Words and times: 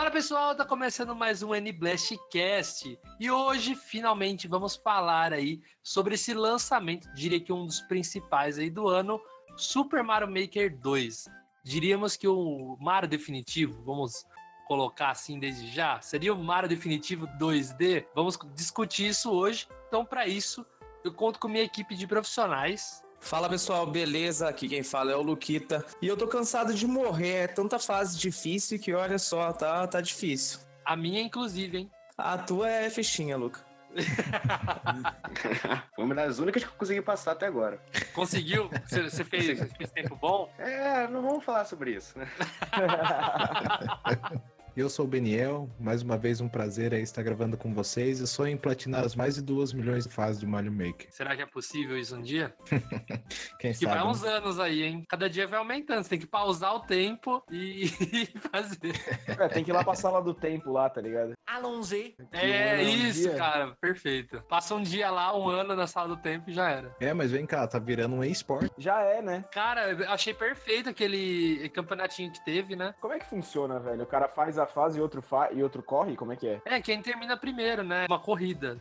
Fala 0.00 0.10
pessoal, 0.10 0.54
tá 0.54 0.64
começando 0.64 1.14
mais 1.14 1.42
um 1.42 1.54
N-Blast 1.54 2.16
Cast 2.30 2.98
e 3.20 3.30
hoje 3.30 3.74
finalmente 3.74 4.48
vamos 4.48 4.74
falar 4.74 5.30
aí 5.30 5.60
sobre 5.82 6.14
esse 6.14 6.32
lançamento, 6.32 7.06
diria 7.12 7.38
que 7.38 7.52
um 7.52 7.66
dos 7.66 7.82
principais 7.82 8.58
aí 8.58 8.70
do 8.70 8.88
ano, 8.88 9.20
Super 9.58 10.02
Mario 10.02 10.26
Maker 10.26 10.74
2. 10.80 11.28
Diríamos 11.62 12.16
que 12.16 12.26
o 12.26 12.78
Mario 12.80 13.10
definitivo, 13.10 13.82
vamos 13.84 14.24
colocar 14.66 15.10
assim 15.10 15.38
desde 15.38 15.68
já, 15.68 16.00
seria 16.00 16.32
o 16.32 16.42
Mario 16.42 16.70
definitivo 16.70 17.26
2D? 17.38 18.06
Vamos 18.14 18.38
discutir 18.54 19.08
isso 19.08 19.30
hoje. 19.30 19.68
Então 19.86 20.02
para 20.02 20.26
isso, 20.26 20.64
eu 21.04 21.12
conto 21.12 21.38
com 21.38 21.46
minha 21.46 21.62
equipe 21.62 21.94
de 21.94 22.06
profissionais. 22.06 23.04
Fala 23.20 23.48
pessoal, 23.48 23.86
beleza? 23.86 24.48
Aqui 24.48 24.68
quem 24.68 24.82
fala 24.82 25.12
é 25.12 25.16
o 25.16 25.22
Luquita. 25.22 25.84
E 26.02 26.08
eu 26.08 26.16
tô 26.16 26.26
cansado 26.26 26.74
de 26.74 26.86
morrer, 26.86 27.44
é 27.44 27.46
tanta 27.46 27.78
fase 27.78 28.18
difícil 28.18 28.78
que 28.78 28.92
olha 28.92 29.18
só, 29.18 29.52
tá, 29.52 29.86
tá 29.86 30.00
difícil. 30.00 30.58
A 30.84 30.96
minha 30.96 31.20
inclusive, 31.20 31.78
hein? 31.78 31.90
A 32.16 32.38
tua 32.38 32.68
é 32.68 32.90
fichinha, 32.90 33.36
Luca. 33.36 33.60
Foi 35.94 36.04
uma 36.04 36.14
das 36.14 36.38
únicas 36.38 36.62
que 36.62 36.68
eu 36.68 36.74
consegui 36.74 37.02
passar 37.02 37.32
até 37.32 37.46
agora. 37.46 37.80
Conseguiu? 38.14 38.70
Você 38.86 39.02
você 39.02 39.24
fez, 39.24 39.58
você 39.58 39.68
fez 39.76 39.90
tempo 39.90 40.16
bom? 40.16 40.52
É, 40.58 41.08
não 41.08 41.22
vamos 41.22 41.44
falar 41.44 41.64
sobre 41.64 41.92
isso, 41.92 42.18
né? 42.18 42.28
Eu 44.76 44.88
sou 44.88 45.04
o 45.04 45.08
Beniel, 45.08 45.68
mais 45.78 46.00
uma 46.00 46.16
vez 46.16 46.40
um 46.40 46.48
prazer 46.48 46.94
aí 46.94 47.02
estar 47.02 47.22
gravando 47.22 47.58
com 47.58 47.74
vocês. 47.74 48.20
Eu 48.20 48.26
sonho 48.26 48.52
em 48.52 48.56
platinar 48.56 49.04
as 49.04 49.14
mais 49.16 49.34
de 49.34 49.42
2 49.42 49.72
milhões 49.72 50.04
de 50.06 50.10
fases 50.14 50.38
de 50.40 50.46
Mario 50.46 50.72
Maker. 50.72 51.08
Será 51.10 51.34
que 51.36 51.42
é 51.42 51.46
possível 51.46 51.98
isso 51.98 52.16
um 52.16 52.22
dia? 52.22 52.54
Quem 53.58 53.72
Que 53.72 53.78
sabe? 53.78 53.86
vai 53.94 54.04
né? 54.04 54.10
uns 54.10 54.24
anos 54.24 54.58
aí, 54.60 54.82
hein? 54.84 55.04
Cada 55.08 55.28
dia 55.28 55.46
vai 55.46 55.58
aumentando. 55.58 56.02
Você 56.04 56.10
tem 56.10 56.18
que 56.20 56.26
pausar 56.26 56.74
o 56.74 56.80
tempo 56.80 57.42
e 57.50 57.86
fazer. 58.52 58.92
É, 59.26 59.48
tem 59.48 59.64
que 59.64 59.70
ir 59.70 59.74
lá 59.74 59.82
pra 59.84 59.94
sala 59.94 60.22
do 60.22 60.32
tempo 60.32 60.70
lá, 60.70 60.88
tá 60.88 61.00
ligado? 61.00 61.32
Allons-y. 61.46 62.14
É 62.32 62.76
um 62.78 62.88
isso, 62.88 63.22
dia. 63.28 63.34
cara. 63.36 63.76
Perfeito. 63.80 64.40
Passa 64.48 64.74
um 64.74 64.82
dia 64.82 65.10
lá, 65.10 65.36
um 65.36 65.48
ano 65.48 65.74
na 65.74 65.86
sala 65.88 66.08
do 66.08 66.16
tempo 66.16 66.48
e 66.48 66.54
já 66.54 66.70
era. 66.70 66.94
É, 67.00 67.12
mas 67.12 67.32
vem 67.32 67.44
cá, 67.44 67.66
tá 67.66 67.78
virando 67.78 68.14
um 68.14 68.24
e-sport. 68.24 68.70
Já 68.78 69.02
é, 69.02 69.20
né? 69.20 69.44
Cara, 69.52 69.90
eu 69.92 70.08
achei 70.10 70.32
perfeito 70.32 70.88
aquele 70.88 71.68
campeonatinho 71.70 72.32
que 72.32 72.42
teve, 72.44 72.76
né? 72.76 72.94
Como 73.00 73.12
é 73.12 73.18
que 73.18 73.26
funciona, 73.28 73.80
velho? 73.80 74.04
O 74.04 74.06
cara 74.06 74.28
faz 74.28 74.59
a 74.60 74.66
fase 74.66 74.98
e 74.98 75.02
outro, 75.02 75.22
fa... 75.22 75.50
e 75.52 75.62
outro 75.62 75.82
corre? 75.82 76.16
Como 76.16 76.32
é 76.32 76.36
que 76.36 76.48
é? 76.48 76.62
É, 76.64 76.80
quem 76.80 77.00
termina 77.02 77.36
primeiro, 77.36 77.82
né? 77.82 78.06
Uma 78.08 78.18
corrida. 78.18 78.78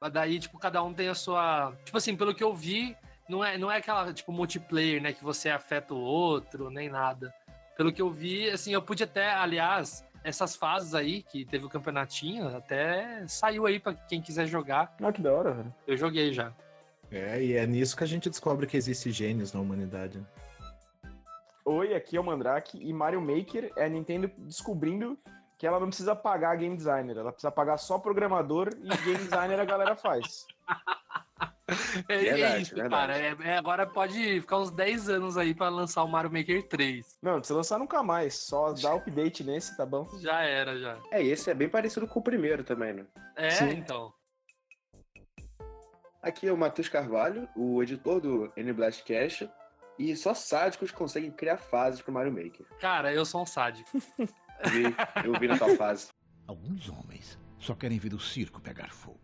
Mas 0.00 0.12
Daí, 0.12 0.38
tipo, 0.38 0.58
cada 0.58 0.82
um 0.82 0.92
tem 0.92 1.08
a 1.08 1.14
sua. 1.14 1.72
Tipo 1.84 1.98
assim, 1.98 2.16
pelo 2.16 2.34
que 2.34 2.42
eu 2.42 2.52
vi, 2.54 2.96
não 3.28 3.44
é, 3.44 3.56
não 3.56 3.70
é 3.70 3.76
aquela, 3.76 4.12
tipo, 4.12 4.32
multiplayer, 4.32 5.00
né? 5.00 5.12
Que 5.12 5.22
você 5.22 5.48
afeta 5.48 5.94
o 5.94 6.00
outro, 6.00 6.70
nem 6.70 6.88
nada. 6.88 7.32
Pelo 7.76 7.92
que 7.92 8.02
eu 8.02 8.10
vi, 8.10 8.50
assim, 8.50 8.72
eu 8.72 8.82
pude 8.82 9.04
até, 9.04 9.32
aliás, 9.32 10.04
essas 10.24 10.54
fases 10.54 10.94
aí, 10.94 11.22
que 11.22 11.44
teve 11.44 11.64
o 11.64 11.68
campeonatinho, 11.68 12.54
até 12.56 13.24
saiu 13.26 13.66
aí 13.66 13.78
pra 13.80 13.94
quem 13.94 14.20
quiser 14.20 14.46
jogar. 14.46 14.94
Ah, 15.02 15.12
que 15.12 15.22
da 15.22 15.32
hora, 15.32 15.52
velho. 15.52 15.74
Eu 15.86 15.96
joguei 15.96 16.32
já. 16.32 16.52
É, 17.10 17.42
e 17.42 17.52
é 17.54 17.66
nisso 17.66 17.96
que 17.96 18.04
a 18.04 18.06
gente 18.06 18.30
descobre 18.30 18.66
que 18.66 18.76
existe 18.76 19.10
gênios 19.10 19.52
na 19.52 19.60
humanidade. 19.60 20.20
Oi, 21.64 21.94
aqui 21.94 22.16
é 22.16 22.20
o 22.20 22.24
Mandrake 22.24 22.76
e 22.76 22.92
Mario 22.92 23.20
Maker 23.20 23.72
é 23.76 23.84
a 23.84 23.88
Nintendo 23.88 24.30
descobrindo 24.38 25.16
que 25.56 25.66
ela 25.66 25.78
não 25.78 25.86
precisa 25.86 26.16
pagar 26.16 26.56
game 26.56 26.76
designer, 26.76 27.16
ela 27.16 27.30
precisa 27.30 27.52
pagar 27.52 27.76
só 27.76 27.96
programador 27.98 28.70
e 28.82 28.88
game 29.04 29.18
designer 29.18 29.60
a 29.60 29.64
galera 29.64 29.94
faz. 29.94 30.44
É, 32.08 32.14
é 32.26 32.32
Verdade, 32.32 32.62
isso, 32.62 32.74
verdade. 32.74 33.12
cara. 33.12 33.18
É, 33.18 33.36
é, 33.52 33.58
agora 33.58 33.86
pode 33.86 34.40
ficar 34.40 34.58
uns 34.58 34.72
10 34.72 35.08
anos 35.08 35.36
aí 35.36 35.54
pra 35.54 35.68
lançar 35.68 36.02
o 36.02 36.08
Mario 36.08 36.32
Maker 36.32 36.66
3. 36.68 37.18
Não, 37.22 37.32
não 37.34 37.38
precisa 37.38 37.56
lançar 37.56 37.78
nunca 37.78 38.02
mais, 38.02 38.34
só 38.34 38.72
dá 38.72 38.94
update 38.94 39.44
nesse, 39.44 39.76
tá 39.76 39.86
bom? 39.86 40.08
Já 40.18 40.42
era, 40.42 40.76
já. 40.76 40.98
É, 41.12 41.22
e 41.22 41.30
esse 41.30 41.48
é 41.48 41.54
bem 41.54 41.68
parecido 41.68 42.08
com 42.08 42.18
o 42.18 42.24
primeiro 42.24 42.64
também, 42.64 42.92
né? 42.92 43.06
É, 43.36 43.50
Sim. 43.50 43.70
então. 43.70 44.12
Aqui 46.20 46.48
é 46.48 46.52
o 46.52 46.56
Matheus 46.56 46.88
Carvalho, 46.88 47.48
o 47.54 47.80
editor 47.80 48.20
do 48.20 48.52
N-Blast 48.56 49.04
Cash, 49.04 49.44
e 49.98 50.16
só 50.16 50.34
sádicos 50.34 50.90
conseguem 50.90 51.30
criar 51.30 51.58
fases 51.58 52.00
pro 52.00 52.12
Mario 52.12 52.32
Maker. 52.32 52.66
Cara, 52.80 53.12
eu 53.12 53.24
sou 53.24 53.42
um 53.42 53.46
sádico. 53.46 53.90
Eu 54.18 54.70
vi, 54.70 54.82
eu 55.24 55.40
vi 55.40 55.48
na 55.48 55.58
tua 55.58 55.76
fase. 55.76 56.08
Alguns 56.46 56.88
homens 56.88 57.38
só 57.58 57.74
querem 57.74 57.98
ver 57.98 58.14
o 58.14 58.20
circo 58.20 58.60
pegar 58.60 58.90
fogo. 58.92 59.20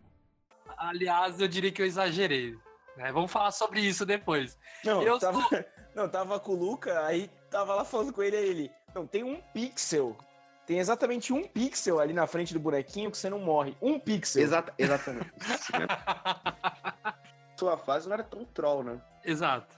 Aliás, 0.77 1.39
eu 1.39 1.47
diria 1.47 1.71
que 1.71 1.81
eu 1.81 1.85
exagerei. 1.85 2.57
né? 2.95 3.11
Vamos 3.11 3.31
falar 3.31 3.51
sobre 3.51 3.81
isso 3.81 4.05
depois. 4.05 4.57
Não, 4.83 5.01
Eu 5.01 5.19
tava, 5.19 5.39
não, 5.95 6.07
tava 6.07 6.39
com 6.39 6.53
o 6.53 6.55
Luca, 6.55 7.05
aí 7.05 7.29
tava 7.49 7.75
lá 7.75 7.83
falando 7.83 8.13
com 8.13 8.23
ele, 8.23 8.37
aí 8.37 8.47
ele, 8.47 8.71
não, 8.95 9.05
tem 9.05 9.23
um 9.23 9.41
pixel. 9.53 10.15
Tem 10.65 10.79
exatamente 10.79 11.33
um 11.33 11.47
pixel 11.47 11.99
ali 11.99 12.13
na 12.13 12.27
frente 12.27 12.53
do 12.53 12.59
bonequinho 12.59 13.09
que 13.09 13.17
você 13.17 13.29
não 13.29 13.39
morre. 13.39 13.75
Um 13.81 13.99
pixel. 13.99 14.43
Exata, 14.43 14.73
exatamente. 14.77 15.31
Sua 17.57 17.77
fase 17.77 18.07
não 18.07 18.13
era 18.13 18.23
tão 18.23 18.45
troll, 18.45 18.83
né? 18.83 19.01
Exato. 19.25 19.77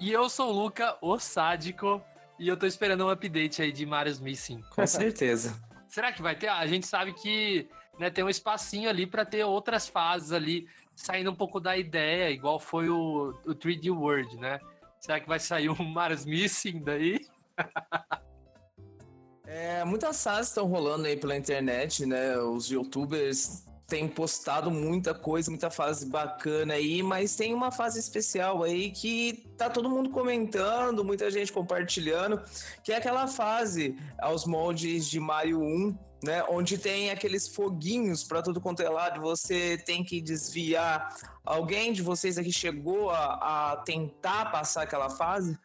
E 0.00 0.12
eu 0.12 0.28
sou 0.28 0.50
o 0.50 0.52
Luca, 0.52 0.96
o 1.00 1.18
sádico, 1.18 2.02
e 2.38 2.48
eu 2.48 2.56
tô 2.56 2.66
esperando 2.66 3.06
um 3.06 3.10
update 3.10 3.62
aí 3.62 3.72
de 3.72 3.86
Mario's 3.86 4.20
Missing. 4.20 4.62
Com 4.70 4.86
certeza. 4.86 5.54
Será 5.88 6.12
que 6.12 6.20
vai 6.20 6.34
ter? 6.34 6.48
Ah, 6.48 6.58
A 6.58 6.66
gente 6.66 6.86
sabe 6.86 7.12
que 7.12 7.68
né, 7.98 8.10
tem 8.10 8.24
um 8.24 8.28
espacinho 8.28 8.88
ali 8.88 9.06
para 9.06 9.24
ter 9.24 9.44
outras 9.44 9.88
fases 9.88 10.32
ali, 10.32 10.68
saindo 10.94 11.30
um 11.30 11.34
pouco 11.34 11.60
da 11.60 11.76
ideia, 11.76 12.30
igual 12.30 12.58
foi 12.58 12.88
o, 12.88 13.34
o 13.46 13.54
3D 13.54 13.90
World, 13.96 14.36
né? 14.36 14.58
Será 15.00 15.20
que 15.20 15.28
vai 15.28 15.38
sair 15.38 15.68
um 15.68 15.84
Mario's 15.84 16.24
Missing 16.24 16.82
daí? 16.82 17.26
É, 19.46 19.84
muitas 19.84 20.22
fases 20.22 20.48
estão 20.48 20.66
rolando 20.66 21.06
aí 21.06 21.16
pela 21.16 21.36
internet, 21.36 22.04
né? 22.06 22.36
Os 22.38 22.70
youtubers 22.70 23.64
têm 23.94 24.08
postado 24.08 24.72
muita 24.72 25.14
coisa, 25.14 25.48
muita 25.48 25.70
fase 25.70 26.06
bacana 26.06 26.74
aí, 26.74 27.00
mas 27.00 27.36
tem 27.36 27.54
uma 27.54 27.70
fase 27.70 28.00
especial 28.00 28.64
aí 28.64 28.90
que 28.90 29.48
tá 29.56 29.70
todo 29.70 29.88
mundo 29.88 30.10
comentando, 30.10 31.04
muita 31.04 31.30
gente 31.30 31.52
compartilhando, 31.52 32.42
que 32.82 32.92
é 32.92 32.96
aquela 32.96 33.28
fase 33.28 33.96
aos 34.18 34.46
moldes 34.46 35.08
de 35.08 35.20
Mario 35.20 35.62
1, 35.62 35.96
né? 36.24 36.42
Onde 36.48 36.76
tem 36.76 37.12
aqueles 37.12 37.46
foguinhos 37.46 38.24
para 38.24 38.42
tudo 38.42 38.60
quanto 38.60 38.82
é 38.82 38.88
lado, 38.88 39.20
você 39.20 39.78
tem 39.78 40.02
que 40.02 40.20
desviar. 40.20 41.16
Alguém 41.44 41.92
de 41.92 42.02
vocês 42.02 42.36
aqui 42.36 42.52
chegou 42.52 43.10
a, 43.10 43.74
a 43.74 43.76
tentar 43.76 44.50
passar 44.50 44.82
aquela 44.82 45.08
fase? 45.08 45.56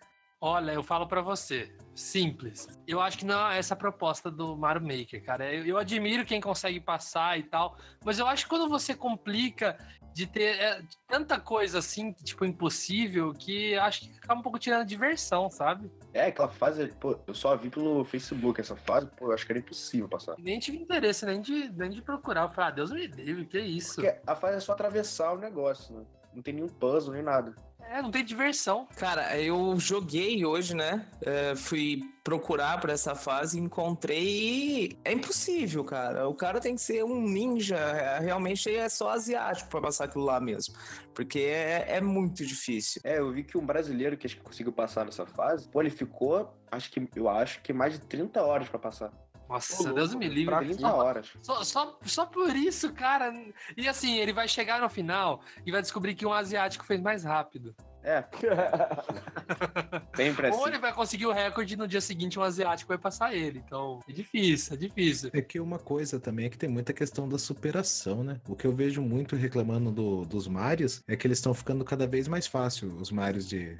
Olha, 0.41 0.71
eu 0.71 0.81
falo 0.81 1.05
pra 1.05 1.21
você, 1.21 1.69
simples. 1.93 2.65
Eu 2.87 3.01
acho 3.01 3.17
que 3.17 3.25
não 3.25 3.49
é 3.49 3.57
essa 3.57 3.73
a 3.73 3.77
proposta 3.77 4.31
do 4.31 4.55
Mario 4.55 4.81
Maker, 4.81 5.21
cara. 5.23 5.53
Eu, 5.53 5.65
eu 5.65 5.77
admiro 5.77 6.25
quem 6.25 6.39
consegue 6.39 6.79
passar 6.79 7.37
e 7.37 7.43
tal, 7.43 7.77
mas 8.05 8.19
eu 8.19 8.25
acho 8.25 8.45
que 8.45 8.49
quando 8.49 8.69
você 8.69 8.95
complica 8.95 9.77
de 10.13 10.25
ter 10.25 10.57
é, 10.59 10.81
tanta 11.07 11.39
coisa 11.39 11.79
assim, 11.79 12.13
tipo, 12.13 12.45
impossível, 12.45 13.33
que 13.33 13.75
acho 13.77 14.01
que 14.01 14.17
acaba 14.17 14.39
um 14.39 14.43
pouco 14.43 14.57
tirando 14.57 14.81
a 14.81 14.85
diversão, 14.85 15.49
sabe? 15.49 15.91
É, 16.13 16.27
aquela 16.27 16.47
fase, 16.47 16.87
pô, 16.87 17.19
eu 17.27 17.33
só 17.33 17.55
vi 17.57 17.69
pelo 17.69 18.05
Facebook 18.05 18.61
essa 18.61 18.77
fase, 18.77 19.07
pô, 19.17 19.27
eu 19.27 19.33
acho 19.33 19.45
que 19.45 19.51
era 19.51 19.59
impossível 19.59 20.07
passar. 20.07 20.35
Nem 20.39 20.57
tive 20.57 20.77
interesse 20.77 21.25
nem 21.25 21.41
de, 21.41 21.69
nem 21.73 21.89
de 21.89 22.01
procurar. 22.01 22.43
Eu 22.43 22.49
falei, 22.49 22.69
ah, 22.69 22.73
Deus 22.73 22.91
me 22.91 23.07
livre, 23.07 23.45
que 23.45 23.59
isso? 23.59 23.95
Porque 23.95 24.17
a 24.25 24.35
fase 24.37 24.55
é 24.55 24.59
só 24.61 24.71
atravessar 24.71 25.33
o 25.33 25.37
negócio, 25.37 25.93
né? 25.93 26.05
Não 26.33 26.41
tem 26.41 26.53
nenhum 26.53 26.69
puzzle, 26.69 27.13
nem 27.13 27.23
nada. 27.23 27.53
É, 27.89 28.03
não 28.03 28.11
tem 28.11 28.23
diversão. 28.23 28.87
Cara, 28.95 29.35
eu 29.41 29.79
joguei 29.79 30.45
hoje, 30.45 30.75
né? 30.75 31.07
É, 31.21 31.55
fui 31.55 32.01
procurar 32.23 32.79
pra 32.79 32.93
essa 32.93 33.15
fase, 33.15 33.59
encontrei 33.59 34.19
e 34.21 34.99
é 35.03 35.11
impossível, 35.11 35.83
cara. 35.83 36.29
O 36.29 36.35
cara 36.35 36.59
tem 36.59 36.75
que 36.75 36.81
ser 36.81 37.03
um 37.03 37.19
ninja, 37.19 37.77
é, 37.77 38.19
realmente 38.19 38.69
é 38.69 38.87
só 38.87 39.09
asiático 39.09 39.71
pra 39.71 39.81
passar 39.81 40.03
aquilo 40.03 40.25
lá 40.25 40.39
mesmo, 40.39 40.75
porque 41.15 41.39
é, 41.39 41.95
é 41.95 42.01
muito 42.01 42.45
difícil. 42.45 43.01
É, 43.03 43.17
eu 43.17 43.31
vi 43.31 43.43
que 43.43 43.57
um 43.57 43.65
brasileiro 43.65 44.15
que 44.15 44.27
acho 44.27 44.35
que 44.35 44.43
conseguiu 44.43 44.71
passar 44.71 45.03
nessa 45.03 45.25
fase, 45.25 45.67
pô, 45.67 45.81
ele 45.81 45.89
ficou, 45.89 46.53
acho 46.71 46.91
que, 46.91 47.09
eu 47.15 47.27
acho 47.27 47.59
que 47.63 47.73
mais 47.73 47.93
de 47.93 48.01
30 48.01 48.43
horas 48.43 48.69
pra 48.69 48.77
passar. 48.77 49.11
Nossa, 49.49 49.91
Deus 49.93 50.13
me 50.13 50.27
livre. 50.29 50.45
Pra 50.45 50.59
30 50.59 50.93
horas. 50.93 51.27
Só, 51.41 51.63
só, 51.63 51.99
só 52.05 52.25
por 52.25 52.55
isso, 52.55 52.93
cara. 52.93 53.33
E 53.75 53.87
assim, 53.87 54.17
ele 54.17 54.31
vai 54.31 54.47
chegar 54.47 54.79
no 54.79 54.87
final 54.87 55.41
e 55.65 55.71
vai 55.71 55.81
descobrir 55.81 56.13
que 56.13 56.25
um 56.25 56.31
asiático 56.31 56.85
fez 56.85 57.01
mais 57.01 57.23
rápido. 57.23 57.75
É. 58.03 58.23
Sempre 60.15 60.47
assim. 60.47 60.57
Ou 60.57 60.67
ele 60.67 60.77
vai 60.77 60.93
conseguir 60.93 61.25
o 61.25 61.31
recorde 61.31 61.73
e 61.73 61.77
no 61.77 61.87
dia 61.87 62.01
seguinte 62.01 62.39
um 62.39 62.43
asiático 62.43 62.87
vai 62.89 62.97
passar 62.97 63.33
ele. 63.33 63.61
Então, 63.65 63.99
é 64.07 64.11
difícil, 64.11 64.73
é 64.73 64.77
difícil. 64.77 65.29
É 65.33 65.41
que 65.41 65.59
uma 65.59 65.79
coisa 65.79 66.19
também 66.19 66.45
é 66.45 66.49
que 66.49 66.57
tem 66.57 66.69
muita 66.69 66.93
questão 66.93 67.27
da 67.27 67.37
superação, 67.37 68.23
né? 68.23 68.39
O 68.47 68.55
que 68.55 68.65
eu 68.65 68.73
vejo 68.75 69.01
muito 69.01 69.35
reclamando 69.35 69.91
do- 69.91 70.25
dos 70.25 70.47
Marios 70.47 71.01
é 71.07 71.15
que 71.15 71.25
eles 71.27 71.39
estão 71.39 71.53
ficando 71.53 71.83
cada 71.83 72.07
vez 72.07 72.27
mais 72.27 72.47
fácil, 72.47 72.95
os 72.99 73.11
Marios 73.11 73.47
de 73.47 73.77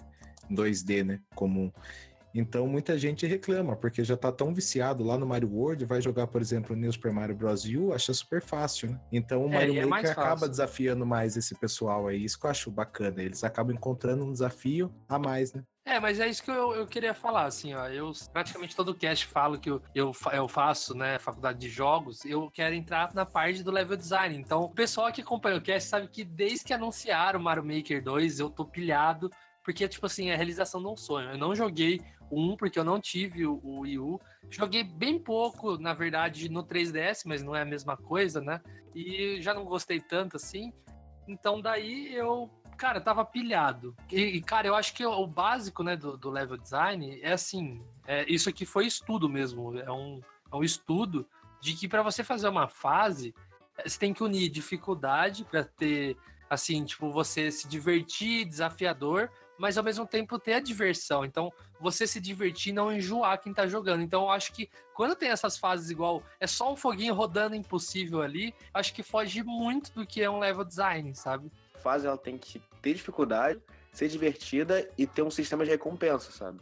2D, 0.50 1.04
né? 1.06 1.20
Comum. 1.36 1.72
Então 2.34 2.68
muita 2.68 2.98
gente 2.98 3.26
reclama, 3.26 3.76
porque 3.76 4.04
já 4.04 4.16
tá 4.18 4.32
tão 4.32 4.54
viciado 4.54 5.04
lá 5.04 5.18
no 5.18 5.26
Mario 5.26 5.52
World, 5.52 5.86
vai 5.86 6.02
jogar, 6.02 6.28
por 6.28 6.42
exemplo, 6.42 6.76
New 6.76 6.92
Super 6.92 7.12
Mario 7.12 7.36
Bros. 7.36 7.66
U, 7.66 7.94
acha 7.94 8.14
super 8.14 8.42
fácil, 8.42 8.92
né? 8.92 9.00
Então 9.12 9.46
o 9.46 9.50
É, 9.50 9.54
Mario 9.54 9.74
é 9.78 9.86
Maker 9.86 10.12
acaba 10.12 10.48
fácil. 10.48 10.50
desafiando 10.50 11.06
mais 11.06 11.36
esse 11.38 11.56
pessoal 11.56 12.08
aí, 12.08 12.24
isso 12.24 12.40
que 12.40 12.46
eu 12.46 12.52
acho 12.52 12.72
bacana. 12.72 13.22
Eles 13.24 13.44
acabam 13.44 13.76
encontrando 13.76 14.24
um 14.24 14.32
desafio 14.32 14.94
a 15.08 15.18
mais, 15.18 15.54
né? 15.54 15.64
É, 15.86 16.00
mas 16.00 16.20
é 16.20 16.28
isso 16.28 16.44
que 16.44 16.52
eu, 16.52 16.76
eu 16.76 16.86
queria 16.86 17.16
falar, 17.16 17.46
assim, 17.46 17.74
ó. 17.74 17.88
Eu 17.88 18.12
praticamente 18.32 18.76
todo 18.76 18.94
cast 18.94 19.26
falo 19.26 19.58
que 19.60 19.72
eu, 19.72 19.82
eu, 19.96 20.12
eu 20.34 20.48
faço, 20.48 20.94
né, 20.96 21.18
faculdade 21.18 21.58
de 21.58 21.68
jogos, 21.70 22.24
eu 22.26 22.52
quero 22.52 22.76
entrar 22.76 23.12
na 23.16 23.26
parte 23.26 23.64
do 23.64 23.72
level 23.72 23.98
design. 23.98 24.36
Então, 24.38 24.62
o 24.62 24.70
pessoal 24.70 25.12
que 25.12 25.22
acompanha 25.22 25.58
o 25.58 25.62
cast 25.62 25.90
sabe 25.90 26.08
que 26.08 26.24
desde 26.24 26.64
que 26.64 26.74
anunciaram 26.74 27.40
o 27.40 27.44
Mario 27.44 27.66
Maker 27.66 28.04
2, 28.04 28.40
eu 28.40 28.52
tô 28.52 28.66
pilhado, 28.66 29.32
porque, 29.64 29.88
tipo 29.88 30.06
assim, 30.06 30.30
é 30.30 30.34
a 30.34 30.38
realização 30.38 30.80
de 30.82 30.88
um 30.88 30.96
sonho. 30.96 31.32
Eu 31.32 31.38
não 31.40 31.56
joguei 31.56 32.00
1 32.32 32.58
porque 32.58 32.80
eu 32.80 32.84
não 32.84 33.00
tive 33.00 33.46
o, 33.46 33.60
o 33.64 33.80
Wii 33.82 34.00
U. 34.00 34.20
Joguei 34.50 34.84
bem 34.84 35.20
pouco, 35.20 35.78
na 35.78 35.94
verdade, 35.94 36.50
no 36.50 36.64
3DS, 36.64 37.24
mas 37.26 37.44
não 37.44 37.56
é 37.56 37.62
a 37.62 37.66
mesma 37.66 37.96
coisa, 37.96 38.42
né? 38.42 38.62
E 38.96 39.42
já 39.42 39.54
não 39.54 39.66
gostei 39.66 40.00
tanto 40.00 40.38
assim. 40.38 40.74
Então 41.28 41.62
daí 41.62 42.14
eu, 42.14 42.50
cara, 42.78 43.00
tava 43.00 43.24
pilhado. 43.24 43.96
E, 44.12 44.42
cara, 44.42 44.68
eu 44.68 44.76
acho 44.76 44.94
que 44.94 45.06
o 45.06 45.28
básico, 45.28 45.84
né, 45.84 45.96
do, 45.96 46.18
do 46.18 46.30
level 46.30 46.58
design 46.58 47.20
é 47.22 47.34
assim, 47.34 47.84
é, 48.08 48.26
isso 48.28 48.50
aqui 48.50 48.66
foi 48.66 48.88
estudo 48.88 49.30
mesmo, 49.30 49.78
é 49.78 49.92
um, 49.92 50.22
é 50.52 50.56
um 50.56 50.64
estudo 50.64 51.28
de 51.62 51.74
que 51.74 51.88
para 51.88 52.02
você 52.02 52.24
fazer 52.24 52.48
uma 52.48 52.68
fase, 52.68 53.34
eh, 53.78 53.88
você 53.88 54.00
tem 54.00 54.14
que 54.14 54.24
unir 54.24 54.50
dificuldade 54.50 55.44
para 55.44 55.64
ter, 55.64 56.18
assim, 56.50 56.84
tipo, 56.86 57.12
você 57.12 57.52
se 57.52 57.68
divertir, 57.68 58.46
desafiador, 58.46 59.30
mas 59.60 59.78
ao 59.78 59.84
mesmo 59.84 60.08
tempo 60.08 60.40
ter 60.40 60.54
a 60.54 60.60
diversão. 60.60 61.26
Então, 61.26 61.52
você 61.80 62.08
se 62.08 62.20
divertir 62.20 62.72
e 62.72 62.74
não 62.74 62.92
enjoar 62.92 63.40
quem 63.42 63.54
tá 63.54 63.68
jogando. 63.68 64.02
Então, 64.02 64.24
eu 64.24 64.30
acho 64.32 64.54
que 64.54 64.70
quando 64.96 65.16
tem 65.16 65.30
essas 65.30 65.58
fases 65.58 65.92
igual, 65.92 66.24
é 66.40 66.48
só 66.48 66.72
um 66.72 66.76
foguinho 66.76 67.14
rodando 67.14 67.56
impossível 67.56 68.22
ali, 68.22 68.56
acho 68.74 68.94
que 68.94 69.04
foge 69.04 69.44
muito 69.44 69.92
do 69.94 70.08
que 70.08 70.24
é 70.24 70.30
um 70.30 70.40
level 70.40 70.64
design, 70.64 71.14
sabe? 71.14 71.52
A 71.76 71.78
fase 71.78 72.08
ela 72.08 72.18
tem 72.18 72.38
que 72.38 72.62
ter 72.82 72.94
dificuldade, 72.94 73.62
ser 73.92 74.08
divertida 74.08 74.90
e 74.98 75.06
ter 75.06 75.22
um 75.22 75.32
sistema 75.32 75.66
de 75.66 75.72
recompensa, 75.72 76.32
sabe? 76.32 76.60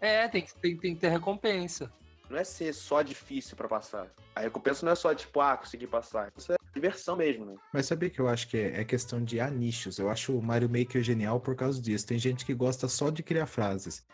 É, 0.00 0.28
tem 0.28 0.42
que, 0.42 0.54
tem, 0.56 0.76
tem 0.76 0.94
que 0.94 1.00
ter 1.00 1.08
recompensa. 1.08 1.90
Não 2.28 2.38
é 2.38 2.44
ser 2.44 2.72
só 2.72 3.00
difícil 3.00 3.56
pra 3.56 3.68
passar. 3.68 4.08
A 4.34 4.40
recompensa 4.40 4.84
não 4.84 4.92
é 4.92 4.96
só, 4.96 5.14
tipo, 5.14 5.40
ah, 5.40 5.56
conseguir 5.56 5.86
passar. 5.86 6.32
Isso 6.36 6.52
é 6.52 6.56
diversão 6.74 7.16
mesmo, 7.16 7.46
né? 7.46 7.54
Mas 7.72 7.86
sabia 7.86 8.10
que 8.10 8.20
eu 8.20 8.28
acho 8.28 8.48
que 8.48 8.56
é, 8.56 8.80
é 8.80 8.84
questão 8.84 9.22
de 9.22 9.40
há 9.40 9.48
nichos. 9.50 9.98
Eu 9.98 10.10
acho 10.10 10.36
o 10.36 10.42
Mario 10.42 10.68
Maker 10.68 11.02
genial 11.02 11.40
por 11.40 11.54
causa 11.54 11.80
disso. 11.80 12.06
Tem 12.06 12.18
gente 12.18 12.44
que 12.44 12.54
gosta 12.54 12.88
só 12.88 13.10
de 13.10 13.22
criar 13.22 13.46
frases. 13.46 14.04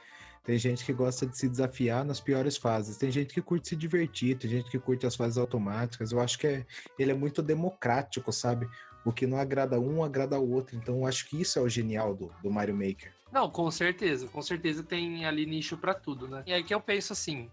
Tem 0.45 0.57
gente 0.57 0.85
que 0.85 0.93
gosta 0.93 1.27
de 1.27 1.37
se 1.37 1.49
desafiar 1.49 2.05
nas 2.05 2.21
piores 2.21 2.57
fases. 2.57 2.97
Tem 2.97 3.11
gente 3.11 3.35
que 3.35 3.43
curte 3.43 3.69
se 3.69 3.77
divertir. 3.77 4.39
Tem 4.39 4.51
gente 4.51 4.71
que 4.71 4.79
curte 4.79 5.07
as 5.07 5.17
fases 5.17 5.37
automáticas. 5.37 6.13
Eu 6.13 6.21
acho 6.21 6.39
que 6.39 6.47
é, 6.47 6.67
ele 6.99 7.11
é 7.11 7.15
muito 7.15 7.43
democrático, 7.43 8.33
sabe? 8.33 8.69
O 9.05 9.13
que 9.13 9.27
não 9.27 9.39
agrada 9.39 9.79
um, 9.79 10.03
agrada 10.03 10.39
o 10.39 10.51
outro. 10.53 10.77
Então 10.77 10.99
eu 10.99 11.07
acho 11.07 11.29
que 11.29 11.41
isso 11.41 11.59
é 11.59 11.63
o 11.63 11.69
genial 11.69 12.15
do, 12.15 12.33
do 12.43 12.51
Mario 12.51 12.75
Maker. 12.75 13.13
Não, 13.33 13.49
com 13.49 13.71
certeza, 13.71 14.27
com 14.27 14.43
certeza 14.43 14.83
tem 14.83 15.25
ali 15.25 15.47
nicho 15.47 15.77
pra 15.77 15.95
tudo, 15.95 16.27
né? 16.27 16.43
E 16.47 16.53
aí 16.53 16.65
que 16.65 16.75
eu 16.75 16.81
penso 16.81 17.13
assim, 17.13 17.49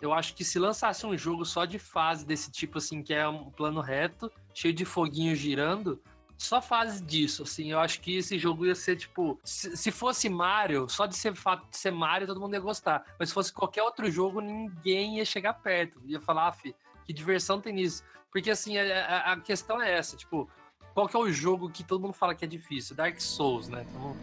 eu 0.00 0.12
acho 0.12 0.34
que 0.34 0.44
se 0.44 0.58
lançasse 0.58 1.04
um 1.06 1.16
jogo 1.16 1.44
só 1.44 1.64
de 1.64 1.78
fase 1.78 2.24
desse 2.24 2.50
tipo 2.50 2.78
assim, 2.78 3.02
que 3.02 3.12
é 3.12 3.28
um 3.28 3.50
plano 3.50 3.80
reto, 3.80 4.30
cheio 4.54 4.72
de 4.72 4.84
foguinho 4.84 5.34
girando, 5.36 6.00
só 6.38 6.62
fase 6.62 7.04
disso, 7.04 7.42
assim, 7.42 7.70
eu 7.70 7.78
acho 7.78 8.00
que 8.00 8.16
esse 8.16 8.38
jogo 8.38 8.64
ia 8.64 8.74
ser 8.74 8.96
tipo, 8.96 9.38
se, 9.44 9.76
se 9.76 9.90
fosse 9.90 10.26
Mario, 10.28 10.88
só 10.88 11.04
de 11.04 11.14
ser 11.14 11.34
fato 11.34 11.68
de 11.68 11.76
ser 11.76 11.90
Mario, 11.92 12.26
todo 12.26 12.40
mundo 12.40 12.54
ia 12.54 12.60
gostar, 12.60 13.04
mas 13.18 13.28
se 13.28 13.34
fosse 13.34 13.52
qualquer 13.52 13.82
outro 13.82 14.10
jogo, 14.10 14.40
ninguém 14.40 15.18
ia 15.18 15.24
chegar 15.24 15.52
perto, 15.52 16.00
ia 16.06 16.18
falar, 16.18 16.48
ah, 16.48 16.52
fi, 16.52 16.74
que 17.04 17.12
diversão 17.12 17.60
tem 17.60 17.74
nisso, 17.74 18.02
porque 18.32 18.50
assim, 18.50 18.78
a, 18.78 19.32
a- 19.32 19.40
questão 19.40 19.82
é 19.82 19.92
essa, 19.92 20.16
tipo, 20.16 20.48
qual 20.94 21.06
que 21.06 21.14
é 21.14 21.20
o 21.20 21.30
jogo 21.30 21.68
que 21.70 21.84
todo 21.84 22.00
mundo 22.00 22.14
fala 22.14 22.34
que 22.34 22.44
é 22.44 22.48
difícil? 22.48 22.96
Dark 22.96 23.20
Souls, 23.20 23.68
né? 23.68 23.84
Então, 23.90 24.16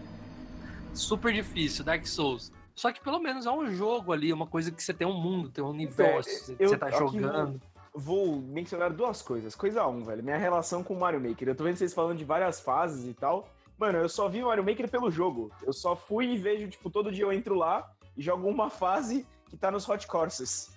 super 0.93 1.31
difícil, 1.31 1.85
Dark 1.85 2.05
Souls. 2.07 2.51
Só 2.77 2.91
que 2.91 3.01
pelo 3.01 3.17
menos 3.19 3.47
é 3.47 3.51
um 3.51 3.67
jogo 3.71 4.13
ali, 4.13 4.31
uma 4.31 4.45
coisa 4.45 4.71
que 4.71 4.81
você 4.83 4.93
tem 4.93 5.07
um 5.07 5.19
mundo, 5.19 5.49
tem 5.49 5.63
um 5.63 5.69
universo, 5.69 6.55
eu- 6.59 6.69
você 6.69 6.77
tá 6.77 6.85
aqui 6.87 6.97
jogando. 6.99 7.59
Vou 7.93 8.35
mencionar 8.39 8.93
duas 8.93 9.23
coisas. 9.23 9.55
Coisa 9.55 9.87
um, 9.87 10.03
velho. 10.03 10.23
Minha 10.23 10.37
relação 10.37 10.83
com 10.83 10.93
o 10.93 10.99
Mario 10.99 11.19
Maker. 11.19 11.47
Eu 11.47 11.55
tô 11.55 11.63
vendo 11.63 11.75
vocês 11.77 11.91
falando 11.91 12.15
de 12.19 12.23
várias 12.23 12.59
fases 12.61 13.07
e 13.09 13.13
tal. 13.15 13.49
Mano, 13.79 13.97
eu 13.97 14.07
só 14.07 14.29
vi 14.29 14.43
o 14.43 14.47
Mario 14.47 14.63
Maker 14.63 14.87
pelo 14.89 15.09
jogo. 15.09 15.51
Eu 15.63 15.73
só 15.73 15.95
fui 15.95 16.27
e 16.33 16.37
vejo, 16.37 16.67
tipo, 16.67 16.89
todo 16.91 17.11
dia 17.11 17.23
eu 17.23 17.33
entro 17.33 17.55
lá 17.55 17.91
e 18.15 18.21
jogo 18.21 18.47
uma 18.47 18.69
fase 18.69 19.25
que 19.49 19.57
tá 19.57 19.71
nos 19.71 19.89
Hot 19.89 20.05
Courses. 20.05 20.71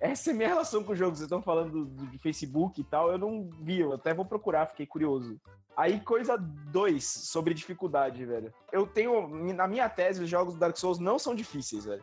Essa 0.00 0.30
é 0.30 0.34
minha 0.34 0.48
relação 0.48 0.82
com 0.82 0.92
o 0.92 0.96
jogo. 0.96 1.14
Vocês 1.14 1.26
estão 1.26 1.42
falando 1.42 1.84
do, 1.84 2.06
de 2.06 2.18
Facebook 2.18 2.80
e 2.80 2.84
tal. 2.84 3.10
Eu 3.12 3.18
não 3.18 3.50
vi, 3.60 3.80
eu 3.80 3.92
até 3.92 4.14
vou 4.14 4.24
procurar, 4.24 4.66
fiquei 4.66 4.86
curioso. 4.86 5.38
Aí, 5.76 6.00
coisa 6.00 6.36
dois 6.36 7.04
sobre 7.06 7.54
dificuldade, 7.54 8.24
velho. 8.24 8.52
Eu 8.72 8.86
tenho. 8.86 9.28
Na 9.54 9.68
minha 9.68 9.88
tese, 9.88 10.22
os 10.22 10.28
jogos 10.28 10.54
do 10.54 10.60
Dark 10.60 10.76
Souls 10.76 10.98
não 10.98 11.18
são 11.18 11.34
difíceis, 11.34 11.84
velho. 11.84 12.02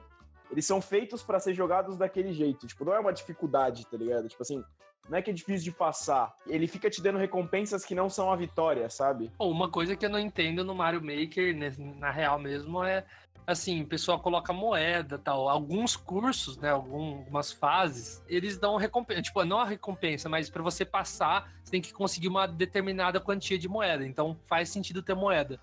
Eles 0.50 0.66
são 0.66 0.80
feitos 0.80 1.24
pra 1.24 1.40
ser 1.40 1.54
jogados 1.54 1.98
daquele 1.98 2.32
jeito. 2.32 2.68
Tipo, 2.68 2.86
não 2.86 2.94
é 2.94 3.00
uma 3.00 3.12
dificuldade, 3.12 3.86
tá 3.86 3.98
ligado? 3.98 4.30
Tipo 4.30 4.44
assim, 4.44 4.64
não 5.10 5.18
é 5.18 5.22
que 5.22 5.32
é 5.32 5.34
difícil 5.34 5.64
de 5.64 5.78
passar. 5.78 6.34
Ele 6.46 6.68
fica 6.68 6.90
te 6.90 7.02
dando 7.02 7.18
recompensas 7.18 7.86
que 7.86 7.96
não 7.96 8.10
são 8.10 8.32
a 8.32 8.36
vitória, 8.36 8.90
sabe? 8.90 9.32
Uma 9.40 9.70
coisa 9.70 9.96
que 9.96 10.06
eu 10.06 10.10
não 10.10 10.20
entendo 10.20 10.64
no 10.64 10.76
Mario 10.76 11.02
Maker, 11.02 11.56
né, 11.56 11.74
na 11.98 12.12
real 12.12 12.38
mesmo, 12.38 12.84
é 12.84 13.06
assim, 13.48 13.82
o 13.82 13.88
pessoal 13.88 14.20
coloca 14.20 14.52
moeda 14.52 15.18
tal. 15.18 15.48
Alguns 15.48 15.96
cursos, 15.96 16.58
né? 16.58 16.70
algum- 16.70 17.20
Algumas 17.20 17.52
fases, 17.52 18.22
eles 18.28 18.58
dão 18.58 18.76
recompensa. 18.76 19.22
Tipo, 19.22 19.46
não 19.46 19.60
a 19.60 19.66
recompensa, 19.66 20.28
mas 20.28 20.50
pra 20.50 20.62
você 20.62 20.84
passar, 20.84 21.50
você 21.64 21.72
tem 21.72 21.82
que 21.82 21.94
conseguir 21.94 22.28
uma 22.28 22.46
determinada 22.46 23.20
quantia 23.22 23.58
de 23.58 23.70
moeda. 23.70 24.06
Então 24.06 24.38
faz 24.48 24.70
sentido 24.70 25.02
ter 25.02 25.16
moeda. 25.16 25.60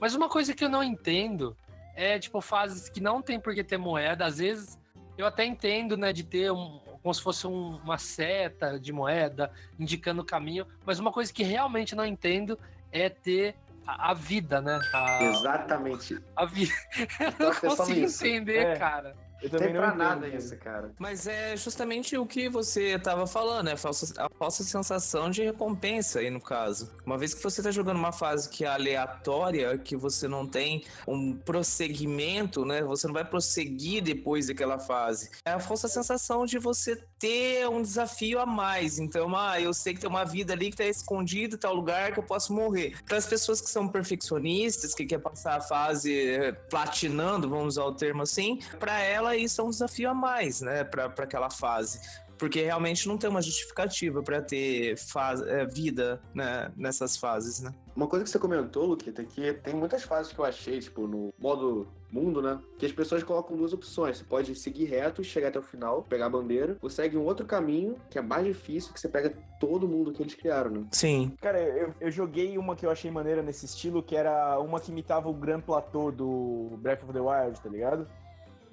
Mas 0.00 0.14
uma 0.14 0.28
coisa 0.28 0.54
que 0.54 0.64
eu 0.64 0.68
não 0.68 0.82
entendo 0.82 1.56
é, 1.96 2.18
tipo, 2.18 2.40
fases 2.40 2.88
que 2.88 3.00
não 3.00 3.20
tem 3.20 3.38
por 3.40 3.54
que 3.54 3.64
ter 3.64 3.76
moeda. 3.78 4.24
Às 4.26 4.38
vezes 4.38 4.78
eu 5.18 5.26
até 5.26 5.44
entendo, 5.44 5.96
né, 5.96 6.12
de 6.12 6.24
ter 6.24 6.50
um, 6.52 6.80
como 7.02 7.14
se 7.14 7.22
fosse 7.22 7.46
um- 7.46 7.76
uma 7.78 7.98
seta 7.98 8.78
de 8.80 8.92
moeda 8.92 9.50
indicando 9.78 10.22
o 10.22 10.24
caminho, 10.24 10.66
mas 10.84 10.98
uma 10.98 11.12
coisa 11.12 11.32
que 11.32 11.42
realmente 11.44 11.94
não 11.94 12.04
entendo 12.04 12.58
é 12.90 13.08
ter 13.08 13.54
a, 13.86 14.10
a 14.10 14.14
vida, 14.14 14.60
né? 14.60 14.80
A, 14.92 15.24
Exatamente. 15.24 16.18
a 16.36 16.44
vida. 16.46 16.72
Eu 17.20 17.32
Tava 17.32 17.44
não 17.62 17.76
consigo 17.76 18.06
entender, 18.06 18.66
É. 18.66 18.76
cara. 18.76 19.14
Eu 19.44 19.50
Não 19.50 19.58
também 19.58 19.66
tem 19.66 19.74
não 19.74 19.80
pra 19.80 19.88
entendo, 19.88 19.98
nada 19.98 20.28
isso, 20.28 20.56
cara. 20.56 20.90
Mas 20.98 21.26
é 21.26 21.54
justamente 21.56 22.16
o 22.16 22.24
que 22.26 22.48
você 22.48 22.98
tava 22.98 23.26
falando, 23.26 23.66
né? 23.66 23.72
A 23.72 23.76
falsa, 23.76 24.14
a 24.22 24.28
falsa 24.38 24.64
sensação 24.64 25.30
de 25.30 25.42
recompensa 25.42 26.20
aí 26.20 26.30
no 26.30 26.40
caso. 26.40 26.90
Uma 27.04 27.18
vez 27.18 27.34
que 27.34 27.42
você 27.42 27.62
tá 27.62 27.70
jogando 27.70 27.98
uma 27.98 28.12
fase 28.12 28.48
que 28.48 28.64
é 28.64 28.68
aleatória, 28.68 29.76
que 29.76 29.96
você 29.96 30.26
não 30.26 30.46
tem 30.46 30.84
um 31.06 31.36
prosseguimento, 31.36 32.64
né? 32.64 32.82
Você 32.82 33.06
não 33.06 33.12
vai 33.14 33.24
prosseguir 33.24 34.02
depois 34.02 34.46
daquela 34.46 34.78
fase. 34.78 35.30
É 35.44 35.50
a 35.50 35.60
falsa 35.60 35.88
sensação 35.88 36.46
de 36.46 36.58
você 36.58 36.96
ter 37.18 37.68
um 37.68 37.82
desafio 37.82 38.40
a 38.40 38.46
mais. 38.46 38.98
Então, 38.98 39.36
ah, 39.36 39.60
eu 39.60 39.74
sei 39.74 39.92
que 39.92 40.00
tem 40.00 40.08
uma 40.08 40.24
vida 40.24 40.54
ali 40.54 40.70
que 40.70 40.76
tá 40.76 40.86
escondida 40.86 41.56
em 41.56 41.58
tal 41.58 41.74
lugar 41.74 42.12
que 42.12 42.18
eu 42.18 42.24
posso 42.24 42.52
morrer. 42.52 42.96
Para 43.06 43.18
as 43.18 43.26
pessoas 43.26 43.60
que 43.60 43.68
são 43.68 43.86
perfeccionistas, 43.88 44.94
que 44.94 45.04
quer 45.04 45.18
passar 45.18 45.58
a 45.58 45.60
fase 45.60 46.30
eh, 46.30 46.52
platinando, 46.70 47.48
vamos 47.48 47.74
usar 47.74 47.84
o 47.84 47.92
termo 47.94 48.22
assim, 48.22 48.58
para 48.78 49.00
ela 49.02 49.33
isso 49.36 49.60
é 49.60 49.64
um 49.64 49.70
desafio 49.70 50.10
a 50.10 50.14
mais, 50.14 50.60
né, 50.60 50.84
para 50.84 51.06
aquela 51.06 51.50
fase. 51.50 52.00
Porque 52.38 52.62
realmente 52.62 53.06
não 53.06 53.16
tem 53.16 53.30
uma 53.30 53.40
justificativa 53.40 54.22
para 54.22 54.42
ter 54.42 54.96
fase, 54.96 55.48
eh, 55.48 55.64
vida 55.66 56.20
né, 56.34 56.70
nessas 56.76 57.16
fases, 57.16 57.60
né? 57.60 57.72
Uma 57.94 58.08
coisa 58.08 58.24
que 58.24 58.30
você 58.30 58.38
comentou, 58.38 58.86
Luquita, 58.86 59.22
é 59.22 59.24
que 59.24 59.52
tem 59.54 59.74
muitas 59.74 60.02
fases 60.02 60.32
que 60.32 60.38
eu 60.38 60.44
achei, 60.44 60.80
tipo, 60.80 61.06
no 61.06 61.32
modo 61.38 61.86
mundo, 62.10 62.42
né? 62.42 62.60
Que 62.78 62.86
as 62.86 62.92
pessoas 62.92 63.22
colocam 63.22 63.56
duas 63.56 63.72
opções. 63.72 64.18
Você 64.18 64.24
pode 64.24 64.54
seguir 64.54 64.84
reto, 64.84 65.22
chegar 65.22 65.48
até 65.48 65.58
o 65.58 65.62
final, 65.62 66.02
pegar 66.02 66.26
a 66.26 66.30
bandeira, 66.30 66.76
ou 66.82 66.90
segue 66.90 67.16
um 67.16 67.24
outro 67.24 67.46
caminho, 67.46 67.96
que 68.10 68.18
é 68.18 68.22
mais 68.22 68.44
difícil, 68.44 68.92
que 68.92 69.00
você 69.00 69.08
pega 69.08 69.34
todo 69.60 69.88
mundo 69.88 70.12
que 70.12 70.22
eles 70.22 70.34
criaram, 70.34 70.70
né? 70.70 70.86
Sim. 70.90 71.32
Cara, 71.40 71.60
eu, 71.60 71.94
eu 72.00 72.10
joguei 72.10 72.58
uma 72.58 72.74
que 72.74 72.84
eu 72.84 72.90
achei 72.90 73.10
maneira 73.10 73.42
nesse 73.42 73.66
estilo, 73.66 74.02
que 74.02 74.16
era 74.16 74.58
uma 74.58 74.80
que 74.80 74.90
imitava 74.90 75.28
o 75.28 75.34
Grand 75.34 75.60
Plateau 75.60 76.10
do 76.10 76.76
Breath 76.78 77.04
of 77.04 77.12
the 77.12 77.20
Wild, 77.20 77.60
tá 77.60 77.68
ligado? 77.68 78.06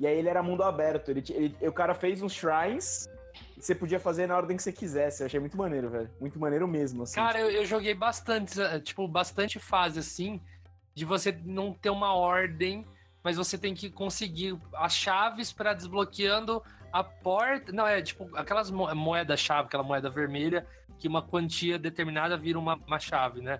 E 0.01 0.07
aí 0.07 0.17
ele 0.17 0.27
era 0.27 0.41
mundo 0.41 0.63
aberto. 0.63 1.09
Ele, 1.11 1.23
ele- 1.29 1.55
o 1.61 1.71
cara 1.71 1.93
fez 1.93 2.23
uns 2.23 2.33
shrines 2.33 3.07
você 3.55 3.75
podia 3.75 3.99
fazer 3.99 4.25
na 4.25 4.35
ordem 4.35 4.57
que 4.57 4.63
você 4.63 4.73
quisesse. 4.73 5.21
Eu 5.21 5.27
achei 5.27 5.39
muito 5.39 5.55
maneiro, 5.55 5.87
velho. 5.87 6.09
Muito 6.19 6.39
maneiro 6.39 6.67
mesmo, 6.67 7.03
assim. 7.03 7.13
Cara, 7.13 7.39
eu, 7.39 7.51
eu 7.51 7.63
joguei 7.63 7.93
bastante, 7.93 8.59
eh, 8.59 8.79
tipo, 8.79 9.07
bastante 9.07 9.59
fase 9.59 9.99
assim, 9.99 10.41
de 10.95 11.05
você 11.05 11.31
não 11.45 11.71
ter 11.71 11.91
uma 11.91 12.15
ordem, 12.15 12.83
mas 13.23 13.37
você 13.37 13.59
tem 13.59 13.75
que 13.75 13.91
conseguir 13.91 14.57
as 14.73 14.95
chaves 14.95 15.53
para 15.53 15.75
desbloqueando 15.75 16.63
a 16.91 17.03
porta. 17.03 17.71
Não, 17.71 17.85
é 17.85 18.01
tipo 18.01 18.27
aquelas 18.35 18.71
mo 18.71 18.91
moedas-chave, 18.95 19.67
aquela 19.67 19.83
moeda 19.83 20.09
vermelha, 20.09 20.65
que 20.97 21.07
uma 21.07 21.21
quantia 21.21 21.77
determinada 21.77 22.35
vira 22.35 22.57
uma, 22.57 22.75
uma 22.87 22.97
chave, 22.99 23.41
né? 23.41 23.59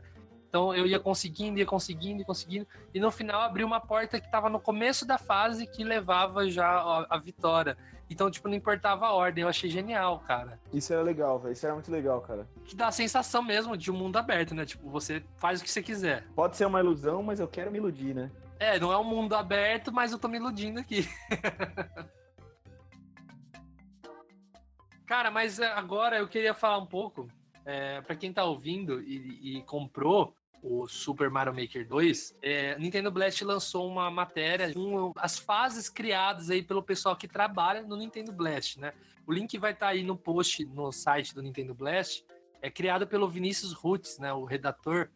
Então 0.52 0.76
eu 0.76 0.86
ia 0.86 1.00
conseguindo, 1.00 1.60
ia 1.60 1.66
conseguindo, 1.66 2.20
ia 2.20 2.26
conseguindo, 2.26 2.68
e 2.94 3.00
no 3.00 3.10
final 3.10 3.40
abriu 3.40 3.66
uma 3.66 3.80
porta 3.80 4.20
que 4.20 4.26
estava 4.26 4.50
no 4.50 4.60
começo 4.60 5.08
da 5.08 5.18
fase 5.18 5.66
que 5.66 5.82
levava 5.82 6.50
já 6.50 6.68
a, 6.68 7.08
a 7.10 7.18
vitória. 7.18 7.78
Então, 8.10 8.30
tipo, 8.30 8.50
não 8.50 8.56
importava 8.56 9.06
a 9.06 9.14
ordem. 9.14 9.44
Eu 9.44 9.48
achei 9.48 9.70
genial, 9.70 10.20
cara. 10.20 10.60
Isso 10.74 10.92
era 10.92 11.02
legal, 11.02 11.40
velho. 11.40 11.54
Isso 11.54 11.66
era 11.66 11.74
muito 11.74 11.90
legal, 11.90 12.20
cara. 12.20 12.46
Que 12.66 12.76
dá 12.76 12.88
a 12.88 12.92
sensação 12.92 13.42
mesmo 13.42 13.78
de 13.78 13.90
um 13.90 13.96
mundo 13.96 14.18
aberto, 14.18 14.54
né? 14.54 14.66
Tipo, 14.66 14.90
você 14.90 15.24
faz 15.38 15.62
o 15.62 15.64
que 15.64 15.72
você 15.72 15.82
quiser. 15.82 16.28
Pode 16.36 16.58
ser 16.58 16.66
uma 16.66 16.82
ilusão, 16.82 17.24
mas 17.24 17.40
eu 17.40 17.48
quero 17.48 17.72
me 17.72 17.78
iludir, 17.78 18.14
né? 18.14 18.30
É, 18.60 18.78
não 18.78 18.92
é 18.92 18.98
um 18.98 19.06
mundo 19.06 19.34
aberto, 19.34 19.94
mas 19.94 20.12
eu 20.12 20.20
tô 20.20 20.28
me 20.28 20.36
iludindo 20.36 20.82
aqui. 20.82 21.08
cara, 25.08 25.32
mas 25.32 25.60
é, 25.60 25.68
agora 25.68 26.18
eu 26.18 26.28
queria 26.28 26.54
falar 26.54 26.80
um 26.80 26.86
pouco, 26.86 27.30
é, 27.66 28.02
para 28.02 28.18
quem 28.18 28.34
tá 28.34 28.44
ouvindo 28.44 29.02
e, 29.02 29.60
e 29.60 29.64
comprou 29.64 30.36
o 30.62 30.88
Super 30.88 31.30
Mario 31.30 31.54
Maker 31.54 31.88
2, 31.88 32.38
é, 32.42 32.78
Nintendo 32.78 33.12
Blast 33.12 33.44
lançou 33.44 33.88
uma 33.88 34.12
matéria 34.12 34.74
com 34.74 35.12
as 35.16 35.40
fases 35.40 35.90
criadas 35.90 36.50
aí 36.50 36.62
pelo 36.62 36.84
pessoal 36.84 37.16
que 37.16 37.28
trabalha 37.28 37.82
no 37.82 37.96
Nintendo 37.96 38.32
Blast, 38.32 38.80
né? 38.80 38.94
O 39.26 39.34
link 39.34 39.58
vai 39.58 39.72
estar 39.72 39.88
tá 39.88 39.92
aí 39.92 40.04
no 40.04 40.16
post 40.16 40.66
no 40.66 40.92
site 40.92 41.34
do 41.34 41.42
Nintendo 41.42 41.74
Blast. 41.74 42.24
É 42.62 42.70
criado 42.70 43.08
pelo 43.08 43.28
Vinícius 43.28 43.74
Roots, 43.74 44.20
né, 44.20 44.32
o 44.34 44.46
redator. 44.46 45.10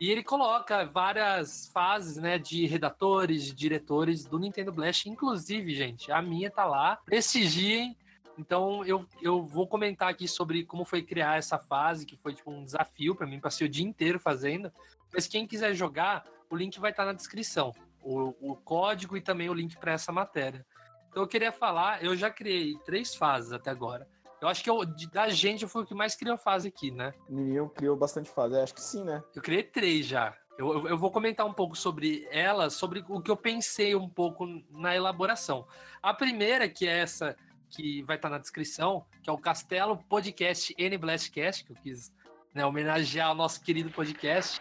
E 0.00 0.10
ele 0.10 0.22
coloca 0.22 0.84
várias 0.84 1.68
fases, 1.72 2.16
né, 2.16 2.36
de 2.36 2.66
redatores, 2.66 3.44
de 3.44 3.52
diretores 3.52 4.24
do 4.24 4.36
Nintendo 4.36 4.72
Blast, 4.72 5.08
inclusive, 5.08 5.72
gente, 5.74 6.10
a 6.10 6.20
minha 6.20 6.50
tá 6.50 6.64
lá. 6.64 6.96
Prestigiem, 7.04 7.96
então 8.38 8.84
eu, 8.84 9.06
eu 9.20 9.44
vou 9.44 9.66
comentar 9.66 10.08
aqui 10.08 10.26
sobre 10.26 10.64
como 10.64 10.84
foi 10.84 11.02
criar 11.02 11.38
essa 11.38 11.58
fase, 11.58 12.06
que 12.06 12.16
foi 12.16 12.34
tipo 12.34 12.50
um 12.50 12.64
desafio 12.64 13.14
para 13.14 13.26
mim, 13.26 13.40
passei 13.40 13.66
o 13.66 13.70
dia 13.70 13.84
inteiro 13.84 14.18
fazendo. 14.18 14.72
Mas 15.12 15.26
quem 15.26 15.46
quiser 15.46 15.74
jogar, 15.74 16.24
o 16.50 16.56
link 16.56 16.78
vai 16.80 16.90
estar 16.90 17.04
tá 17.04 17.08
na 17.08 17.12
descrição. 17.12 17.72
O, 18.02 18.34
o 18.40 18.56
código 18.56 19.16
e 19.16 19.20
também 19.20 19.48
o 19.48 19.54
link 19.54 19.76
para 19.76 19.92
essa 19.92 20.10
matéria. 20.10 20.66
Então 21.08 21.22
eu 21.22 21.28
queria 21.28 21.52
falar, 21.52 22.02
eu 22.02 22.16
já 22.16 22.30
criei 22.30 22.76
três 22.84 23.14
fases 23.14 23.52
até 23.52 23.70
agora. 23.70 24.08
Eu 24.40 24.48
acho 24.48 24.64
que 24.64 24.70
eu, 24.70 24.84
da 25.12 25.28
gente 25.28 25.62
eu 25.62 25.68
fui 25.68 25.84
o 25.84 25.86
que 25.86 25.94
mais 25.94 26.16
criou 26.16 26.36
fase 26.36 26.66
aqui, 26.66 26.90
né? 26.90 27.14
Menino 27.28 27.68
criou 27.68 27.96
bastante 27.96 28.28
fase, 28.28 28.56
acho 28.56 28.74
que 28.74 28.80
sim, 28.80 29.04
né? 29.04 29.22
Eu 29.36 29.42
criei 29.42 29.62
três 29.62 30.06
já. 30.06 30.36
Eu, 30.58 30.72
eu, 30.72 30.88
eu, 30.88 30.98
vou 30.98 31.10
comentar 31.10 31.46
um 31.46 31.52
pouco 31.52 31.76
sobre 31.76 32.26
elas, 32.30 32.74
sobre 32.74 33.04
o 33.08 33.20
que 33.20 33.30
eu 33.30 33.36
pensei 33.36 33.94
um 33.94 34.08
pouco 34.08 34.46
na 34.70 34.94
elaboração. 34.96 35.66
A 36.02 36.12
primeira, 36.12 36.68
que 36.68 36.86
é 36.86 36.98
essa 36.98 37.36
que 37.72 38.02
vai 38.02 38.16
estar 38.16 38.28
na 38.28 38.38
descrição, 38.38 39.04
que 39.22 39.30
é 39.30 39.32
o 39.32 39.38
Castelo 39.38 39.96
Podcast 39.96 40.74
N 40.78 40.98
Blastcast, 40.98 41.64
que 41.64 41.72
eu 41.72 41.76
quis 41.76 42.12
né, 42.54 42.64
homenagear 42.64 43.32
o 43.32 43.34
nosso 43.34 43.62
querido 43.62 43.90
podcast. 43.90 44.60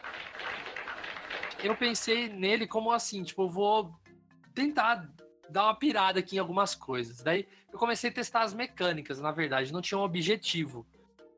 Eu 1.61 1.75
pensei 1.75 2.29
nele 2.29 2.65
como 2.65 2.91
assim, 2.91 3.23
tipo, 3.23 3.43
eu 3.43 3.49
vou 3.49 3.93
tentar 4.55 5.09
dar 5.49 5.65
uma 5.65 5.75
pirada 5.75 6.19
aqui 6.19 6.37
em 6.37 6.39
algumas 6.39 6.73
coisas. 6.73 7.21
Daí 7.21 7.45
eu 7.71 7.77
comecei 7.77 8.09
a 8.09 8.13
testar 8.13 8.43
as 8.43 8.53
mecânicas, 8.53 9.19
na 9.19 9.31
verdade, 9.31 9.73
não 9.73 9.81
tinha 9.81 9.97
um 9.97 10.03
objetivo. 10.03 10.87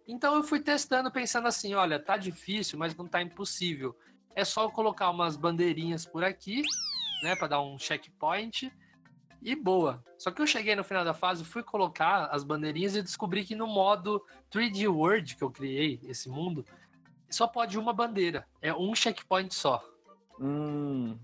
Então 0.08 0.36
eu 0.36 0.44
fui 0.44 0.60
testando, 0.60 1.12
pensando 1.12 1.48
assim, 1.48 1.74
olha, 1.74 2.00
tá 2.00 2.18
difícil, 2.18 2.78
mas 2.78 2.96
não 2.96 3.08
tá 3.08 3.22
impossível. 3.22 3.98
É 4.36 4.46
só 4.46 4.70
colocar 4.70 5.10
umas 5.10 5.36
bandeirinhas 5.36 6.06
por 6.06 6.24
aqui, 6.24 6.62
né, 7.24 7.36
para 7.36 7.48
dar 7.48 7.62
um 7.62 7.80
checkpoint 7.80 8.72
e 9.44 9.56
boa. 9.56 10.04
Só 10.18 10.32
que 10.32 10.42
eu 10.42 10.48
cheguei 10.48 10.76
no 10.76 10.84
final 10.84 11.04
da 11.04 11.14
fase, 11.14 11.44
fui 11.44 11.64
colocar 11.64 12.28
as 12.28 12.44
bandeirinhas 12.44 12.96
e 12.96 13.02
descobri 13.02 13.44
que 13.44 13.56
no 13.56 13.68
modo 13.68 14.24
3D 14.52 14.88
World 14.88 15.36
que 15.36 15.44
eu 15.44 15.52
criei, 15.52 16.00
esse 16.04 16.30
mundo, 16.30 16.66
só 17.30 17.48
pode 17.48 17.78
uma 17.78 17.94
bandeira. 17.94 18.48
É 18.62 18.74
um 18.74 18.96
checkpoint 18.96 19.54
só. 19.54 19.84
Hum. 20.40 21.18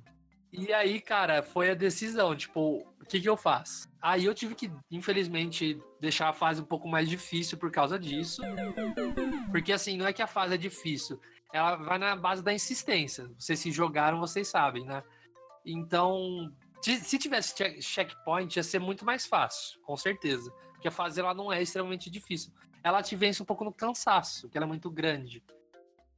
E 0.52 0.74
aí, 0.74 1.00
cara, 1.00 1.44
foi 1.44 1.70
a 1.70 1.76
decisão, 1.76 2.36
tipo, 2.36 2.80
o 3.00 3.06
que 3.06 3.22
que 3.22 3.30
eu 3.30 3.38
faço? 3.38 3.88
Aí 4.02 4.26
eu 4.26 4.34
tive 4.34 4.56
que, 4.56 4.72
infelizmente, 4.90 5.80
deixar 6.02 6.30
a 6.30 6.34
fase 6.34 6.62
um 6.62 6.66
pouco 6.66 6.88
mais 6.88 7.08
difícil 7.08 7.58
por 7.58 7.70
causa 7.70 8.00
disso. 8.00 8.42
Porque, 9.52 9.72
assim, 9.72 9.96
não 9.96 10.08
é 10.08 10.14
que 10.14 10.24
a 10.24 10.28
fase 10.28 10.56
é 10.56 10.58
difícil, 10.58 11.20
ela 11.54 11.76
vai 11.76 12.00
na 12.00 12.16
base 12.16 12.44
da 12.44 12.52
insistência. 12.52 13.30
Vocês 13.38 13.60
se 13.60 13.72
jogaram, 13.72 14.20
vocês 14.20 14.48
sabem, 14.48 14.86
né? 14.86 15.04
Então, 15.64 16.52
se 16.82 17.18
tivesse 17.18 17.54
checkpoint, 17.82 18.58
ia 18.58 18.64
ser 18.64 18.80
muito 18.80 19.06
mais 19.06 19.26
fácil, 19.26 19.80
com 19.82 19.98
certeza. 19.98 20.52
Porque 20.74 20.88
a 20.88 20.92
fase 20.92 21.20
ela 21.20 21.34
não 21.34 21.52
é 21.52 21.62
extremamente 21.62 22.10
difícil. 22.10 22.54
Ela 22.84 23.04
te 23.04 23.16
vence 23.16 23.44
um 23.44 23.46
pouco 23.46 23.66
no 23.66 23.74
cansaço, 23.74 24.50
que 24.50 24.58
ela 24.58 24.66
é 24.66 24.68
muito 24.68 24.90
grande. 24.90 25.44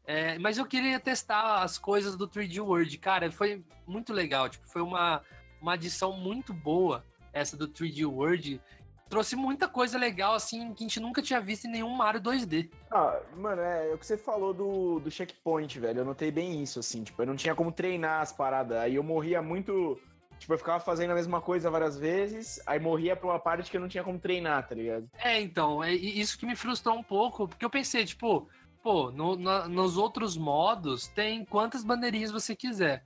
É, 0.06 0.38
mas 0.39 0.58
eu 0.58 0.65
queria 0.65 1.00
testar 1.00 1.63
as 1.63 1.77
coisas 1.77 2.15
do 2.15 2.27
3D 2.27 2.60
World. 2.60 2.98
Cara, 2.98 3.32
foi 3.32 3.63
muito 3.88 4.13
legal. 4.13 4.50
Tipo, 4.50 4.68
foi 4.68 4.82
uma, 4.82 5.22
uma 5.60 5.74
adição 5.74 6.13
muito 6.13 6.53
boa, 6.53 7.03
essa 7.34 7.58
do 7.58 7.68
3D 7.68 8.06
World. 8.06 8.62
Trouxe 9.10 9.36
muita 9.36 9.68
coisa 9.68 9.98
legal, 9.98 10.34
assim, 10.36 10.74
que 10.74 10.84
a 10.84 10.88
gente 10.88 11.00
nunca 11.00 11.22
tinha 11.22 11.41
visto 11.41 11.65
em 11.65 11.72
nenhum 11.72 11.89
Mario 11.96 12.22
2D. 12.22 12.70
Ah, 12.89 13.20
mano, 13.36 13.62
é, 13.62 13.89
é 13.89 13.94
o 13.94 13.98
que 13.98 14.06
você 14.06 14.18
falou 14.18 14.53
do, 14.53 15.00
do 15.00 15.12
checkpoint, 15.12 15.80
velho. 15.80 16.00
Eu 16.00 16.06
notei 16.06 16.32
bem 16.32 16.62
isso, 16.62 16.80
assim. 16.80 17.03
Tipo, 17.03 17.22
eu 17.24 17.25
não 17.25 17.36
tinha 17.36 17.53
como 17.53 17.72
treinar 17.72 18.22
as 18.22 18.32
paradas. 18.32 18.77
Aí 18.77 18.96
eu 18.96 19.03
morria 19.03 19.41
muito 19.41 20.00
Tipo, 20.41 20.55
eu 20.55 20.57
ficava 20.57 20.79
fazendo 20.79 21.12
a 21.12 21.13
mesma 21.13 21.39
coisa 21.39 21.69
várias 21.69 21.95
vezes, 21.95 22.60
aí 22.65 22.79
morria 22.79 23.15
pra 23.15 23.27
uma 23.27 23.39
parte 23.39 23.69
que 23.69 23.77
eu 23.77 23.81
não 23.81 23.88
tinha 23.88 24.03
como 24.03 24.17
treinar, 24.17 24.67
tá 24.67 24.74
ligado? 24.74 25.07
É, 25.19 25.39
então, 25.39 25.83
é 25.83 25.93
isso 25.93 26.36
que 26.36 26.48
me 26.48 26.55
frustrou 26.55 26.98
um 26.98 27.03
pouco, 27.03 27.48
porque 27.48 27.63
eu 27.63 27.69
pensei, 27.69 28.03
tipo, 28.03 28.50
pô, 28.81 29.12
no, 29.12 29.36
no, 29.36 29.69
nos 29.69 29.98
outros 29.98 30.36
modos 30.36 31.07
tem 31.10 31.45
quantas 31.45 31.83
bandeirinhas 31.83 32.31
você 32.31 32.55
quiser. 32.55 33.03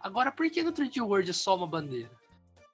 Agora, 0.00 0.30
por 0.30 0.48
que 0.48 0.62
no 0.62 0.72
3D 0.72 1.04
World 1.04 1.28
é 1.28 1.32
só 1.32 1.56
uma 1.56 1.66
bandeira? 1.66 2.08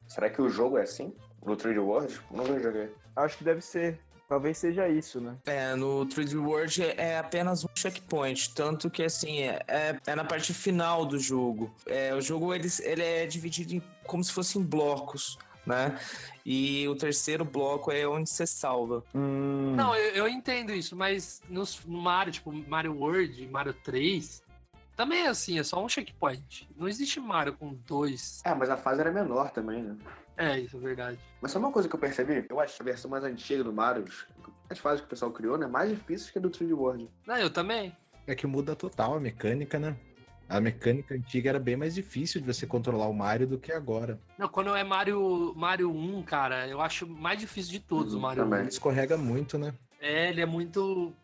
Será 0.07 0.29
que 0.29 0.43
o 0.43 0.51
jogo 0.51 0.77
é 0.77 0.83
assim? 0.83 1.15
No 1.43 1.57
3D 1.57 1.83
World? 1.83 2.21
Não 2.31 2.45
vou 2.45 2.61
jogar. 2.61 2.89
Acho 3.17 3.39
que 3.39 3.45
deve 3.45 3.63
ser. 3.63 3.99
Talvez 4.29 4.59
seja 4.59 4.89
isso, 4.89 5.21
né? 5.21 5.37
É, 5.47 5.75
no 5.75 6.07
3D 6.07 6.39
World 6.39 6.83
é 6.83 7.19
apenas 7.19 7.65
um 7.65 7.69
checkpoint, 7.75 8.55
tanto 8.55 8.91
que 8.91 9.03
assim, 9.03 9.41
é, 9.41 9.63
é, 9.69 9.99
é 10.07 10.15
na 10.15 10.25
parte 10.25 10.53
final 10.53 11.05
do 11.07 11.19
jogo. 11.19 11.75
É, 11.87 12.15
o 12.15 12.21
jogo 12.21 12.55
ele, 12.55 12.69
ele 12.83 13.03
é 13.03 13.27
dividido 13.27 13.75
em, 13.75 13.83
como 14.07 14.23
se 14.23 14.33
fossem 14.33 14.63
blocos. 14.63 15.39
Né? 15.65 15.97
E 16.45 16.89
o 16.89 16.97
terceiro 16.97 17.45
bloco 17.45 17.93
é 17.93 18.07
onde 18.07 18.29
você 18.29 18.45
salva. 18.45 19.05
Hum. 19.15 19.77
Não, 19.77 19.95
eu, 19.95 20.11
eu, 20.13 20.29
entendo 20.29 20.73
isso, 20.73 20.97
mas 20.97 21.41
nos, 21.49 21.85
no 21.85 22.03
Mario, 22.03 22.33
tipo, 22.33 22.53
Mario 22.53 22.99
World, 22.99 23.47
Mario 23.47 23.73
3, 23.73 24.43
também 24.97 25.21
é 25.21 25.29
assim, 25.29 25.61
é 25.61 25.63
só 25.63 25.83
um 25.83 25.89
checkpoint. 25.89 26.69
Não 26.77 26.89
existe 26.89 27.21
Mario 27.21 27.53
com 27.53 27.75
dois. 27.87 28.43
É, 28.45 28.53
mas 28.55 28.71
a 28.71 28.77
fase 28.77 29.01
era 29.01 29.13
menor 29.13 29.51
também, 29.51 29.83
né? 29.83 29.97
É, 30.37 30.59
isso 30.59 30.77
é 30.77 30.81
verdade. 30.81 31.19
Mas 31.41 31.53
só 31.53 31.59
uma 31.59 31.71
coisa 31.71 31.89
que 31.89 31.95
eu 31.95 32.01
percebi, 32.01 32.45
eu 32.49 32.59
acho 32.59 32.81
a 32.81 32.85
versão 32.85 33.11
mais 33.11 33.23
antiga 33.23 33.63
do 33.63 33.73
Mario, 33.73 34.05
as 34.69 34.79
fases 34.79 35.01
que 35.01 35.07
o 35.07 35.11
pessoal 35.11 35.31
criou, 35.31 35.57
né, 35.57 35.67
mais 35.67 35.91
difíceis 35.91 36.31
que 36.31 36.39
a 36.39 36.41
do 36.41 36.51
3D 36.51 36.73
World. 36.77 37.09
Não, 37.27 37.37
eu 37.37 37.51
também. 37.51 37.97
É 38.27 38.35
que 38.35 38.47
muda 38.47 38.75
total 38.75 39.15
a 39.15 39.21
mecânica, 39.21 39.79
né? 39.79 39.97
A 40.49 40.61
mecânica 40.61 41.15
antiga 41.15 41.51
era 41.51 41.59
bem 41.59 41.77
mais 41.77 41.95
difícil 41.95 42.41
de 42.41 42.47
você 42.47 42.67
controlar 42.67 43.09
o 43.09 43.15
Mario 43.15 43.47
do 43.47 43.59
que 43.59 43.73
agora. 43.73 44.21
Não, 44.39 44.49
quando 44.49 44.75
é 44.77 44.85
Mario, 44.85 45.55
Mario 45.57 45.91
1, 45.91 46.23
cara, 46.23 46.69
eu 46.69 46.81
acho 46.81 47.07
mais 47.07 47.39
difícil 47.39 47.73
de 47.73 47.81
todos 47.81 48.15
hum, 48.15 48.19
o 48.19 48.21
Mario 48.21 48.45
também. 48.45 48.59
1. 48.59 48.63
Ele 48.63 48.69
escorrega 48.69 49.17
muito, 49.17 49.59
né? 49.59 49.73
É, 50.01 50.29
ele 50.29 50.41
é 50.41 50.47
muito 50.47 51.15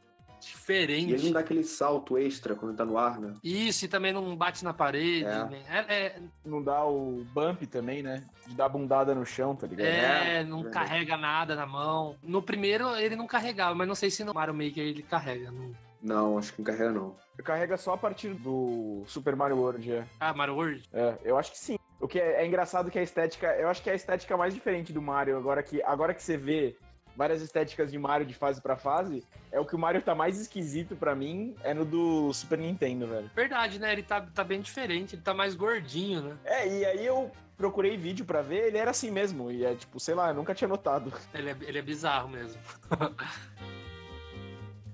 diferente. 0.40 1.10
E 1.10 1.14
ele 1.14 1.25
não 1.25 1.32
dá 1.32 1.40
aquele 1.40 1.64
salto 1.64 2.16
extra 2.16 2.54
quando 2.54 2.76
tá 2.76 2.84
no 2.84 2.96
ar, 2.96 3.18
né? 3.18 3.34
Isso, 3.42 3.84
e 3.84 3.88
também 3.88 4.12
não 4.12 4.37
bate 4.37 4.64
na 4.64 4.72
parede. 4.72 5.25
É. 5.25 5.44
Né? 5.44 5.62
É, 5.68 5.94
é... 5.94 6.18
Não 6.44 6.62
dá 6.62 6.84
o 6.84 7.25
bump 7.32 7.66
também, 7.66 8.02
né? 8.02 8.25
De 8.46 8.54
dar 8.54 8.68
bundada 8.68 9.14
no 9.14 9.26
chão, 9.26 9.54
tá 9.54 9.66
ligado? 9.66 9.87
É, 9.87 10.38
é 10.38 10.44
não 10.44 10.66
é. 10.66 10.70
carrega 10.70 11.16
nada 11.16 11.54
na 11.54 11.66
mão. 11.66 12.16
No 12.22 12.42
primeiro 12.42 12.94
ele 12.96 13.16
não 13.16 13.26
carregava, 13.26 13.75
mas 13.75 13.88
não 13.88 13.94
sei 13.94 14.10
se 14.10 14.25
no 14.25 14.34
Mario 14.34 14.54
Maker 14.54 14.84
ele 14.84 15.02
carrega. 15.02 15.50
Não, 15.50 15.75
não 16.02 16.38
acho 16.38 16.52
que 16.52 16.61
não 16.61 16.67
carrega 16.67 16.93
não. 16.93 17.17
Carrega 17.45 17.76
só 17.76 17.95
a 17.95 17.99
partir 17.99 18.35
do 18.35 19.02
Super 19.07 19.37
Mario 19.37 19.59
World, 19.59 19.93
é. 19.93 20.05
Ah, 20.21 20.33
Mario 20.33 20.55
World? 20.55 20.83
É, 20.93 21.14
eu 21.25 21.38
acho 21.38 21.52
que 21.52 21.59
sim. 21.59 21.78
O 22.00 22.07
que 22.07 22.21
é, 22.21 22.43
é 22.43 22.47
engraçado 22.47 22.90
que 22.90 22.99
a 22.99 23.02
estética, 23.02 23.49
eu 23.57 23.69
acho 23.69 23.83
que 23.83 23.90
é 23.90 23.93
a 23.93 23.97
estética 23.97 24.37
mais 24.37 24.55
diferente 24.55 24.93
do 24.93 25.02
Mario, 25.02 25.37
agora 25.37 25.62
que, 25.62 25.83
agora 25.83 26.14
que 26.14 26.23
você 26.23 26.37
vê 26.37 26.76
várias 27.17 27.43
estéticas 27.43 27.90
de 27.90 27.99
Mario 27.99 28.25
de 28.25 28.35
fase 28.35 28.62
pra 28.62 28.76
fase, 28.76 29.25
é 29.50 29.59
o 29.59 29.64
que 29.64 29.75
o 29.75 29.78
Mario 29.78 30.00
tá 30.00 30.14
mais 30.14 30.40
esquisito 30.40 30.95
pra 30.95 31.17
mim, 31.17 31.57
é 31.64 31.75
no 31.75 31.85
do 31.85 32.33
Super 32.33 32.59
Nintendo, 32.59 33.09
velho. 33.09 33.28
Verdade, 33.35 33.81
né? 33.81 33.93
Ele 33.93 34.05
tá, 34.05 34.21
tá 34.21 34.45
bem 34.45 34.61
diferente, 34.61 35.17
ele 35.17 35.23
tá 35.23 35.35
mais 35.35 35.57
gordinho, 35.57 36.23
né? 36.23 36.37
É, 36.45 36.69
e 36.69 36.85
aí 36.85 37.05
eu 37.05 37.33
procurei 37.57 37.97
vídeo 37.97 38.25
pra 38.25 38.40
ver, 38.40 38.69
ele 38.69 38.78
era 38.78 38.93
assim 38.93 39.11
mesmo, 39.11 39.50
e 39.50 39.64
é 39.64 39.75
tipo, 39.75 39.99
sei 39.99 40.14
lá, 40.14 40.28
eu 40.28 40.35
nunca 40.35 40.55
tinha 40.55 40.69
notado. 40.69 41.12
Ele 41.35 41.50
é, 41.50 41.57
ele 41.62 41.78
é 41.78 41.83
bizarro 41.83 42.28
mesmo. 42.28 42.61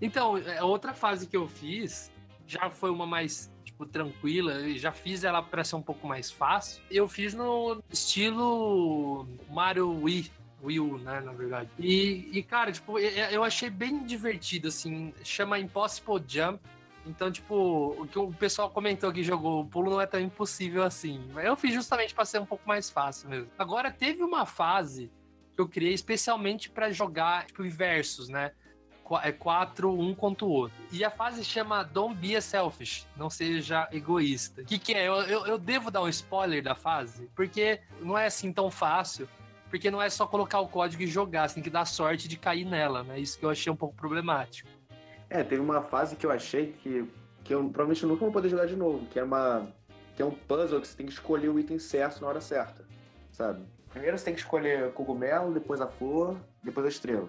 então, 0.04 0.36
é, 0.38 0.62
outra 0.62 0.92
fase 0.92 1.26
que 1.26 1.36
eu 1.36 1.48
fiz 1.48 2.10
já 2.46 2.70
foi 2.70 2.90
uma 2.90 3.06
mais 3.06 3.50
tipo, 3.64 3.86
tranquila, 3.86 4.68
já 4.76 4.92
fiz 4.92 5.24
ela 5.24 5.42
pra 5.42 5.64
ser 5.64 5.76
um 5.76 5.82
pouco 5.82 6.06
mais 6.06 6.30
fácil. 6.30 6.82
Eu 6.90 7.08
fiz 7.08 7.34
no 7.34 7.82
estilo 7.90 9.26
Mario 9.50 9.90
Wii. 10.02 10.30
U, 10.66 10.96
né, 10.96 11.20
na 11.20 11.32
verdade. 11.32 11.68
E, 11.78 12.30
e, 12.32 12.42
cara, 12.42 12.72
tipo, 12.72 12.98
eu 12.98 13.44
achei 13.44 13.68
bem 13.68 14.02
divertido, 14.02 14.68
assim, 14.68 15.12
chama 15.22 15.58
Impossible 15.58 16.24
Jump. 16.26 16.58
Então, 17.06 17.30
tipo, 17.30 17.94
o 17.98 18.06
que 18.06 18.18
o 18.18 18.32
pessoal 18.32 18.70
comentou 18.70 19.12
que 19.12 19.22
jogou, 19.22 19.60
o 19.60 19.66
pulo 19.66 19.90
não 19.90 20.00
é 20.00 20.06
tão 20.06 20.18
impossível 20.18 20.82
assim. 20.82 21.20
Eu 21.36 21.54
fiz 21.54 21.74
justamente 21.74 22.14
pra 22.14 22.24
ser 22.24 22.40
um 22.40 22.46
pouco 22.46 22.66
mais 22.66 22.88
fácil 22.88 23.28
mesmo. 23.28 23.50
Agora, 23.58 23.90
teve 23.90 24.22
uma 24.22 24.46
fase 24.46 25.10
que 25.54 25.60
eu 25.60 25.68
criei 25.68 25.92
especialmente 25.92 26.70
pra 26.70 26.90
jogar, 26.90 27.44
tipo, 27.44 27.62
versus, 27.68 28.30
né? 28.30 28.52
É 29.22 29.32
quatro, 29.32 29.92
um 29.92 30.14
contra 30.14 30.46
o 30.46 30.50
outro. 30.50 30.76
E 30.90 31.04
a 31.04 31.10
fase 31.10 31.44
chama 31.44 31.82
Don't 31.82 32.14
Be 32.14 32.36
a 32.36 32.40
Selfish, 32.40 33.06
não 33.16 33.28
seja 33.28 33.86
egoísta. 33.92 34.62
O 34.62 34.64
que, 34.64 34.78
que 34.78 34.94
é? 34.94 35.06
Eu, 35.06 35.14
eu, 35.22 35.46
eu 35.46 35.58
devo 35.58 35.90
dar 35.90 36.02
um 36.02 36.08
spoiler 36.08 36.62
da 36.62 36.74
fase? 36.74 37.28
Porque 37.34 37.80
não 38.00 38.16
é 38.16 38.26
assim 38.26 38.52
tão 38.52 38.70
fácil. 38.70 39.28
Porque 39.68 39.90
não 39.90 40.00
é 40.00 40.08
só 40.08 40.26
colocar 40.26 40.60
o 40.60 40.68
código 40.68 41.02
e 41.02 41.06
jogar, 41.06 41.48
você 41.48 41.56
tem 41.56 41.62
que 41.62 41.70
dar 41.70 41.84
sorte 41.84 42.28
de 42.28 42.36
cair 42.36 42.64
nela, 42.64 43.02
né? 43.02 43.18
Isso 43.18 43.38
que 43.38 43.44
eu 43.44 43.50
achei 43.50 43.72
um 43.72 43.76
pouco 43.76 43.94
problemático. 43.94 44.68
É, 45.28 45.42
teve 45.42 45.60
uma 45.60 45.82
fase 45.82 46.14
que 46.14 46.24
eu 46.24 46.30
achei 46.30 46.72
que, 46.72 47.04
que 47.42 47.52
eu 47.52 47.60
provavelmente 47.64 48.06
nunca 48.06 48.20
vou 48.20 48.32
poder 48.32 48.48
jogar 48.48 48.66
de 48.66 48.76
novo, 48.76 49.04
que 49.06 49.18
é 49.18 49.24
uma. 49.24 49.66
que 50.14 50.22
é 50.22 50.24
um 50.24 50.30
puzzle 50.30 50.80
que 50.80 50.86
você 50.86 50.96
tem 50.96 51.06
que 51.06 51.12
escolher 51.12 51.48
o 51.48 51.58
item 51.58 51.78
certo 51.78 52.20
na 52.20 52.28
hora 52.28 52.40
certa. 52.40 52.84
Sabe? 53.32 53.64
Primeiro 53.90 54.16
você 54.16 54.24
tem 54.24 54.34
que 54.34 54.40
escolher 54.40 54.92
cogumelo, 54.92 55.52
depois 55.52 55.80
a 55.80 55.88
flor, 55.88 56.36
depois 56.62 56.86
a 56.86 56.88
estrela. 56.88 57.28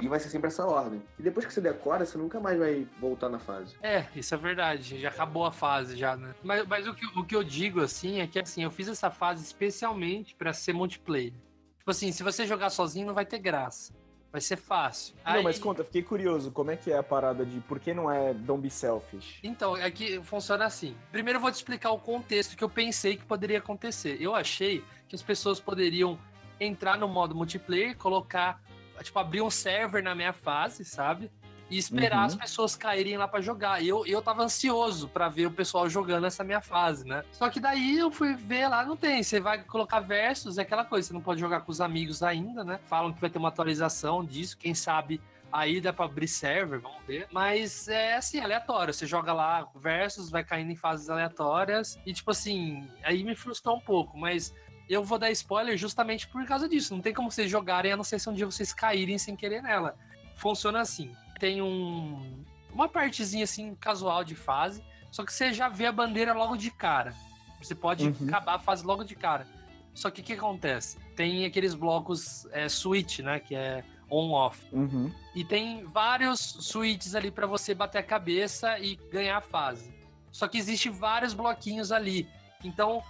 E 0.00 0.08
vai 0.08 0.20
ser 0.20 0.28
sempre 0.28 0.48
essa 0.48 0.64
ordem. 0.66 1.02
E 1.18 1.22
depois 1.22 1.46
que 1.46 1.52
você 1.52 1.60
decora, 1.60 2.04
você 2.04 2.18
nunca 2.18 2.38
mais 2.38 2.58
vai 2.58 2.86
voltar 3.00 3.28
na 3.28 3.38
fase. 3.38 3.76
É, 3.82 4.06
isso 4.14 4.34
é 4.34 4.38
verdade. 4.38 5.00
Já 5.00 5.08
acabou 5.08 5.44
a 5.46 5.52
fase 5.52 5.96
já, 5.96 6.16
né? 6.16 6.34
Mas, 6.42 6.66
mas 6.66 6.86
o, 6.86 6.94
que, 6.94 7.06
o 7.18 7.24
que 7.24 7.34
eu 7.34 7.42
digo, 7.42 7.80
assim, 7.80 8.20
é 8.20 8.26
que 8.26 8.38
assim, 8.38 8.62
eu 8.62 8.70
fiz 8.70 8.88
essa 8.88 9.10
fase 9.10 9.42
especialmente 9.42 10.34
pra 10.34 10.52
ser 10.52 10.72
multiplayer. 10.74 11.32
Tipo 11.78 11.90
assim, 11.90 12.12
se 12.12 12.22
você 12.22 12.46
jogar 12.46 12.70
sozinho, 12.70 13.06
não 13.06 13.14
vai 13.14 13.24
ter 13.24 13.38
graça. 13.38 13.94
Vai 14.30 14.40
ser 14.40 14.56
fácil. 14.56 15.14
Não, 15.24 15.32
Aí- 15.32 15.42
mas 15.42 15.58
conta, 15.58 15.82
fiquei 15.82 16.02
curioso, 16.02 16.50
como 16.50 16.70
é 16.70 16.76
que 16.76 16.92
é 16.92 16.98
a 16.98 17.02
parada 17.02 17.46
de 17.46 17.58
por 17.60 17.78
que 17.80 17.94
não 17.94 18.10
é 18.10 18.34
Don't 18.34 18.60
Be 18.60 18.68
Selfish? 18.68 19.38
Então, 19.42 19.74
é 19.76 19.90
que 19.90 20.20
funciona 20.20 20.66
assim. 20.66 20.94
Primeiro 21.10 21.38
eu 21.38 21.40
vou 21.40 21.50
te 21.50 21.54
explicar 21.54 21.90
o 21.92 21.98
contexto 21.98 22.54
que 22.54 22.62
eu 22.62 22.68
pensei 22.68 23.16
que 23.16 23.24
poderia 23.24 23.58
acontecer. 23.58 24.20
Eu 24.20 24.34
achei 24.34 24.84
que 25.08 25.14
as 25.16 25.22
pessoas 25.22 25.58
poderiam 25.58 26.18
entrar 26.60 26.98
no 26.98 27.08
modo 27.08 27.34
multiplayer, 27.34 27.96
colocar, 27.96 28.60
tipo, 29.02 29.18
abrir 29.18 29.42
um 29.42 29.50
server 29.50 30.02
na 30.02 30.14
minha 30.14 30.32
fase, 30.32 30.84
sabe? 30.84 31.30
E 31.68 31.78
esperar 31.78 32.18
Uhum. 32.20 32.24
as 32.26 32.34
pessoas 32.36 32.76
caírem 32.76 33.16
lá 33.16 33.26
pra 33.26 33.40
jogar. 33.40 33.82
E 33.82 33.88
eu, 33.88 34.06
eu 34.06 34.22
tava 34.22 34.42
ansioso 34.44 35.08
pra 35.08 35.28
ver 35.28 35.46
o 35.46 35.50
pessoal 35.50 35.88
jogando 35.88 36.24
essa 36.26 36.44
minha 36.44 36.60
fase, 36.60 37.04
né? 37.04 37.24
Só 37.32 37.48
que 37.50 37.58
daí 37.58 37.98
eu 37.98 38.10
fui 38.10 38.34
ver 38.36 38.68
lá, 38.68 38.84
não 38.84 38.96
tem. 38.96 39.20
Você 39.22 39.40
vai 39.40 39.62
colocar 39.64 39.98
versus, 39.98 40.58
é 40.58 40.62
aquela 40.62 40.84
coisa, 40.84 41.08
você 41.08 41.14
não 41.14 41.20
pode 41.20 41.40
jogar 41.40 41.62
com 41.62 41.72
os 41.72 41.80
amigos 41.80 42.22
ainda, 42.22 42.62
né? 42.62 42.78
Falam 42.86 43.12
que 43.12 43.20
vai 43.20 43.28
ter 43.28 43.38
uma 43.38 43.48
atualização 43.48 44.24
disso, 44.24 44.56
quem 44.56 44.74
sabe 44.74 45.20
Aí 45.52 45.80
dá 45.80 45.92
pra 45.92 46.04
abrir 46.06 46.26
server, 46.28 46.80
vamos 46.80 47.02
ver. 47.06 47.28
Mas 47.32 47.86
é 47.88 48.16
assim, 48.16 48.40
aleatório. 48.40 48.92
Você 48.92 49.06
joga 49.06 49.32
lá 49.32 49.66
versus, 49.76 50.28
vai 50.28 50.44
caindo 50.44 50.72
em 50.72 50.76
fases 50.76 51.08
aleatórias. 51.08 51.98
E 52.04 52.12
tipo 52.12 52.32
assim, 52.32 52.86
aí 53.02 53.22
me 53.22 53.34
frustrou 53.34 53.76
um 53.76 53.80
pouco, 53.80 54.18
mas 54.18 54.52
eu 54.88 55.02
vou 55.04 55.18
dar 55.18 55.30
spoiler 55.30 55.76
justamente 55.76 56.26
por 56.28 56.44
causa 56.46 56.68
disso. 56.68 56.94
Não 56.94 57.00
tem 57.02 57.12
como 57.14 57.30
vocês 57.30 57.50
jogarem, 57.50 57.92
a 57.92 57.96
não 57.96 58.04
ser 58.04 58.18
se 58.18 58.28
um 58.28 58.32
dia 58.34 58.46
vocês 58.46 58.72
caírem 58.72 59.18
sem 59.18 59.34
querer 59.36 59.62
nela. 59.62 59.96
Funciona 60.36 60.80
assim. 60.80 61.14
Tem 61.38 61.60
um. 61.62 62.44
Uma 62.72 62.88
partezinha 62.88 63.44
assim, 63.44 63.74
casual 63.74 64.22
de 64.22 64.34
fase. 64.34 64.82
Só 65.10 65.24
que 65.24 65.32
você 65.32 65.52
já 65.52 65.68
vê 65.68 65.86
a 65.86 65.92
bandeira 65.92 66.32
logo 66.34 66.56
de 66.56 66.70
cara. 66.70 67.14
Você 67.62 67.74
pode 67.74 68.06
Uhum. 68.06 68.28
acabar 68.28 68.56
a 68.56 68.58
fase 68.58 68.84
logo 68.84 69.02
de 69.02 69.14
cara. 69.16 69.46
Só 69.94 70.10
que 70.10 70.20
o 70.20 70.24
que 70.24 70.34
acontece? 70.34 70.98
Tem 71.16 71.46
aqueles 71.46 71.74
blocos 71.74 72.46
é, 72.52 72.68
switch, 72.68 73.20
né? 73.20 73.40
Que 73.40 73.54
é 73.54 73.82
on-off. 74.10 74.62
Uhum. 74.72 75.10
E 75.34 75.42
tem 75.42 75.84
vários 75.84 76.38
switches 76.38 77.14
ali 77.14 77.30
pra 77.30 77.46
você 77.46 77.74
bater 77.74 77.98
a 77.98 78.02
cabeça 78.02 78.78
e 78.78 78.96
ganhar 79.10 79.38
a 79.38 79.40
fase. 79.40 79.92
Só 80.30 80.46
que 80.46 80.58
existe 80.58 80.90
vários 80.90 81.32
bloquinhos 81.32 81.90
ali. 81.90 82.28
Então, 82.62 83.02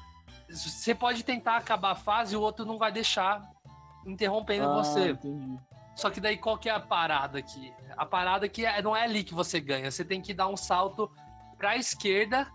você 0.49 0.95
pode 0.95 1.23
tentar 1.25 1.57
acabar 1.57 1.93
a 1.93 1.97
fase 1.97 2.35
e 2.35 2.37
o 2.37 2.41
outro 2.41 2.65
não 2.65 2.79
vai 2.79 2.93
deixar 2.93 3.43
interrompendo 4.07 4.69
Ah, 4.69 4.75
você. 4.83 5.11
entendi. 5.11 5.57
Só 5.95 6.11
que 6.11 6.21
daí 6.21 6.37
qual 6.37 6.59
que 6.59 6.69
é 6.69 6.73
a 6.73 6.81
parada 6.81 7.39
aqui? 7.39 7.73
A 7.97 8.05
parada 8.05 8.49
que 8.49 8.65
é- 8.67 8.83
não 8.83 8.95
é 8.97 9.05
ali 9.05 9.25
que 9.25 9.35
você 9.35 9.59
ganha. 9.59 9.91
Você 9.91 10.05
tem 10.05 10.21
que 10.21 10.35
dar 10.35 10.47
um 10.49 10.57
salto 10.57 11.11
pra 11.57 11.77
esquerda, 11.77 12.47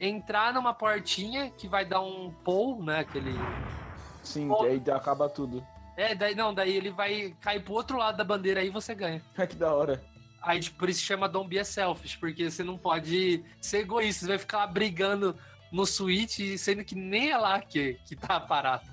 entrar 0.00 0.52
numa 0.52 0.74
portinha 0.74 1.50
que 1.50 1.68
vai 1.68 1.84
dar 1.84 2.00
um 2.00 2.32
pull, 2.44 2.82
né? 2.82 3.00
Aquele. 3.00 3.34
Sim, 4.24 4.52
que 4.52 4.66
aí 4.66 4.82
acaba 4.92 5.28
tudo. 5.28 5.64
É, 5.96 6.14
daí 6.14 6.34
não, 6.34 6.52
daí 6.52 6.74
ele 6.76 6.90
vai 6.90 7.36
cair 7.40 7.62
pro 7.62 7.74
outro 7.74 7.96
lado 7.98 8.16
da 8.16 8.24
bandeira 8.24 8.60
aí 8.60 8.68
você 8.70 8.94
ganha. 8.94 9.22
Ah, 9.38 9.46
que 9.46 9.56
da 9.56 9.72
hora. 9.72 10.02
Aí, 10.42 10.58
tipo, 10.58 10.76
por 10.76 10.88
isso 10.90 11.02
chama 11.02 11.28
Don't 11.28 11.48
Be 11.48 11.60
a 11.60 11.64
Selfish, 11.64 12.16
porque 12.16 12.50
você 12.50 12.64
não 12.64 12.76
pode 12.76 13.44
ser 13.60 13.78
egoísta, 13.78 14.24
você 14.26 14.28
vai 14.32 14.38
ficar 14.38 14.66
brigando 14.66 15.36
no 15.72 15.86
Switch, 15.86 16.38
sendo 16.58 16.84
que 16.84 16.94
nem 16.94 17.30
é 17.30 17.36
lá 17.38 17.60
que, 17.60 17.94
que 18.06 18.14
tá 18.14 18.38
parado. 18.38 18.84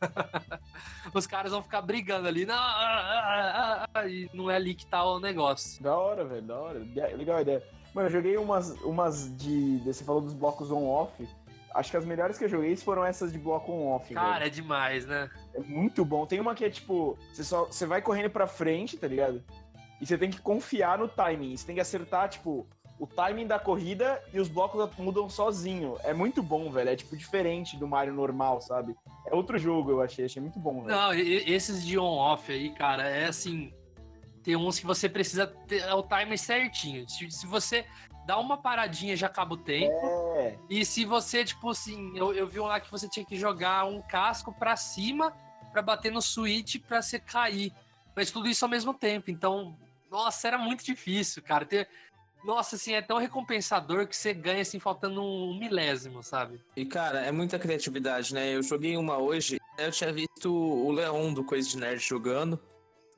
Os 1.14 1.26
caras 1.26 1.52
vão 1.52 1.62
ficar 1.62 1.80
brigando 1.82 2.26
ali, 2.28 2.44
não, 2.44 2.54
ah, 2.54 2.58
ah, 2.58 3.84
ah, 3.84 3.88
ah, 3.94 4.06
e 4.08 4.28
não 4.34 4.50
é 4.50 4.56
ali 4.56 4.74
que 4.74 4.84
tá 4.86 5.04
o 5.04 5.20
negócio. 5.20 5.82
Da 5.82 5.96
hora, 5.96 6.24
velho, 6.24 6.42
da 6.42 6.58
hora. 6.58 6.80
Be- 6.80 7.14
Legal 7.16 7.36
a 7.38 7.42
ideia. 7.42 7.62
Mano, 7.94 8.08
eu 8.08 8.12
joguei 8.12 8.36
umas, 8.36 8.70
umas 8.82 9.34
de. 9.36 9.78
Você 9.84 10.02
falou 10.04 10.20
dos 10.20 10.34
blocos 10.34 10.70
on-off. 10.70 11.26
Acho 11.72 11.90
que 11.90 11.96
as 11.96 12.04
melhores 12.04 12.38
que 12.38 12.44
eu 12.44 12.48
joguei 12.48 12.74
foram 12.76 13.04
essas 13.04 13.32
de 13.32 13.38
bloco 13.38 13.72
on-off. 13.72 14.12
Cara, 14.14 14.34
velho. 14.34 14.46
é 14.46 14.50
demais, 14.50 15.06
né? 15.06 15.30
É 15.54 15.60
muito 15.60 16.04
bom. 16.04 16.26
Tem 16.26 16.40
uma 16.40 16.54
que 16.54 16.64
é 16.64 16.70
tipo. 16.70 17.16
Você, 17.32 17.44
só, 17.44 17.64
você 17.66 17.86
vai 17.86 18.02
correndo 18.02 18.30
pra 18.30 18.46
frente, 18.46 18.96
tá 18.96 19.06
ligado? 19.06 19.42
E 20.00 20.06
você 20.06 20.18
tem 20.18 20.30
que 20.30 20.40
confiar 20.40 20.98
no 20.98 21.06
timing. 21.08 21.56
Você 21.56 21.66
tem 21.66 21.74
que 21.76 21.80
acertar, 21.80 22.28
tipo, 22.28 22.66
o 22.98 23.06
timing 23.06 23.46
da 23.46 23.58
corrida 23.58 24.22
e 24.32 24.38
os 24.38 24.48
blocos 24.48 24.88
mudam 24.96 25.28
sozinho. 25.28 25.96
É 26.04 26.12
muito 26.12 26.42
bom, 26.42 26.70
velho. 26.70 26.90
É 26.90 26.96
tipo 26.96 27.16
diferente 27.16 27.76
do 27.76 27.88
Mario 27.88 28.14
normal, 28.14 28.60
sabe? 28.60 28.94
É 29.26 29.34
outro 29.34 29.58
jogo, 29.58 29.90
eu 29.90 30.00
achei. 30.00 30.24
Achei 30.24 30.40
muito 30.40 30.58
bom, 30.58 30.82
velho. 30.82 30.96
Não, 30.96 31.12
esses 31.12 31.84
de 31.84 31.98
on-off 31.98 32.52
aí, 32.52 32.70
cara, 32.70 33.08
é 33.08 33.26
assim. 33.26 33.72
Tem 34.42 34.56
uns 34.56 34.78
que 34.78 34.86
você 34.86 35.08
precisa 35.08 35.46
ter 35.46 35.80
é 35.80 35.94
o 35.94 36.02
timer 36.02 36.38
certinho. 36.38 37.08
Se, 37.08 37.30
se 37.30 37.46
você 37.46 37.84
dá 38.26 38.38
uma 38.38 38.56
paradinha, 38.56 39.16
já 39.16 39.26
acaba 39.26 39.54
o 39.54 39.58
tempo. 39.58 39.94
É. 40.36 40.58
E 40.68 40.84
se 40.84 41.04
você, 41.04 41.44
tipo 41.44 41.70
assim, 41.70 42.16
eu, 42.16 42.32
eu 42.32 42.46
vi 42.46 42.60
um 42.60 42.66
lá 42.66 42.78
que 42.78 42.90
você 42.90 43.08
tinha 43.08 43.24
que 43.24 43.36
jogar 43.36 43.86
um 43.86 44.00
casco 44.02 44.52
pra 44.52 44.76
cima 44.76 45.32
pra 45.72 45.82
bater 45.82 46.12
no 46.12 46.22
switch 46.22 46.76
pra 46.86 47.02
você 47.02 47.18
cair. 47.18 47.72
Mas 48.14 48.30
tudo 48.30 48.48
isso 48.48 48.64
ao 48.64 48.70
mesmo 48.70 48.94
tempo. 48.94 49.30
Então, 49.30 49.76
nossa, 50.10 50.46
era 50.46 50.58
muito 50.58 50.84
difícil, 50.84 51.42
cara. 51.42 51.64
Ter... 51.64 51.88
Nossa, 52.44 52.76
assim, 52.76 52.92
é 52.92 53.00
tão 53.00 53.18
recompensador 53.18 54.06
que 54.06 54.14
você 54.14 54.34
ganha, 54.34 54.60
assim, 54.60 54.78
faltando 54.78 55.22
um 55.22 55.58
milésimo, 55.58 56.22
sabe? 56.22 56.60
E, 56.76 56.84
cara, 56.84 57.20
é 57.20 57.32
muita 57.32 57.58
criatividade, 57.58 58.34
né? 58.34 58.54
Eu 58.54 58.62
joguei 58.62 58.96
uma 58.96 59.16
hoje, 59.16 59.58
eu 59.78 59.90
tinha 59.90 60.12
visto 60.12 60.52
o 60.52 60.92
Leon 60.92 61.32
do 61.32 61.42
Coisa 61.42 61.68
de 61.68 61.78
Nerd 61.78 62.00
jogando. 62.00 62.60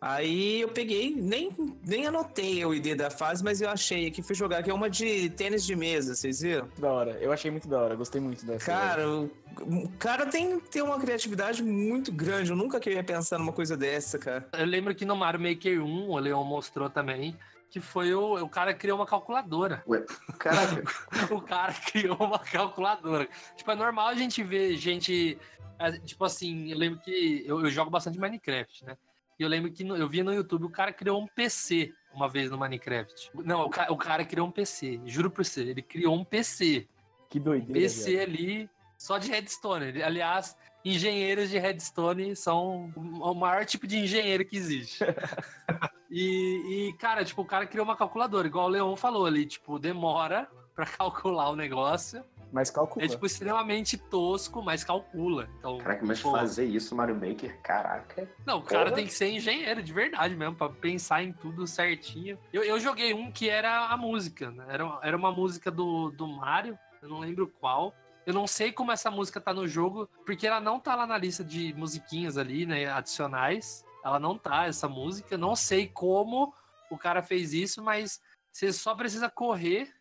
Aí 0.01 0.61
eu 0.61 0.69
peguei, 0.69 1.15
nem, 1.17 1.51
nem 1.85 2.07
anotei 2.07 2.65
o 2.65 2.75
ID 2.75 2.95
da 2.95 3.11
fase, 3.11 3.43
mas 3.43 3.61
eu 3.61 3.69
achei 3.69 4.07
aqui, 4.07 4.23
fui 4.23 4.35
jogar, 4.35 4.63
que 4.63 4.71
é 4.71 4.75
uma 4.75 4.91
de 4.91 5.31
tênis 5.31 5.65
de 5.65 5.75
mesa, 5.75 6.15
vocês 6.15 6.41
viram? 6.41 6.69
Da 6.79 6.93
hora. 6.93 7.13
Eu 7.13 7.33
achei 7.33 7.51
muito 7.51 7.67
da 7.67 7.81
hora. 7.81 7.97
Gostei 7.97 8.21
muito 8.21 8.45
dessa. 8.45 8.67
Cara, 8.67 9.09
o, 9.09 9.31
o 9.61 9.89
cara 9.99 10.27
tem, 10.27 10.61
tem 10.61 10.83
uma 10.83 11.01
criatividade 11.01 11.63
muito 11.63 12.13
grande, 12.13 12.51
eu 12.51 12.57
nunca 12.57 12.79
queria 12.79 13.03
pensar 13.03 13.39
numa 13.39 13.53
coisa 13.53 13.77
dessa, 13.77 14.19
cara. 14.19 14.49
Eu 14.53 14.67
lembro 14.67 14.95
que 14.95 15.05
no 15.05 15.17
Mario 15.17 15.41
Maker 15.41 15.83
1, 15.83 16.11
o 16.11 16.19
Leon 16.19 16.45
mostrou 16.45 16.91
também, 16.91 17.37
que 17.77 17.81
foi 17.81 18.15
o, 18.15 18.43
o 18.43 18.49
cara 18.49 18.73
criou 18.73 18.97
uma 18.99 19.05
calculadora. 19.07 19.85
Ué, 19.87 20.03
caraca. 20.39 20.83
o 21.31 21.43
cara 21.43 21.75
criou 21.75 22.17
uma 22.17 22.39
calculadora. 22.39 23.29
Tipo, 23.55 23.71
é 23.71 23.75
normal 23.75 24.09
a 24.09 24.15
gente 24.15 24.43
ver 24.43 24.77
gente. 24.79 25.39
é, 25.79 25.93
Tipo 25.99 26.25
assim, 26.25 26.71
eu 26.73 26.79
lembro 26.79 26.99
que 27.01 27.45
eu, 27.47 27.61
eu 27.61 27.71
jogo 27.71 27.91
bastante 27.91 28.19
Minecraft, 28.19 28.87
né? 28.87 28.97
E 29.39 29.43
eu 29.43 29.49
lembro 29.51 29.71
que 29.71 29.85
no- 29.85 29.95
eu 29.95 30.09
vi 30.09 30.23
no 30.23 30.33
YouTube 30.33 30.65
o 30.65 30.71
cara 30.71 30.91
criou 30.91 31.21
um 31.21 31.27
PC 31.27 31.93
uma 32.15 32.31
vez 32.31 32.51
no 32.51 32.57
Minecraft. 32.57 33.31
Não, 33.45 33.67
o, 33.67 33.69
ca- 33.69 33.89
o 33.91 33.97
cara 33.99 34.25
criou 34.25 34.49
um 34.49 34.51
PC, 34.51 34.99
juro 35.05 35.31
por 35.31 35.45
você. 35.45 35.61
Ele 35.61 35.83
criou 35.83 36.15
um 36.17 36.25
PC. 36.25 36.89
Que 37.29 37.39
Um 37.39 37.43
doideira. 37.43 37.75
PC 37.75 38.17
velho. 38.17 38.23
ali 38.23 38.71
só 38.97 39.19
de 39.19 39.31
redstone. 39.31 39.85
Ele- 39.89 40.03
aliás, 40.03 40.57
engenheiros 40.91 41.51
de 41.51 41.59
Redstone 41.59 42.37
são 42.37 42.93
o 42.97 43.35
maior 43.35 43.65
tipo 43.65 43.87
de 43.87 43.99
engenheiro 43.99 44.45
que 44.45 44.57
existe. 44.57 45.05
e, 46.11 46.89
e, 46.89 46.93
cara, 46.95 47.25
tipo, 47.25 47.43
o 47.43 47.47
cara 47.47 47.67
criou 47.67 47.85
uma 47.85 47.97
calculadora, 47.97 48.47
igual 48.47 48.67
o 48.67 48.69
Leon 48.69 48.97
falou 48.97 49.27
ali, 49.27 49.47
tipo, 49.47 49.79
demora 49.79 50.49
pra 50.75 50.87
calcular 50.87 51.51
o 51.51 51.57
negócio. 51.57 52.23
Mas 52.53 52.71
calcula. 52.71 53.05
É, 53.05 53.09
tipo, 53.09 53.27
extremamente 53.27 53.99
tosco, 53.99 54.63
mas 54.63 54.85
calcula. 54.85 55.49
Então, 55.59 55.79
Caraca, 55.79 56.07
mas 56.07 56.21
pô, 56.23 56.31
fazer 56.31 56.65
isso, 56.65 56.95
Mario 56.95 57.17
Maker, 57.17 57.61
caraca. 57.61 58.31
Não, 58.47 58.59
o 58.59 58.63
cara 58.63 58.85
Porra. 58.85 58.97
tem 58.97 59.07
que 59.07 59.13
ser 59.13 59.29
engenheiro 59.29 59.83
de 59.83 59.93
verdade 59.93 60.35
mesmo, 60.37 60.55
pra 60.55 60.69
pensar 60.69 61.23
em 61.23 61.33
tudo 61.33 61.67
certinho. 61.67 62.39
Eu, 62.53 62.63
eu 62.63 62.79
joguei 62.79 63.13
um 63.13 63.33
que 63.33 63.49
era 63.49 63.89
a 63.89 63.97
música, 63.97 64.51
né? 64.53 64.65
Era, 64.69 64.99
era 65.03 65.17
uma 65.17 65.33
música 65.33 65.71
do, 65.71 66.11
do 66.13 66.27
Mario, 66.29 66.79
eu 67.03 67.09
não 67.09 67.19
lembro 67.19 67.53
qual. 67.61 67.93
Eu 68.27 68.35
não 68.35 68.47
sei 68.47 68.73
como 68.73 68.91
essa 68.91 69.09
música 69.11 69.41
tá 69.41 69.55
no 69.55 69.69
jogo, 69.69 70.09
porque 70.27 70.47
ela 70.49 70.61
não 70.61 70.81
tá 70.81 70.97
lá 70.97 71.07
na 71.07 71.17
lista 71.17 71.45
de 71.45 71.73
musiquinhas 71.75 72.37
ali, 72.37 72.67
né, 72.67 72.87
adicionais. 72.91 73.85
Ela 74.05 74.19
não 74.19 74.37
tá, 74.37 74.67
essa 74.67 74.89
música. 74.89 75.39
Não 75.39 75.55
sei 75.55 75.87
como 75.87 76.53
o 76.91 76.99
cara 76.99 77.23
fez 77.23 77.53
isso, 77.53 77.81
mas 77.83 78.21
você 78.53 78.73
só 78.73 78.95
precisa 78.97 79.31
correr 79.31 79.93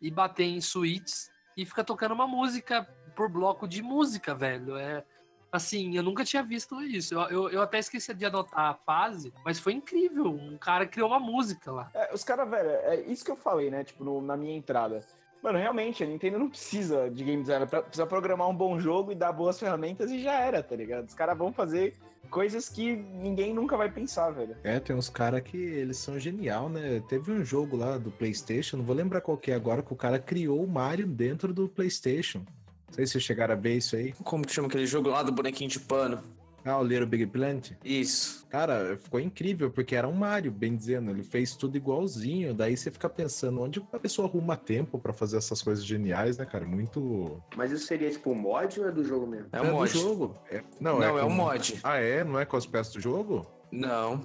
e 0.00 0.10
bater 0.10 0.44
em 0.44 0.60
suítes 0.60 1.30
e 1.56 1.64
fica 1.64 1.82
tocando 1.82 2.12
uma 2.12 2.26
música 2.26 2.86
por 3.16 3.30
bloco 3.30 3.66
de 3.66 3.82
música, 3.82 4.34
velho. 4.34 4.76
É 4.76 5.02
assim, 5.50 5.96
eu 5.96 6.02
nunca 6.02 6.22
tinha 6.24 6.42
visto 6.42 6.80
isso. 6.82 7.14
Eu, 7.14 7.20
eu, 7.28 7.48
eu 7.50 7.62
até 7.62 7.78
esqueci 7.78 8.12
de 8.14 8.24
anotar 8.26 8.66
a 8.66 8.74
fase, 8.74 9.32
mas 9.44 9.58
foi 9.58 9.72
incrível. 9.72 10.30
Um 10.30 10.56
cara 10.58 10.86
criou 10.86 11.08
uma 11.08 11.18
música 11.18 11.72
lá. 11.72 11.90
É, 11.94 12.14
os 12.14 12.22
caras, 12.22 12.48
velho, 12.48 12.68
é 12.70 13.00
isso 13.02 13.24
que 13.24 13.30
eu 13.30 13.36
falei, 13.36 13.70
né? 13.70 13.84
Tipo, 13.84 14.04
no- 14.04 14.20
na 14.22 14.36
minha 14.36 14.54
entrada. 14.56 15.00
Mano, 15.42 15.58
realmente, 15.58 16.04
a 16.04 16.06
Nintendo 16.06 16.38
não 16.38 16.50
precisa 16.50 17.10
de 17.10 17.24
game 17.24 17.42
designer, 17.42 17.66
precisa 17.66 18.06
programar 18.06 18.48
um 18.48 18.54
bom 18.54 18.78
jogo 18.78 19.10
e 19.10 19.14
dar 19.14 19.32
boas 19.32 19.58
ferramentas 19.58 20.10
e 20.10 20.22
já 20.22 20.34
era, 20.34 20.62
tá 20.62 20.76
ligado? 20.76 21.06
Os 21.06 21.14
caras 21.14 21.36
vão 21.36 21.50
fazer 21.50 21.94
coisas 22.28 22.68
que 22.68 22.94
ninguém 22.94 23.54
nunca 23.54 23.76
vai 23.76 23.90
pensar, 23.90 24.30
velho. 24.30 24.54
É, 24.62 24.78
tem 24.78 24.94
uns 24.94 25.08
caras 25.08 25.40
que 25.40 25.56
eles 25.56 25.96
são 25.96 26.18
genial, 26.18 26.68
né? 26.68 27.02
Teve 27.08 27.32
um 27.32 27.42
jogo 27.44 27.76
lá 27.76 27.96
do 27.96 28.10
PlayStation, 28.10 28.76
não 28.76 28.84
vou 28.84 28.94
lembrar 28.94 29.22
qual 29.22 29.38
que 29.38 29.50
é 29.50 29.54
agora, 29.54 29.82
que 29.82 29.92
o 29.92 29.96
cara 29.96 30.18
criou 30.18 30.62
o 30.62 30.68
Mario 30.68 31.06
dentro 31.06 31.54
do 31.54 31.68
PlayStation. 31.68 32.40
Não 32.88 32.94
sei 32.94 33.06
se 33.06 33.12
vocês 33.12 33.24
chegaram 33.24 33.54
a 33.54 33.56
ver 33.56 33.76
isso 33.76 33.96
aí. 33.96 34.12
Como 34.24 34.46
que 34.46 34.52
chama 34.52 34.68
aquele 34.68 34.86
jogo 34.86 35.08
lá 35.08 35.22
do 35.22 35.32
bonequinho 35.32 35.70
de 35.70 35.80
pano? 35.80 36.22
Ah, 36.64 36.78
o 36.78 36.84
Little 36.84 37.06
Big 37.06 37.26
Planet. 37.26 37.72
Isso. 37.84 38.46
Cara, 38.48 38.96
ficou 38.98 39.18
incrível, 39.20 39.70
porque 39.70 39.94
era 39.94 40.06
um 40.06 40.12
Mario, 40.12 40.50
bem 40.52 40.76
dizendo. 40.76 41.10
Ele 41.10 41.22
fez 41.22 41.54
tudo 41.56 41.76
igualzinho. 41.76 42.52
Daí 42.52 42.76
você 42.76 42.90
fica 42.90 43.08
pensando, 43.08 43.60
onde 43.62 43.82
a 43.92 43.98
pessoa 43.98 44.28
arruma 44.28 44.56
tempo 44.56 44.98
pra 44.98 45.12
fazer 45.12 45.36
essas 45.38 45.62
coisas 45.62 45.84
geniais, 45.84 46.36
né, 46.38 46.44
cara? 46.44 46.66
Muito. 46.66 47.42
Mas 47.56 47.70
isso 47.72 47.86
seria 47.86 48.10
tipo 48.10 48.30
um 48.30 48.34
mod 48.34 48.78
ou 48.80 48.88
é 48.88 48.92
do 48.92 49.04
jogo 49.04 49.26
mesmo? 49.26 49.48
É 49.52 49.62
um 49.62 49.72
mod. 49.72 49.92
do 49.92 49.98
jogo. 49.98 50.36
É- 50.50 50.62
Não, 50.80 50.98
Não, 50.98 51.18
é 51.18 51.22
com- 51.22 51.28
um 51.28 51.30
mod. 51.34 51.80
Ah, 51.82 51.96
é? 51.96 52.22
Não 52.24 52.38
é 52.38 52.44
com 52.44 52.56
as 52.56 52.66
peças 52.66 52.92
do 52.92 53.00
jogo? 53.00 53.46
Não. 53.72 54.20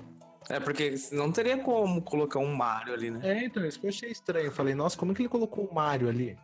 É 0.49 0.59
porque 0.59 0.93
não 1.11 1.31
teria 1.31 1.57
como 1.57 2.01
colocar 2.03 2.37
um 2.39 2.53
Mario 2.53 2.93
ali, 2.93 3.09
né? 3.09 3.19
É, 3.23 3.45
então, 3.45 3.65
isso 3.65 3.79
que 3.79 3.85
eu 3.87 3.89
achei 3.89 4.11
estranho. 4.11 4.45
Eu 4.45 4.51
falei, 4.51 4.75
nossa, 4.75 4.95
como 4.95 5.11
é 5.11 5.15
que 5.15 5.21
ele 5.23 5.29
colocou 5.29 5.65
o 5.65 5.73
Mario 5.73 6.07
ali? 6.07 6.37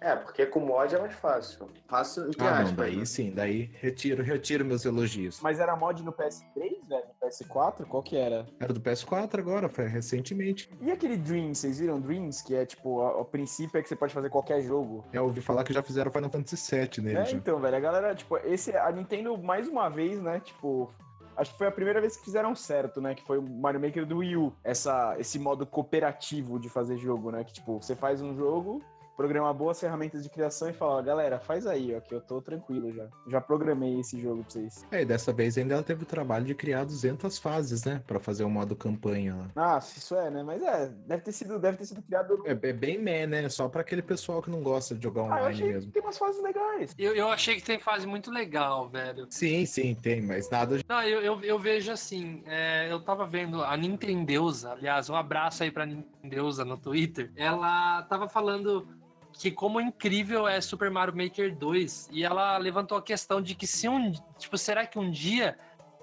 É, 0.00 0.16
porque 0.16 0.46
com 0.46 0.60
mod 0.60 0.94
é 0.94 0.98
mais 0.98 1.14
fácil. 1.14 1.68
Fácil 1.86 2.28
entre 2.28 2.42
Ah, 2.42 2.50
não, 2.50 2.62
aspas. 2.62 2.76
daí 2.76 2.96
né? 2.96 3.04
sim, 3.04 3.30
daí 3.32 3.70
retiro, 3.80 4.22
retiro 4.22 4.64
meus 4.64 4.84
elogios. 4.86 5.40
Mas 5.42 5.60
era 5.60 5.76
mod 5.76 6.02
no 6.02 6.10
PS3, 6.12 6.88
velho? 6.88 7.04
No 7.06 7.28
PS4? 7.28 7.84
Qual 7.86 8.02
que 8.02 8.16
era? 8.16 8.46
Era 8.58 8.72
do 8.72 8.80
PS4 8.80 9.38
agora, 9.38 9.68
foi 9.68 9.86
recentemente. 9.86 10.70
E 10.80 10.90
aquele 10.90 11.16
Dreams, 11.18 11.58
vocês 11.58 11.78
viram 11.80 12.00
Dreams? 12.00 12.42
Que 12.42 12.54
é 12.54 12.64
tipo, 12.64 13.00
a- 13.02 13.20
o 13.20 13.24
princípio 13.26 13.78
é 13.78 13.82
que 13.82 13.88
você 13.88 13.96
pode 13.96 14.14
fazer 14.14 14.30
qualquer 14.30 14.62
jogo. 14.62 15.04
Eu 15.12 15.24
ouvi 15.24 15.40
falar 15.42 15.64
que 15.64 15.72
já 15.72 15.82
fizeram 15.82 16.10
Final 16.10 16.30
Fantasy 16.30 16.76
VII 16.76 17.04
nele. 17.04 17.18
É, 17.18 17.24
já. 17.26 17.36
então, 17.36 17.60
velho, 17.60 17.76
a 17.76 17.80
galera, 17.80 18.14
tipo, 18.14 18.36
esse, 18.38 18.74
a 18.76 18.90
Nintendo, 18.90 19.36
mais 19.36 19.68
uma 19.68 19.88
vez, 19.90 20.18
né, 20.20 20.40
tipo, 20.40 20.90
acho 21.36 21.52
que 21.52 21.58
foi 21.58 21.66
a 21.66 21.72
primeira 21.72 22.00
vez 22.00 22.16
que 22.16 22.24
fizeram 22.24 22.54
certo, 22.54 23.00
né, 23.02 23.14
que 23.14 23.22
foi 23.26 23.38
o 23.38 23.42
Mario 23.42 23.80
Maker 23.80 24.06
do 24.06 24.18
Wii 24.18 24.36
U, 24.36 24.52
essa, 24.64 25.14
esse 25.18 25.38
modo 25.38 25.66
cooperativo 25.66 26.58
de 26.58 26.68
fazer 26.68 26.96
jogo, 26.96 27.30
né, 27.30 27.44
que, 27.44 27.52
tipo, 27.52 27.80
você 27.82 27.94
faz 27.94 28.20
um 28.22 28.34
jogo, 28.36 28.82
programa 29.20 29.52
boas 29.52 29.78
ferramentas 29.78 30.22
de 30.22 30.30
criação 30.30 30.70
e 30.70 30.72
fala, 30.72 30.92
ó, 30.92 31.02
galera, 31.02 31.38
faz 31.38 31.66
aí, 31.66 31.94
ó, 31.94 32.00
que 32.00 32.14
eu 32.14 32.22
tô 32.22 32.40
tranquilo 32.40 32.90
já. 32.90 33.06
Já 33.26 33.38
programei 33.38 34.00
esse 34.00 34.18
jogo 34.18 34.42
pra 34.42 34.50
vocês. 34.52 34.86
É, 34.90 35.02
e 35.02 35.04
dessa 35.04 35.30
vez 35.30 35.58
ainda 35.58 35.74
ela 35.74 35.82
teve 35.82 36.04
o 36.04 36.06
trabalho 36.06 36.46
de 36.46 36.54
criar 36.54 36.84
200 36.84 37.38
fases, 37.38 37.84
né? 37.84 38.02
Pra 38.06 38.18
fazer 38.18 38.44
o 38.44 38.48
modo 38.48 38.74
campanha 38.74 39.36
lá. 39.36 39.74
Ah, 39.74 39.78
isso 39.78 40.14
é, 40.16 40.30
né, 40.30 40.42
mas 40.42 40.62
é, 40.62 40.88
deve 41.06 41.22
ter 41.22 41.32
sido, 41.32 41.58
deve 41.58 41.76
ter 41.76 41.84
sido 41.84 42.00
criado... 42.00 42.42
É, 42.46 42.52
é 42.52 42.72
bem 42.72 42.98
meh, 42.98 43.26
né? 43.26 43.46
Só 43.50 43.68
pra 43.68 43.82
aquele 43.82 44.00
pessoal 44.00 44.40
que 44.40 44.48
não 44.50 44.62
gosta 44.62 44.94
de 44.94 45.02
jogar 45.02 45.20
Ah, 45.20 45.24
eu 45.24 45.30
online 45.32 45.48
achei 45.54 45.72
mesmo. 45.74 45.92
que 45.92 45.92
tem 45.92 46.02
umas 46.02 46.16
fases 46.16 46.42
legais. 46.42 46.94
Eu, 46.98 47.14
eu 47.14 47.28
achei 47.28 47.56
que 47.56 47.62
tem 47.62 47.78
fase 47.78 48.06
muito 48.06 48.30
legal, 48.30 48.88
velho. 48.88 49.26
Sim, 49.28 49.66
sim, 49.66 49.94
tem, 49.94 50.22
mas 50.22 50.48
nada. 50.48 50.78
Não, 50.88 51.02
eu, 51.02 51.20
eu, 51.20 51.40
eu 51.42 51.58
vejo 51.58 51.92
assim, 51.92 52.42
é, 52.46 52.90
eu 52.90 53.00
tava 53.04 53.26
vendo 53.26 53.62
a 53.62 53.76
Nintendeusa, 53.76 54.72
aliás, 54.72 55.10
um 55.10 55.14
abraço 55.14 55.62
aí 55.62 55.70
pra 55.70 55.84
Nintendeusa 55.84 56.64
no 56.64 56.78
Twitter. 56.78 57.30
Ela 57.36 58.02
tava 58.04 58.26
falando 58.28 58.88
que 59.32 59.50
como 59.50 59.80
incrível 59.80 60.46
é 60.46 60.60
Super 60.60 60.90
Mario 60.90 61.16
Maker 61.16 61.56
2 61.56 62.10
e 62.12 62.24
ela 62.24 62.58
levantou 62.58 62.98
a 62.98 63.02
questão 63.02 63.40
de 63.40 63.54
que 63.54 63.66
se 63.66 63.88
um, 63.88 64.12
tipo, 64.38 64.56
será 64.58 64.86
que 64.86 64.98
um 64.98 65.10
dia 65.10 65.58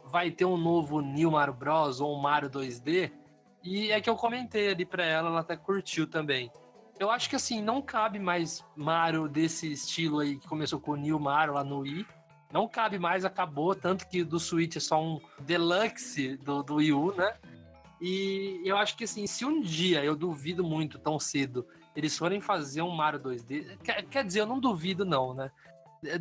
vai 0.06 0.32
ter 0.32 0.46
um 0.46 0.58
novo 0.58 1.02
New 1.02 1.32
Mario 1.32 1.54
Bros 1.54 2.00
ou 2.00 2.18
um 2.18 2.22
Mario 2.22 2.50
2D? 2.50 3.12
E 3.64 3.92
é 3.92 4.00
que 4.00 4.10
eu 4.10 4.16
comentei 4.16 4.70
ali 4.70 4.86
pra 4.86 5.04
ela, 5.04 5.30
ela 5.30 5.40
até 5.42 5.58
curtiu 5.58 6.08
também. 6.08 6.52
Eu 7.00 7.12
acho 7.12 7.30
que 7.30 7.36
assim, 7.36 7.62
não 7.62 7.82
cabe 7.82 8.18
mais 8.18 8.64
Mario 8.76 9.28
desse 9.28 9.72
estilo 9.72 10.20
aí 10.20 10.38
que 10.38 10.48
começou 10.48 10.80
com 10.80 10.92
o 10.92 10.96
New 10.96 11.20
Mario 11.20 11.54
lá 11.54 11.64
no 11.64 11.80
Wii. 11.80 12.08
Não 12.52 12.68
cabe 12.68 12.98
mais, 12.98 13.26
acabou, 13.26 13.76
tanto 13.76 14.08
que 14.08 14.24
do 14.24 14.40
Switch 14.40 14.78
é 14.78 14.80
só 14.80 15.02
um 15.02 15.20
deluxe 15.42 16.38
do, 16.38 16.64
do 16.64 16.76
Wii 16.76 16.94
U, 16.94 17.14
né? 17.14 17.36
E 18.00 18.62
eu 18.64 18.78
acho 18.78 18.96
que 18.96 19.06
assim, 19.06 19.26
se 19.26 19.44
um 19.44 19.62
dia, 19.62 20.04
eu 20.04 20.16
duvido 20.16 20.64
muito 20.64 21.00
tão 21.00 21.20
cedo, 21.20 21.68
eles 21.96 22.18
forem 22.18 22.40
fazer 22.40 22.82
um 22.82 22.92
Mario 22.92 23.20
2D, 23.20 23.78
quer, 23.84 24.04
quer 24.04 24.24
dizer, 24.24 24.42
eu 24.42 24.46
não 24.46 24.60
duvido 24.60 25.04
não, 25.04 25.34
né? 25.34 25.52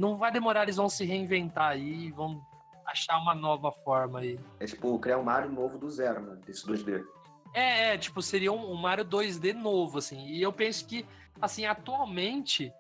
Não 0.01 0.17
vai 0.17 0.33
demorar, 0.33 0.63
eles 0.63 0.77
vão 0.77 0.89
se 0.89 1.05
reinventar 1.05 1.73
aí, 1.73 2.11
vão 2.11 2.41
achar 2.87 3.19
uma 3.19 3.35
nova 3.35 3.71
forma 3.71 4.21
aí. 4.21 4.39
É 4.59 4.65
tipo 4.65 4.99
criar 4.99 5.19
um 5.19 5.25
Mario 5.25 5.51
novo 5.51 5.77
do 5.77 5.91
zero, 5.91 6.21
né? 6.21 6.39
Esse 6.49 6.67
2D. 6.67 7.05
É, 7.53 7.95
é, 7.95 7.99
tipo, 7.99 8.21
seria 8.23 8.53
um, 8.53 8.73
um 8.73 8.77
Mario 8.77 9.05
2D 9.05 9.55
novo, 9.55 9.99
assim. 9.99 10.27
E 10.29 10.43
eu 10.43 10.53
penso 10.53 10.87
que, 10.87 11.07
assim, 11.41 11.65
atualmente, 11.65 12.73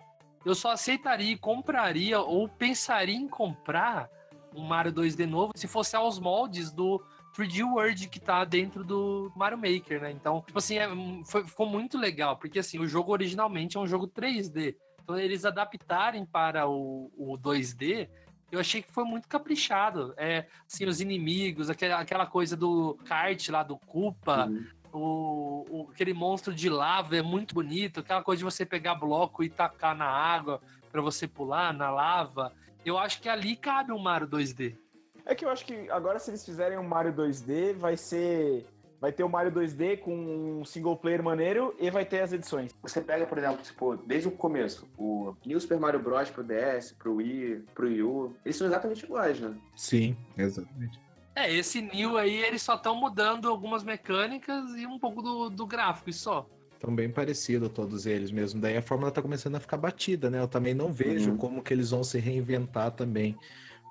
eu 0.44 0.54
só 0.54 0.70
aceitaria 0.70 1.32
e 1.32 1.38
compraria 1.38 2.20
ou 2.20 2.48
pensaria 2.48 3.16
em 3.16 3.28
comprar 3.28 4.08
um 4.54 4.62
Mario 4.62 4.92
2D 4.92 5.26
novo 5.26 5.52
se 5.54 5.66
fosse 5.66 5.96
aos 5.96 6.18
moldes 6.18 6.70
do 6.70 7.02
3D 7.36 7.62
World 7.62 8.08
que 8.08 8.18
tá 8.18 8.44
dentro 8.44 8.82
do 8.82 9.30
Mario 9.36 9.58
Maker, 9.58 10.00
né? 10.00 10.10
Então, 10.10 10.42
tipo 10.46 10.58
assim, 10.58 10.78
é, 10.78 10.88
foi- 11.26 11.44
ficou 11.44 11.66
muito 11.66 11.98
legal, 11.98 12.36
porque 12.36 12.58
assim, 12.58 12.78
o 12.78 12.86
jogo 12.86 13.12
originalmente 13.12 13.76
é 13.76 13.80
um 13.80 13.86
jogo 13.86 14.06
3D. 14.06 14.76
Então, 15.02 15.18
eles 15.18 15.44
adaptarem 15.44 16.24
para 16.24 16.66
o, 16.68 17.12
o 17.16 17.36
2D, 17.38 18.08
eu 18.50 18.58
achei 18.58 18.80
que 18.82 18.90
foi 18.90 19.04
muito 19.04 19.28
caprichado. 19.28 20.14
É, 20.16 20.46
assim, 20.70 20.84
os 20.86 21.00
inimigos, 21.00 21.68
aquela, 21.70 22.00
aquela 22.00 22.26
coisa 22.26 22.56
do 22.56 22.94
kart 23.04 23.48
lá, 23.50 23.62
do 23.62 23.76
Koopa, 23.78 24.46
Uhum. 24.46 24.66
o, 24.92 25.66
o- 25.68 25.90
aquele 25.92 26.14
monstro 26.14 26.54
de 26.54 26.68
lava 26.70 27.16
é 27.16 27.22
muito 27.22 27.54
bonito, 27.54 28.00
aquela 28.00 28.22
coisa 28.22 28.38
de 28.38 28.44
você 28.44 28.64
pegar 28.64 28.94
bloco 28.94 29.44
e 29.44 29.48
tacar 29.50 29.94
na 29.96 30.06
água 30.06 30.60
para 30.90 31.02
você 31.02 31.28
pular 31.28 31.72
na 31.74 31.90
lava. 31.90 32.52
Eu 32.84 32.96
acho 32.98 33.20
que 33.20 33.28
ali 33.28 33.56
cabe 33.56 33.92
um 33.92 33.98
Mario 33.98 34.26
2D. 34.28 34.76
É 35.26 35.34
que 35.34 35.44
eu 35.44 35.50
acho 35.50 35.66
que 35.66 35.90
agora 35.90 36.18
se 36.18 36.30
eles 36.30 36.44
fizerem 36.44 36.78
um 36.78 36.84
Mario 36.86 37.12
2D, 37.12 37.74
vai 37.74 37.96
ser. 37.96 38.64
Vai 38.98 39.12
ter 39.12 39.24
o 39.24 39.28
Mario 39.28 39.52
2D 39.52 39.98
com 39.98 40.14
um 40.60 40.64
single 40.64 40.96
player 40.96 41.22
maneiro 41.22 41.74
e 41.78 41.90
vai 41.90 42.04
ter 42.06 42.20
as 42.20 42.32
edições. 42.32 42.72
Você 42.80 43.00
pega, 43.02 43.26
por 43.26 43.36
exemplo, 43.36 43.62
tipo, 43.62 43.94
desde 43.96 44.28
o 44.28 44.30
começo, 44.30 44.88
o 44.96 45.34
New 45.44 45.60
Super 45.60 45.78
Mario 45.78 46.00
Bros. 46.00 46.30
pro 46.30 46.42
DS, 46.42 46.94
pro 46.98 47.16
Wii, 47.16 47.64
pro 47.74 47.86
Wii 47.88 48.02
U, 48.02 48.34
eles 48.42 48.56
são 48.56 48.66
exatamente 48.66 49.04
iguais, 49.04 49.38
né? 49.38 49.54
Sim, 49.76 50.16
exatamente. 50.38 50.98
É, 51.34 51.52
esse 51.52 51.82
New 51.82 52.16
aí, 52.16 52.36
eles 52.42 52.62
só 52.62 52.76
estão 52.76 52.94
mudando 52.96 53.48
algumas 53.48 53.84
mecânicas 53.84 54.70
e 54.76 54.86
um 54.86 54.98
pouco 54.98 55.20
do, 55.20 55.50
do 55.50 55.66
gráfico, 55.66 56.08
e 56.08 56.12
só. 56.14 56.48
Estão 56.72 56.94
bem 56.94 57.10
parecidos 57.10 57.68
todos 57.70 58.06
eles 58.06 58.30
mesmo. 58.30 58.60
Daí 58.62 58.78
a 58.78 58.82
fórmula 58.82 59.10
tá 59.10 59.20
começando 59.20 59.56
a 59.56 59.60
ficar 59.60 59.76
batida, 59.76 60.30
né? 60.30 60.40
Eu 60.40 60.48
também 60.48 60.72
não 60.72 60.90
vejo 60.90 61.32
Uhum. 61.32 61.36
como 61.36 61.62
que 61.62 61.74
eles 61.74 61.90
vão 61.90 62.02
se 62.02 62.18
reinventar 62.18 62.92
também. 62.92 63.36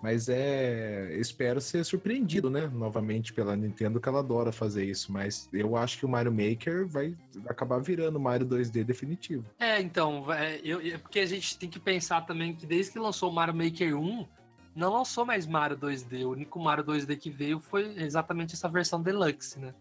Mas 0.06 0.30
é. 0.30 1.18
Espero 1.18 1.60
ser 1.60 1.84
surpreendido, 1.84 2.48
né? 2.48 2.70
Novamente 2.72 3.34
pela 3.34 3.56
Nintendo, 3.56 4.00
que 4.00 4.08
ela 4.08 4.20
adora 4.20 4.52
fazer 4.52 4.86
isso. 4.86 5.12
Mas 5.12 5.50
eu 5.52 5.76
acho 5.76 5.98
que 5.98 6.06
o 6.06 6.10
Mario 6.10 6.32
Maker 6.32 6.86
vai 6.88 7.18
acabar 7.48 7.80
virando 7.80 8.18
o 8.18 8.22
Mario 8.22 8.46
2D 8.46 8.84
definitivo. 8.84 9.44
É, 9.58 9.82
então, 9.82 10.32
é, 10.32 10.62
eu, 10.64 10.80
porque 11.00 11.20
a 11.20 11.26
gente 11.26 11.58
tem 11.58 11.68
que 11.68 11.80
pensar 11.80 12.22
também 12.22 12.54
que 12.54 12.68
desde 12.68 12.92
que 12.92 13.00
lançou 13.00 13.32
o 13.32 13.34
Mario 13.34 13.56
Maker 13.56 13.98
1, 13.98 14.28
não 14.76 14.94
lançou 14.94 15.26
mais 15.26 15.48
Mario 15.48 15.76
2D. 15.76 16.24
O 16.24 16.34
único 16.34 16.60
Mario 16.60 16.84
2D 16.84 17.18
que 17.18 17.32
veio 17.32 17.60
foi 17.60 17.96
exatamente 17.98 18.54
essa 18.54 18.70
versão 18.70 19.02
Deluxe, 19.02 19.60
né? 19.60 19.74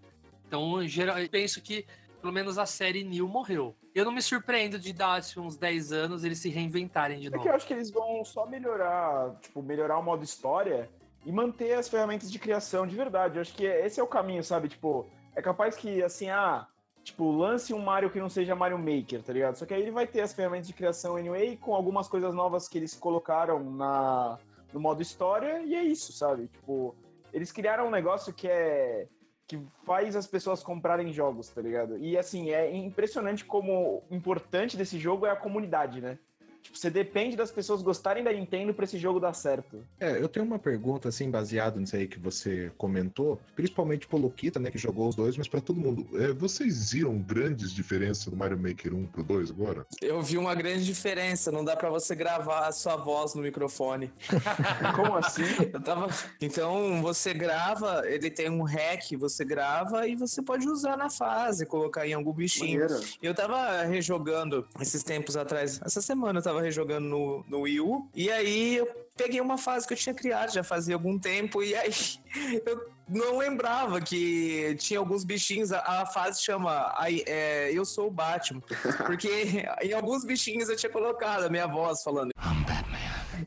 Então, 0.48 0.88
geral, 0.88 1.18
eu 1.18 1.28
penso 1.28 1.60
que 1.60 1.84
pelo 2.24 2.32
menos 2.32 2.56
a 2.56 2.64
série 2.64 3.04
New 3.04 3.28
morreu. 3.28 3.76
Eu 3.94 4.02
não 4.02 4.10
me 4.10 4.22
surpreendo 4.22 4.78
de 4.78 4.94
dar 4.94 5.16
assim, 5.16 5.38
uns 5.38 5.58
10 5.58 5.92
anos 5.92 6.24
eles 6.24 6.38
se 6.38 6.48
reinventarem 6.48 7.20
de 7.20 7.26
É 7.26 7.30
que 7.30 7.36
novo. 7.36 7.46
eu 7.50 7.54
acho 7.54 7.66
que 7.66 7.74
eles 7.74 7.90
vão 7.90 8.24
só 8.24 8.46
melhorar, 8.46 9.36
tipo, 9.42 9.62
melhorar 9.62 9.98
o 9.98 10.02
modo 10.02 10.24
história 10.24 10.88
e 11.22 11.30
manter 11.30 11.74
as 11.74 11.86
ferramentas 11.86 12.32
de 12.32 12.38
criação 12.38 12.86
de 12.86 12.96
verdade. 12.96 13.36
Eu 13.36 13.42
acho 13.42 13.52
que 13.54 13.66
esse 13.66 14.00
é 14.00 14.02
o 14.02 14.06
caminho, 14.06 14.42
sabe? 14.42 14.70
Tipo, 14.70 15.04
é 15.36 15.42
capaz 15.42 15.76
que, 15.76 16.02
assim, 16.02 16.30
ah, 16.30 16.66
tipo, 17.02 17.30
lance 17.30 17.74
um 17.74 17.78
Mario 17.78 18.08
que 18.08 18.18
não 18.18 18.30
seja 18.30 18.56
Mario 18.56 18.78
Maker, 18.78 19.22
tá 19.22 19.30
ligado? 19.30 19.56
Só 19.56 19.66
que 19.66 19.74
aí 19.74 19.82
ele 19.82 19.90
vai 19.90 20.06
ter 20.06 20.22
as 20.22 20.32
ferramentas 20.32 20.66
de 20.66 20.72
criação 20.72 21.16
anyway, 21.16 21.58
com 21.58 21.74
algumas 21.74 22.08
coisas 22.08 22.32
novas 22.34 22.66
que 22.66 22.78
eles 22.78 22.94
colocaram 22.94 23.62
na, 23.62 24.38
no 24.72 24.80
modo 24.80 25.02
história, 25.02 25.60
e 25.60 25.74
é 25.74 25.84
isso, 25.84 26.10
sabe? 26.10 26.48
Tipo, 26.48 26.96
eles 27.34 27.52
criaram 27.52 27.88
um 27.88 27.90
negócio 27.90 28.32
que 28.32 28.48
é. 28.48 29.08
Que 29.46 29.60
faz 29.84 30.16
as 30.16 30.26
pessoas 30.26 30.62
comprarem 30.62 31.12
jogos, 31.12 31.48
tá 31.48 31.60
ligado? 31.60 31.98
E 31.98 32.16
assim, 32.16 32.50
é 32.50 32.74
impressionante 32.74 33.44
como 33.44 34.02
importante 34.10 34.76
desse 34.76 34.98
jogo 34.98 35.26
é 35.26 35.30
a 35.30 35.36
comunidade, 35.36 36.00
né? 36.00 36.18
Tipo, 36.64 36.78
você 36.78 36.88
depende 36.88 37.36
das 37.36 37.50
pessoas 37.50 37.82
gostarem 37.82 38.24
da 38.24 38.32
Nintendo 38.32 38.72
pra 38.72 38.84
esse 38.84 38.98
jogo 38.98 39.20
dar 39.20 39.34
certo. 39.34 39.84
É, 40.00 40.18
eu 40.18 40.28
tenho 40.28 40.46
uma 40.46 40.58
pergunta, 40.58 41.10
assim, 41.10 41.30
baseado 41.30 41.78
nisso 41.78 41.94
aí 41.94 42.08
que 42.08 42.18
você 42.18 42.72
comentou, 42.78 43.38
principalmente 43.54 44.06
pro 44.06 44.16
Luquita, 44.16 44.58
né, 44.58 44.70
que 44.70 44.78
jogou 44.78 45.06
os 45.06 45.14
dois, 45.14 45.36
mas 45.36 45.46
pra 45.46 45.60
todo 45.60 45.78
mundo. 45.78 46.06
É, 46.18 46.32
vocês 46.32 46.92
viram 46.92 47.18
grandes 47.18 47.70
diferenças 47.70 48.24
do 48.24 48.36
Mario 48.36 48.58
Maker 48.58 48.94
1 48.94 49.06
pro 49.08 49.22
2 49.22 49.50
agora? 49.50 49.86
Eu 50.00 50.22
vi 50.22 50.38
uma 50.38 50.54
grande 50.54 50.86
diferença, 50.86 51.52
não 51.52 51.62
dá 51.62 51.76
pra 51.76 51.90
você 51.90 52.14
gravar 52.14 52.66
a 52.66 52.72
sua 52.72 52.96
voz 52.96 53.34
no 53.34 53.42
microfone. 53.42 54.10
Como 54.96 55.16
assim? 55.16 55.42
Eu 55.70 55.82
tava. 55.82 56.08
Então 56.40 57.02
você 57.02 57.34
grava, 57.34 58.02
ele 58.06 58.30
tem 58.30 58.48
um 58.48 58.62
hack, 58.62 59.12
você 59.18 59.44
grava 59.44 60.08
e 60.08 60.16
você 60.16 60.40
pode 60.40 60.66
usar 60.66 60.96
na 60.96 61.10
fase, 61.10 61.66
colocar 61.66 62.08
em 62.08 62.14
algum 62.14 62.32
bichinho. 62.32 62.80
Maneiro. 62.80 63.04
Eu 63.22 63.34
tava 63.34 63.82
rejogando 63.82 64.66
esses 64.80 65.02
tempos 65.02 65.36
atrás, 65.36 65.78
essa 65.84 66.00
semana 66.00 66.38
eu 66.38 66.42
tava 66.42 66.53
rejogando 66.60 67.08
no, 67.08 67.44
no 67.48 67.60
Wii 67.60 67.80
U, 67.80 68.08
e 68.14 68.30
aí 68.30 68.76
eu 68.76 68.88
peguei 69.16 69.40
uma 69.40 69.56
fase 69.56 69.86
que 69.86 69.94
eu 69.94 69.98
tinha 69.98 70.14
criado 70.14 70.52
já 70.52 70.64
fazia 70.64 70.94
algum 70.94 71.18
tempo, 71.18 71.62
e 71.62 71.74
aí 71.74 71.90
eu 72.66 72.94
não 73.08 73.38
lembrava 73.38 74.00
que 74.00 74.74
tinha 74.78 74.98
alguns 74.98 75.24
bichinhos, 75.24 75.72
a, 75.72 76.02
a 76.02 76.06
fase 76.06 76.42
chama 76.42 76.92
aí, 76.96 77.22
é, 77.26 77.70
Eu 77.72 77.84
Sou 77.84 78.08
o 78.08 78.10
Batman, 78.10 78.62
porque 79.06 79.28
em 79.82 79.92
alguns 79.92 80.24
bichinhos 80.24 80.68
eu 80.68 80.76
tinha 80.76 80.90
colocado 80.90 81.44
a 81.44 81.48
minha 81.48 81.66
voz 81.66 82.02
falando. 82.02 82.30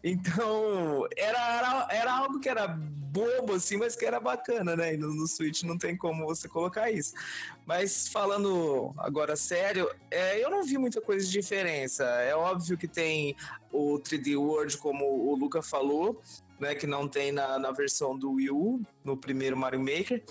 Então, 0.04 1.08
era, 1.16 1.58
era, 1.58 1.88
era 1.92 2.14
algo 2.14 2.40
que 2.40 2.50
era 2.50 2.68
bobo, 2.68 3.54
assim, 3.54 3.78
mas 3.78 3.96
que 3.96 4.06
era 4.06 4.20
bacana, 4.20 4.76
né? 4.76 4.94
E 4.94 4.98
no, 4.98 5.14
no 5.14 5.28
Switch 5.28 5.64
não 5.64 5.78
tem 5.78 5.98
como 5.98 6.26
você 6.26 6.48
colocar 6.48 6.92
isso. 6.92 7.14
Mas 7.66 8.08
falando 8.08 8.94
agora 8.98 9.36
sério, 9.36 9.90
é, 10.12 10.44
eu 10.44 10.50
não 10.50 10.64
vi 10.64 10.78
muita 10.78 11.02
coisa 11.02 11.26
de 11.26 11.32
diferença. 11.32 12.04
É 12.04 12.36
óbvio 12.36 12.78
que 12.78 12.88
tem 12.88 13.36
o 13.72 14.00
3D 14.00 14.38
World, 14.38 14.78
como 14.78 15.06
o 15.06 15.36
Luca 15.36 15.62
falou, 15.62 16.22
né? 16.60 16.76
Que 16.76 16.88
não 16.88 17.08
tem 17.08 17.32
na, 17.32 17.60
na 17.60 17.72
versão 17.72 18.18
do 18.18 18.34
Wii 18.34 18.52
U, 18.52 18.82
no 19.04 19.18
primeiro 19.18 19.58
Mario 19.58 19.80
Maker. 19.80 20.24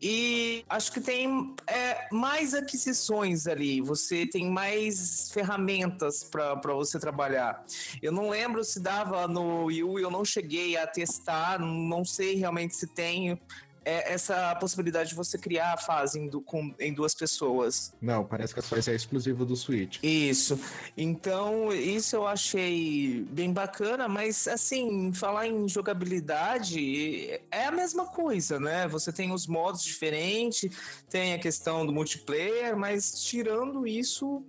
E 0.00 0.64
acho 0.68 0.92
que 0.92 1.00
tem 1.00 1.54
é, 1.66 2.08
mais 2.10 2.54
aquisições 2.54 3.46
ali. 3.46 3.80
Você 3.80 4.26
tem 4.26 4.50
mais 4.50 5.30
ferramentas 5.32 6.24
para 6.24 6.74
você 6.74 6.98
trabalhar. 6.98 7.64
Eu 8.00 8.12
não 8.12 8.30
lembro 8.30 8.64
se 8.64 8.80
dava 8.80 9.26
no 9.28 9.66
Wii 9.66 9.84
U, 9.84 9.98
eu 9.98 10.10
não 10.10 10.24
cheguei 10.24 10.76
a 10.76 10.86
testar, 10.86 11.58
não 11.58 12.04
sei 12.04 12.34
realmente 12.34 12.74
se 12.74 12.86
tem 12.86 13.38
é, 13.84 14.12
essa 14.12 14.54
possibilidade 14.56 15.10
de 15.10 15.14
você 15.14 15.36
criar 15.38 15.72
a 15.74 15.76
fase 15.76 16.18
em, 16.18 16.28
du- 16.28 16.40
com- 16.40 16.74
em 16.78 16.92
duas 16.92 17.14
pessoas. 17.14 17.92
Não, 18.00 18.24
parece 18.24 18.52
que 18.52 18.60
essa 18.60 18.68
vai 18.74 18.82
ser 18.82 18.94
exclusivo 18.94 19.44
do 19.44 19.56
Switch. 19.56 19.98
Isso. 20.02 20.58
Então, 20.96 21.72
isso 21.72 22.16
eu 22.16 22.26
achei 22.26 23.26
bem 23.30 23.52
bacana, 23.52 24.08
mas 24.08 24.46
assim, 24.48 25.12
falar 25.12 25.46
em 25.46 25.68
jogabilidade 25.68 27.30
é 27.50 27.66
a 27.66 27.70
mesma 27.72 28.06
coisa, 28.06 28.58
né? 28.60 28.86
Você 28.88 29.12
tem 29.12 29.32
os 29.32 29.46
modos 29.46 29.82
diferentes, 29.82 30.70
tem 31.08 31.34
a 31.34 31.38
questão 31.38 31.84
do 31.86 31.92
multiplayer, 31.92 32.76
mas 32.76 33.22
tirando 33.24 33.86
isso, 33.86 34.42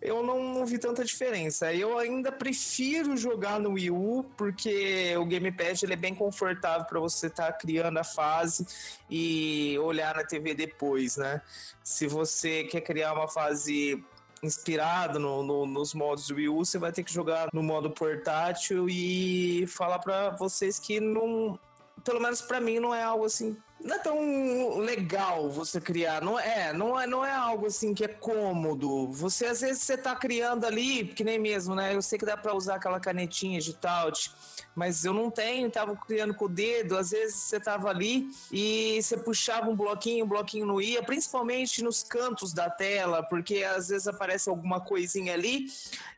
eu 0.00 0.22
não, 0.24 0.54
não 0.54 0.66
vi 0.66 0.78
tanta 0.78 1.04
diferença. 1.04 1.72
Eu 1.72 1.98
ainda 1.98 2.32
prefiro 2.32 3.16
jogar 3.16 3.60
no 3.60 3.70
Wii 3.72 3.90
U, 3.90 4.24
porque 4.36 5.14
o 5.16 5.24
gamepad 5.24 5.82
ele 5.82 5.92
é 5.92 5.96
bem 5.96 6.14
confortável 6.14 6.86
para 6.86 7.00
você 7.00 7.26
estar 7.28 7.52
criando 7.52 7.98
a 7.98 8.04
fase 8.04 8.66
e 9.10 9.78
olhar 9.80 10.14
na 10.16 10.24
TV 10.24 10.54
depois, 10.54 11.16
né? 11.16 11.40
Se 11.82 12.06
você 12.06 12.64
quer 12.64 12.80
criar 12.80 13.12
uma 13.12 13.28
fase 13.28 14.02
inspirado 14.42 15.18
no- 15.20 15.42
no- 15.42 15.66
nos 15.66 15.94
modos 15.94 16.26
do 16.28 16.34
Wii 16.34 16.48
U, 16.48 16.64
você 16.64 16.78
vai 16.78 16.90
ter 16.92 17.04
que 17.04 17.12
jogar 17.12 17.48
no 17.52 17.62
modo 17.62 17.90
portátil 17.90 18.88
e 18.88 19.64
falar 19.68 19.98
pra 20.00 20.30
vocês 20.30 20.78
que 20.78 20.98
não, 20.98 21.58
pelo 22.04 22.20
menos 22.20 22.42
pra 22.42 22.60
mim 22.60 22.80
não 22.80 22.92
é 22.92 23.02
algo 23.04 23.24
assim, 23.24 23.56
não 23.80 23.94
é 23.96 23.98
tão 24.00 24.78
legal 24.78 25.48
você 25.50 25.80
criar, 25.80 26.20
não 26.22 26.38
é, 26.38 26.72
não 26.72 27.00
é, 27.00 27.06
não 27.06 27.24
é 27.24 27.32
algo 27.32 27.66
assim 27.66 27.94
que 27.94 28.04
é 28.04 28.08
cômodo. 28.08 29.08
Você 29.12 29.46
às 29.46 29.60
vezes 29.60 29.82
você 29.82 29.96
tá 29.96 30.14
criando 30.16 30.64
ali, 30.64 31.04
que 31.06 31.22
nem 31.24 31.38
mesmo, 31.38 31.74
né? 31.74 31.94
Eu 31.94 32.02
sei 32.02 32.18
que 32.18 32.24
dá 32.24 32.36
pra 32.36 32.54
usar 32.54 32.76
aquela 32.76 32.98
canetinha 33.00 33.60
de 33.60 33.74
touch, 33.74 34.32
mas 34.74 35.04
eu 35.04 35.12
não 35.12 35.30
tenho, 35.30 35.70
tava 35.70 35.94
criando 35.96 36.34
com 36.34 36.46
o 36.46 36.48
dedo, 36.48 36.96
às 36.96 37.10
vezes 37.10 37.36
você 37.36 37.60
tava 37.60 37.88
ali 37.88 38.28
e 38.50 39.00
você 39.02 39.16
puxava 39.16 39.70
um 39.70 39.76
bloquinho, 39.76 40.24
o 40.24 40.28
bloquinho 40.28 40.66
não 40.66 40.80
ia, 40.80 41.02
principalmente 41.02 41.82
nos 41.82 42.02
cantos 42.02 42.52
da 42.52 42.70
tela, 42.70 43.22
porque 43.22 43.62
às 43.64 43.88
vezes 43.88 44.08
aparece 44.08 44.48
alguma 44.48 44.80
coisinha 44.80 45.34
ali 45.34 45.66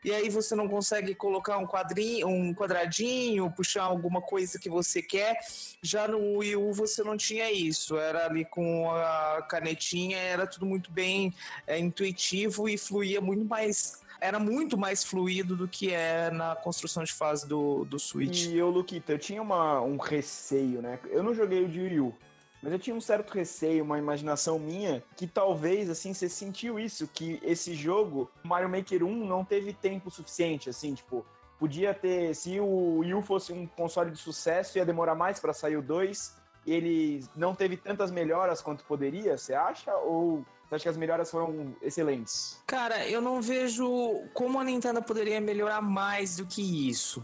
e 0.03 0.13
aí 0.13 0.29
você 0.29 0.55
não 0.55 0.67
consegue 0.67 1.13
colocar 1.13 1.57
um 1.57 1.67
quadrinho, 1.67 2.27
um 2.27 2.53
quadradinho, 2.53 3.51
puxar 3.51 3.83
alguma 3.83 4.21
coisa 4.21 4.57
que 4.57 4.69
você 4.69 5.01
quer. 5.01 5.37
Já 5.81 6.07
no 6.07 6.37
Wii 6.37 6.55
U 6.55 6.73
você 6.73 7.03
não 7.03 7.17
tinha 7.17 7.51
isso, 7.51 7.97
era 7.97 8.25
ali 8.25 8.45
com 8.45 8.89
a 8.91 9.45
canetinha, 9.49 10.17
era 10.17 10.47
tudo 10.47 10.65
muito 10.65 10.91
bem 10.91 11.33
é, 11.67 11.77
intuitivo 11.77 12.69
e 12.69 12.77
fluía 12.77 13.19
muito 13.19 13.45
mais 13.45 14.04
era 14.19 14.39
muito 14.39 14.77
mais 14.77 15.03
fluido 15.03 15.55
do 15.55 15.67
que 15.67 15.93
é 15.93 16.29
na 16.31 16.55
construção 16.55 17.03
de 17.03 17.13
fase 17.13 17.47
do, 17.47 17.85
do 17.85 17.99
Switch. 17.99 18.45
E 18.45 18.57
eu, 18.57 18.69
Luquita, 18.69 19.11
eu 19.11 19.19
tinha 19.19 19.41
uma, 19.41 19.81
um 19.81 19.97
receio, 19.97 20.81
né? 20.81 20.99
Eu 21.05 21.23
não 21.23 21.33
joguei 21.33 21.63
o 21.63 21.67
de 21.67 21.79
Wii 21.79 21.99
U, 21.99 22.15
mas 22.61 22.73
eu 22.73 22.79
tinha 22.79 22.95
um 22.95 23.01
certo 23.01 23.31
receio, 23.31 23.83
uma 23.83 23.99
imaginação 23.99 24.57
minha, 24.57 25.03
que 25.15 25.27
talvez, 25.27 25.89
assim, 25.89 26.13
você 26.13 26.27
sentiu 26.27 26.79
isso, 26.79 27.07
que 27.07 27.39
esse 27.43 27.75
jogo, 27.75 28.29
Mario 28.43 28.69
Maker 28.69 29.03
1, 29.03 29.25
não 29.25 29.45
teve 29.45 29.73
tempo 29.73 30.09
suficiente, 30.09 30.69
assim, 30.69 30.93
tipo, 30.93 31.25
podia 31.59 31.93
ter, 31.93 32.33
se 32.35 32.59
o 32.59 32.99
Wii 32.99 33.13
U 33.13 33.21
fosse 33.21 33.53
um 33.53 33.67
console 33.67 34.11
de 34.11 34.17
sucesso, 34.17 34.77
ia 34.77 34.85
demorar 34.85 35.15
mais 35.15 35.39
para 35.39 35.53
sair 35.53 35.77
o 35.77 35.81
2, 35.81 36.35
e 36.65 36.73
ele 36.73 37.23
não 37.35 37.53
teve 37.53 37.77
tantas 37.77 38.09
melhoras 38.09 38.61
quanto 38.61 38.83
poderia, 38.85 39.37
você 39.37 39.53
acha? 39.53 39.95
Ou 39.97 40.43
você 40.67 40.75
acha 40.75 40.83
que 40.83 40.89
as 40.89 40.97
melhoras 40.97 41.29
foram 41.29 41.75
excelentes? 41.81 42.59
Cara, 42.65 43.07
eu 43.07 43.21
não 43.21 43.39
vejo 43.39 44.23
como 44.33 44.59
a 44.59 44.63
Nintendo 44.63 45.01
poderia 45.01 45.39
melhorar 45.39 45.79
mais 45.81 46.37
do 46.37 46.45
que 46.45 46.89
isso. 46.89 47.23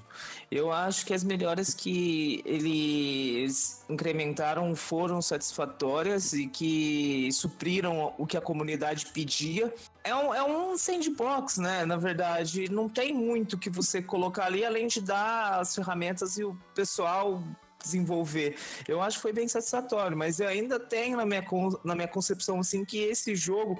Eu 0.52 0.72
acho 0.72 1.06
que 1.06 1.14
as 1.14 1.24
melhoras 1.24 1.74
que 1.74 2.44
eles 2.46 3.84
incrementaram 3.90 4.76
foram 4.76 5.22
satisfatórias 5.22 6.34
e 6.34 6.48
que 6.48 7.30
supriram 7.32 8.14
o 8.18 8.28
que 8.28 8.38
a 8.38 8.42
comunidade 8.42 9.08
pedia. 9.08 9.74
É 10.04 10.14
um, 10.14 10.34
é 10.34 10.44
um 10.44 10.78
sandbox, 10.78 11.58
né? 11.58 11.84
Na 11.84 11.98
verdade, 11.98 12.70
não 12.70 12.88
tem 12.88 13.12
muito 13.12 13.58
que 13.58 13.70
você 13.70 14.04
colocar 14.04 14.46
ali 14.46 14.64
além 14.64 14.86
de 14.86 15.02
dar 15.02 15.60
as 15.60 15.74
ferramentas 15.74 16.38
e 16.38 16.44
o 16.44 16.56
pessoal 16.76 17.42
desenvolver. 17.84 18.56
Eu 18.88 19.02
acho 19.02 19.18
que 19.18 19.22
foi 19.22 19.34
bem 19.34 19.48
satisfatório, 19.48 20.16
mas 20.18 20.40
eu 20.40 20.48
ainda 20.48 20.80
tenho 20.80 21.18
na 21.18 21.26
minha, 21.26 21.44
na 21.84 21.96
minha 21.96 22.08
concepção 22.08 22.60
assim 22.60 22.84
que 22.86 22.98
esse 23.00 23.36
jogo 23.36 23.80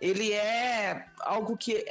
ele 0.00 0.32
é 0.32 1.06
algo 1.20 1.56
que 1.56 1.84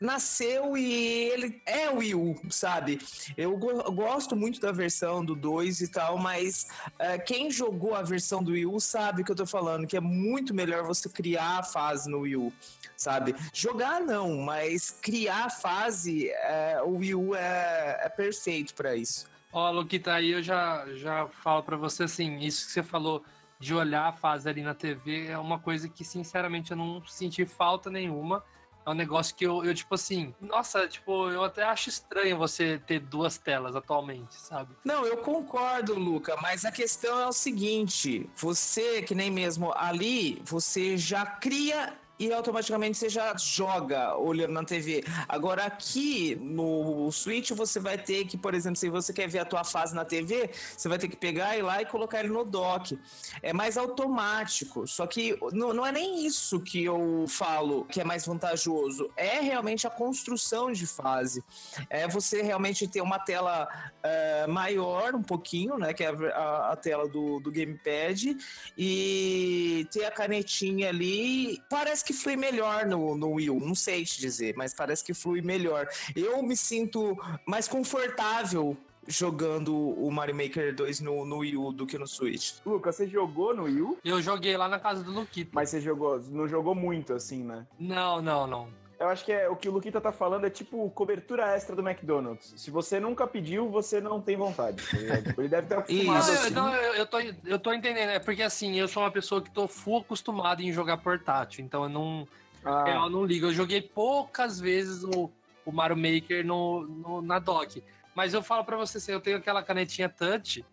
nasceu 0.00 0.76
e 0.76 1.30
ele 1.30 1.62
é 1.64 1.88
o 1.88 1.98
Wii 1.98 2.14
U, 2.16 2.34
sabe? 2.50 2.98
Eu 3.36 3.56
go- 3.56 3.84
gosto 3.92 4.34
muito 4.34 4.58
da 4.60 4.72
versão 4.72 5.24
do 5.24 5.32
2 5.36 5.80
e 5.80 5.86
tal, 5.86 6.18
mas 6.18 6.66
eh, 6.98 7.18
quem 7.18 7.52
jogou 7.52 7.94
a 7.94 8.02
versão 8.02 8.42
do 8.42 8.50
Wii 8.50 8.66
U 8.66 8.80
sabe 8.80 9.22
o 9.22 9.24
que 9.24 9.30
eu 9.30 9.36
tô 9.36 9.46
falando, 9.46 9.86
que 9.86 9.96
é 9.96 10.00
muito 10.00 10.52
melhor 10.52 10.82
você 10.82 11.08
criar 11.08 11.60
a 11.60 11.62
fase 11.62 12.10
no 12.10 12.22
Wii 12.22 12.36
U, 12.36 12.52
sabe? 12.96 13.32
Jogar 13.52 14.00
não, 14.00 14.38
mas 14.38 14.90
criar 14.90 15.44
a 15.44 15.50
fase, 15.50 16.28
eh, 16.30 16.80
o 16.84 16.96
Wii 16.96 17.14
U 17.14 17.34
é, 17.36 18.00
é 18.02 18.08
perfeito 18.08 18.74
para 18.74 18.96
isso. 18.96 19.30
Ó, 19.52 19.70
Luquita, 19.70 20.14
aí 20.14 20.30
eu 20.30 20.42
já, 20.42 20.86
já 20.94 21.28
falo 21.28 21.62
pra 21.62 21.76
você 21.76 22.04
assim, 22.04 22.38
isso 22.38 22.66
que 22.66 22.72
você 22.72 22.82
falou 22.82 23.22
de 23.58 23.74
olhar 23.74 24.08
a 24.08 24.12
fase 24.12 24.48
ali 24.48 24.62
na 24.62 24.74
TV 24.74 25.26
é 25.26 25.38
uma 25.38 25.58
coisa 25.58 25.88
que, 25.88 26.04
sinceramente, 26.04 26.70
eu 26.70 26.76
não 26.76 27.04
senti 27.06 27.44
falta 27.44 27.90
nenhuma. 27.90 28.42
É 28.84 28.90
um 28.90 28.94
negócio 28.94 29.36
que 29.36 29.46
eu, 29.46 29.64
eu, 29.64 29.72
tipo 29.72 29.94
assim, 29.94 30.34
nossa, 30.40 30.88
tipo, 30.88 31.30
eu 31.30 31.44
até 31.44 31.62
acho 31.62 31.88
estranho 31.88 32.36
você 32.36 32.80
ter 32.84 32.98
duas 32.98 33.38
telas 33.38 33.76
atualmente, 33.76 34.34
sabe? 34.34 34.74
Não, 34.84 35.06
eu 35.06 35.18
concordo, 35.18 35.94
Luca, 35.96 36.36
mas 36.42 36.64
a 36.64 36.72
questão 36.72 37.20
é 37.20 37.26
o 37.28 37.32
seguinte: 37.32 38.28
você, 38.34 39.02
que 39.02 39.14
nem 39.14 39.30
mesmo 39.30 39.72
ali, 39.76 40.42
você 40.44 40.96
já 40.96 41.24
cria 41.24 41.96
e 42.22 42.32
automaticamente 42.32 42.96
você 42.96 43.08
já 43.08 43.36
joga 43.36 44.16
olhando 44.16 44.52
na 44.52 44.64
TV. 44.64 45.02
Agora 45.28 45.64
aqui 45.64 46.36
no 46.40 47.10
Switch 47.10 47.50
você 47.50 47.80
vai 47.80 47.98
ter 47.98 48.26
que, 48.26 48.36
por 48.36 48.54
exemplo, 48.54 48.76
se 48.76 48.88
você 48.88 49.12
quer 49.12 49.28
ver 49.28 49.40
a 49.40 49.44
tua 49.44 49.64
fase 49.64 49.92
na 49.92 50.04
TV, 50.04 50.50
você 50.76 50.88
vai 50.88 50.98
ter 50.98 51.08
que 51.08 51.16
pegar 51.16 51.56
e 51.56 51.62
lá 51.62 51.82
e 51.82 51.86
colocar 51.86 52.20
ele 52.20 52.28
no 52.28 52.44
dock. 52.44 52.96
É 53.42 53.52
mais 53.52 53.76
automático. 53.76 54.86
Só 54.86 55.04
que 55.04 55.36
não, 55.52 55.74
não 55.74 55.84
é 55.84 55.90
nem 55.90 56.24
isso 56.24 56.60
que 56.60 56.84
eu 56.84 57.24
falo 57.26 57.84
que 57.86 58.00
é 58.00 58.04
mais 58.04 58.24
vantajoso. 58.24 59.10
É 59.16 59.40
realmente 59.40 59.84
a 59.86 59.90
construção 59.90 60.70
de 60.70 60.86
fase. 60.86 61.42
É 61.90 62.06
você 62.06 62.40
realmente 62.40 62.86
ter 62.86 63.00
uma 63.00 63.18
tela 63.18 63.66
uh, 63.66 64.50
maior 64.50 65.16
um 65.16 65.22
pouquinho, 65.22 65.76
né? 65.76 65.92
Que 65.92 66.04
é 66.04 66.08
a, 66.08 66.72
a 66.72 66.76
tela 66.76 67.08
do, 67.08 67.40
do 67.40 67.50
gamepad 67.50 68.36
e 68.78 69.88
ter 69.90 70.04
a 70.04 70.10
canetinha 70.12 70.88
ali. 70.88 71.60
Parece 71.68 72.04
que 72.04 72.11
flui 72.12 72.36
melhor 72.36 72.86
no, 72.86 73.16
no 73.16 73.32
Wii 73.32 73.50
U. 73.50 73.60
Não 73.60 73.74
sei 73.74 74.04
te 74.04 74.20
dizer, 74.20 74.54
mas 74.56 74.74
parece 74.74 75.04
que 75.04 75.14
flui 75.14 75.42
melhor. 75.42 75.88
Eu 76.14 76.42
me 76.42 76.56
sinto 76.56 77.16
mais 77.46 77.68
confortável 77.68 78.76
jogando 79.06 79.74
o 79.76 80.10
Mario 80.10 80.34
Maker 80.34 80.74
2 80.74 81.00
no, 81.00 81.24
no 81.24 81.38
Wii 81.38 81.56
U 81.56 81.72
do 81.72 81.86
que 81.86 81.98
no 81.98 82.06
Switch. 82.06 82.54
Lucas, 82.64 82.96
você 82.96 83.06
jogou 83.06 83.54
no 83.54 83.64
Wii 83.64 83.82
U? 83.82 83.98
Eu 84.04 84.22
joguei 84.22 84.56
lá 84.56 84.68
na 84.68 84.78
casa 84.78 85.02
do 85.02 85.10
Luquita. 85.10 85.50
Mas 85.52 85.70
você 85.70 85.80
jogou, 85.80 86.20
não 86.30 86.46
jogou 86.46 86.74
muito 86.74 87.12
assim, 87.12 87.42
né? 87.42 87.66
Não, 87.78 88.22
não, 88.22 88.46
não. 88.46 88.81
Eu 89.02 89.08
acho 89.08 89.24
que 89.24 89.32
é, 89.32 89.48
o 89.48 89.56
que 89.56 89.68
o 89.68 89.72
Luquita 89.72 90.00
tá 90.00 90.12
falando 90.12 90.46
é 90.46 90.50
tipo 90.50 90.88
cobertura 90.90 91.54
extra 91.56 91.74
do 91.74 91.82
McDonald's. 91.86 92.54
Se 92.56 92.70
você 92.70 93.00
nunca 93.00 93.26
pediu, 93.26 93.68
você 93.68 94.00
não 94.00 94.20
tem 94.20 94.36
vontade. 94.36 94.82
Tá 94.86 95.32
Ele 95.38 95.48
deve 95.48 95.66
ter 95.66 95.74
acostumado 95.78 96.28
eu, 96.28 96.34
assim. 96.34 96.50
não, 96.50 96.74
eu, 96.74 96.94
eu 96.94 97.06
tô, 97.06 97.18
eu 97.20 97.58
tô 97.58 97.72
entendendo. 97.74 98.10
É 98.10 98.18
porque 98.20 98.42
assim, 98.42 98.78
eu 98.78 98.86
sou 98.86 99.02
uma 99.02 99.10
pessoa 99.10 99.42
que 99.42 99.50
tô 99.50 99.66
full 99.66 99.98
acostumado 100.02 100.62
em 100.62 100.72
jogar 100.72 100.98
portátil. 100.98 101.64
Então 101.64 101.82
eu 101.82 101.88
não. 101.88 102.28
Ah. 102.64 102.84
Eu 102.86 103.10
não 103.10 103.24
ligo. 103.24 103.46
Eu 103.46 103.52
joguei 103.52 103.82
poucas 103.82 104.60
vezes 104.60 105.02
o, 105.02 105.28
o 105.66 105.72
Mario 105.72 105.96
Maker 105.96 106.46
no, 106.46 106.82
no- 106.86 107.22
na 107.22 107.38
dock. 107.40 107.82
Mas 108.14 108.32
eu 108.34 108.42
falo 108.42 108.64
pra 108.64 108.76
você 108.76 108.98
assim, 108.98 109.10
eu 109.10 109.20
tenho 109.20 109.38
aquela 109.38 109.62
canetinha 109.64 110.08
touch 110.08 110.64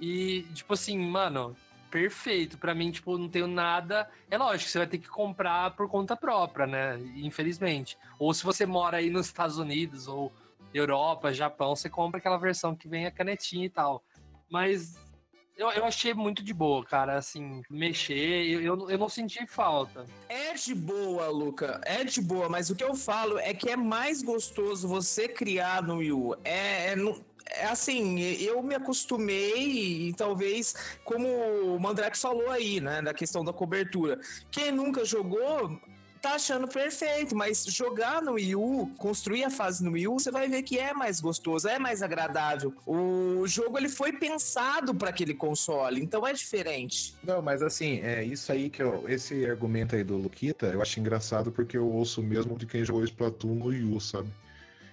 e, 0.00 0.42
tipo 0.54 0.72
assim, 0.74 0.98
mano, 0.98 1.56
perfeito. 1.96 2.58
Pra 2.58 2.74
mim, 2.74 2.90
tipo, 2.90 3.16
não 3.16 3.28
tenho 3.28 3.46
nada. 3.46 4.06
É 4.30 4.36
lógico, 4.36 4.70
você 4.70 4.78
vai 4.78 4.86
ter 4.86 4.98
que 4.98 5.08
comprar 5.08 5.74
por 5.74 5.88
conta 5.88 6.14
própria, 6.14 6.66
né? 6.66 6.98
Infelizmente. 7.16 7.96
Ou 8.18 8.34
se 8.34 8.44
você 8.44 8.66
mora 8.66 8.98
aí 8.98 9.08
nos 9.08 9.26
Estados 9.26 9.56
Unidos 9.56 10.06
ou 10.06 10.30
Europa, 10.74 11.32
Japão, 11.32 11.74
você 11.74 11.88
compra 11.88 12.18
aquela 12.18 12.36
versão 12.36 12.76
que 12.76 12.86
vem 12.86 13.06
a 13.06 13.10
canetinha 13.10 13.64
e 13.64 13.70
tal. 13.70 14.04
Mas 14.50 14.98
eu, 15.56 15.70
eu 15.70 15.86
achei 15.86 16.12
muito 16.12 16.44
de 16.44 16.52
boa, 16.52 16.84
cara. 16.84 17.16
Assim, 17.16 17.62
mexer, 17.70 18.44
eu, 18.46 18.60
eu, 18.60 18.90
eu 18.90 18.98
não 18.98 19.08
senti 19.08 19.46
falta. 19.46 20.04
É 20.28 20.52
de 20.52 20.74
boa, 20.74 21.28
Luca. 21.28 21.80
É 21.86 22.04
de 22.04 22.20
boa, 22.20 22.50
mas 22.50 22.68
o 22.68 22.76
que 22.76 22.84
eu 22.84 22.94
falo 22.94 23.38
é 23.38 23.54
que 23.54 23.70
é 23.70 23.76
mais 23.76 24.22
gostoso 24.22 24.86
você 24.86 25.26
criar 25.26 25.82
no 25.82 25.96
Wii 25.96 26.12
U. 26.12 26.34
É, 26.44 26.88
é, 26.92 26.96
no- 26.96 27.24
assim, 27.70 28.20
eu 28.20 28.62
me 28.62 28.74
acostumei 28.74 30.08
e 30.08 30.12
talvez, 30.14 30.74
como 31.04 31.28
o 31.28 31.78
Mandrake 31.80 32.18
falou 32.18 32.50
aí, 32.50 32.80
né, 32.80 33.02
da 33.02 33.14
questão 33.14 33.44
da 33.44 33.52
cobertura. 33.52 34.18
Quem 34.50 34.72
nunca 34.72 35.04
jogou 35.04 35.78
tá 36.26 36.34
achando 36.34 36.66
perfeito, 36.66 37.36
mas 37.36 37.64
jogar 37.64 38.20
no 38.20 38.32
Wii 38.32 38.56
U, 38.56 38.90
construir 38.98 39.44
a 39.44 39.50
fase 39.50 39.84
no 39.84 39.92
Wii 39.92 40.08
U, 40.08 40.18
você 40.18 40.30
vai 40.30 40.48
ver 40.48 40.62
que 40.62 40.76
é 40.76 40.92
mais 40.92 41.20
gostoso, 41.20 41.68
é 41.68 41.78
mais 41.78 42.02
agradável. 42.02 42.74
O 42.84 43.46
jogo 43.46 43.78
ele 43.78 43.88
foi 43.88 44.12
pensado 44.12 44.92
para 44.92 45.10
aquele 45.10 45.34
console, 45.34 46.00
então 46.00 46.26
é 46.26 46.32
diferente. 46.32 47.14
Não, 47.22 47.40
mas 47.40 47.62
assim, 47.62 48.00
é 48.00 48.24
isso 48.24 48.50
aí 48.50 48.68
que 48.68 48.82
eu, 48.82 49.04
esse 49.08 49.46
argumento 49.46 49.94
aí 49.94 50.02
do 50.02 50.16
Luquita, 50.16 50.66
eu 50.66 50.82
acho 50.82 50.98
engraçado 50.98 51.52
porque 51.52 51.76
eu 51.76 51.86
ouço 51.86 52.20
mesmo 52.22 52.56
de 52.56 52.66
quem 52.66 52.84
jogou 52.84 53.04
Splatoon 53.04 53.54
no 53.54 53.66
Wii 53.66 53.84
U, 53.84 54.00
sabe? 54.00 54.28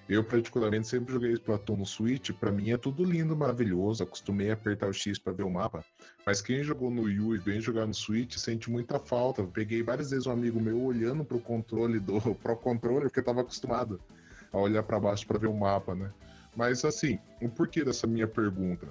Eu, 0.08 0.22
particularmente, 0.24 0.88
sempre 0.88 1.14
joguei 1.14 1.32
Splatoon 1.32 1.78
no 1.78 1.86
Switch. 1.86 2.32
Pra 2.32 2.52
mim 2.52 2.72
é 2.72 2.78
tudo 2.78 3.04
lindo, 3.04 3.36
maravilhoso. 3.36 4.04
Acostumei 4.04 4.50
a 4.50 4.54
apertar 4.54 4.90
o 4.90 4.94
X 4.94 5.18
pra 5.18 5.32
ver 5.32 5.44
o 5.44 5.50
mapa. 5.50 5.84
Mas 6.26 6.42
quem 6.42 6.64
jogou 6.64 6.92
no 6.92 7.04
Wii 7.04 7.36
e 7.36 7.38
vem 7.38 7.62
jogar 7.62 7.86
no 7.86 7.94
Switch 7.94 8.38
sente 8.38 8.70
muita 8.70 9.00
falta. 9.00 9.44
Peguei 9.44 9.82
várias 9.82 10.12
vezes 10.12 10.28
um 10.28 10.32
amigo 10.32 10.60
meu 10.60 10.82
olhando 10.82 11.24
pro 11.24 11.40
controle 11.40 12.00
do 12.00 12.20
Pro 12.36 12.58
Controller, 12.58 13.04
porque 13.04 13.22
tava 13.22 13.42
acostumado 13.42 14.00
a 14.52 14.58
olhar 14.58 14.84
pra 14.84 15.00
baixo 15.00 15.26
pra 15.26 15.40
ver 15.40 15.48
o 15.48 15.54
mapa, 15.54 15.96
né? 15.96 16.12
Mas 16.56 16.84
assim, 16.84 17.18
o 17.42 17.50
porquê 17.50 17.84
dessa 17.84 18.06
minha 18.06 18.28
pergunta? 18.28 18.88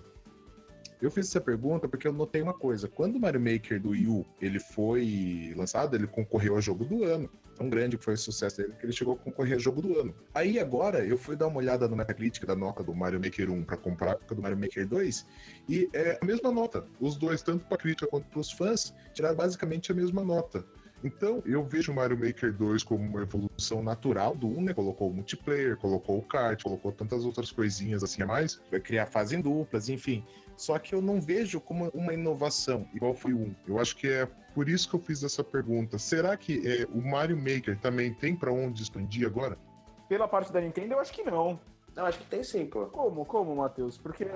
Eu 1.00 1.10
fiz 1.10 1.28
essa 1.28 1.40
pergunta 1.40 1.88
porque 1.88 2.06
eu 2.06 2.12
notei 2.12 2.40
uma 2.40 2.54
coisa. 2.54 2.88
Quando 2.88 3.16
o 3.16 3.20
Mario 3.20 3.40
Maker 3.40 3.80
do 3.80 3.90
Wii 3.90 4.06
U 4.06 4.24
ele 4.40 4.58
foi 4.58 5.52
lançado, 5.56 5.94
ele 5.94 6.06
concorreu 6.06 6.54
ao 6.54 6.60
jogo 6.60 6.84
do 6.84 7.04
ano. 7.04 7.28
Tão 7.62 7.70
grande 7.70 7.96
que 7.96 8.02
foi 8.02 8.14
o 8.14 8.18
sucesso 8.18 8.56
dele 8.56 8.74
que 8.76 8.84
ele 8.84 8.92
chegou 8.92 9.14
a 9.14 9.16
concorrer 9.16 9.54
ao 9.54 9.60
jogo 9.60 9.80
do 9.80 9.96
ano. 9.96 10.12
Aí 10.34 10.58
agora 10.58 11.06
eu 11.06 11.16
fui 11.16 11.36
dar 11.36 11.46
uma 11.46 11.58
olhada 11.58 11.86
no 11.86 11.94
Metacritic 11.94 12.44
da 12.44 12.56
nota 12.56 12.82
do 12.82 12.92
Mario 12.92 13.20
Maker 13.20 13.52
1 13.52 13.62
para 13.62 13.76
comprar 13.76 14.18
a 14.28 14.34
do 14.34 14.42
Mario 14.42 14.58
Maker 14.58 14.84
2 14.84 15.24
e 15.68 15.88
é 15.92 16.18
a 16.20 16.24
mesma 16.24 16.50
nota. 16.50 16.84
Os 16.98 17.14
dois, 17.16 17.40
tanto 17.40 17.64
para 17.66 17.78
crítica 17.78 18.08
quanto 18.08 18.26
para 18.26 18.40
os 18.40 18.50
fãs, 18.50 18.92
tiraram 19.14 19.36
basicamente 19.36 19.92
a 19.92 19.94
mesma 19.94 20.24
nota. 20.24 20.66
Então, 21.04 21.40
eu 21.46 21.64
vejo 21.64 21.92
o 21.92 21.94
Mario 21.94 22.18
Maker 22.18 22.52
2 22.52 22.82
como 22.82 23.04
uma 23.04 23.22
evolução 23.22 23.80
natural 23.80 24.34
do 24.34 24.48
1, 24.48 24.62
né? 24.62 24.74
Colocou 24.74 25.10
o 25.10 25.14
multiplayer, 25.14 25.76
colocou 25.76 26.18
o 26.18 26.22
kart, 26.22 26.60
colocou 26.60 26.90
tantas 26.90 27.24
outras 27.24 27.52
coisinhas 27.52 28.02
assim 28.02 28.22
a 28.22 28.26
mais. 28.26 28.60
Vai 28.72 28.80
criar 28.80 29.06
fase 29.06 29.36
em 29.36 29.40
duplas, 29.40 29.88
enfim. 29.88 30.24
Só 30.56 30.78
que 30.80 30.94
eu 30.94 31.00
não 31.00 31.20
vejo 31.20 31.60
como 31.60 31.88
uma 31.90 32.12
inovação, 32.12 32.88
igual 32.92 33.14
foi 33.14 33.32
o 33.32 33.38
1. 33.38 33.54
Eu 33.68 33.78
acho 33.78 33.96
que 33.96 34.08
é 34.08 34.28
por 34.54 34.68
isso 34.68 34.88
que 34.88 34.94
eu 34.94 35.00
fiz 35.00 35.22
essa 35.22 35.42
pergunta. 35.42 35.98
Será 35.98 36.36
que 36.36 36.62
é, 36.66 36.86
o 36.92 37.00
Mario 37.00 37.36
Maker 37.36 37.78
também 37.78 38.12
tem 38.12 38.34
para 38.34 38.52
onde 38.52 38.82
expandir 38.82 39.26
agora? 39.26 39.58
Pela 40.08 40.28
parte 40.28 40.52
da 40.52 40.60
Nintendo, 40.60 40.94
eu 40.94 41.00
acho 41.00 41.12
que 41.12 41.22
não. 41.22 41.58
Não, 41.94 42.06
acho 42.06 42.18
que 42.18 42.26
tem 42.26 42.42
sim, 42.42 42.66
pô. 42.66 42.86
Como, 42.86 43.24
como, 43.24 43.54
Matheus? 43.54 43.98
Porque 43.98 44.26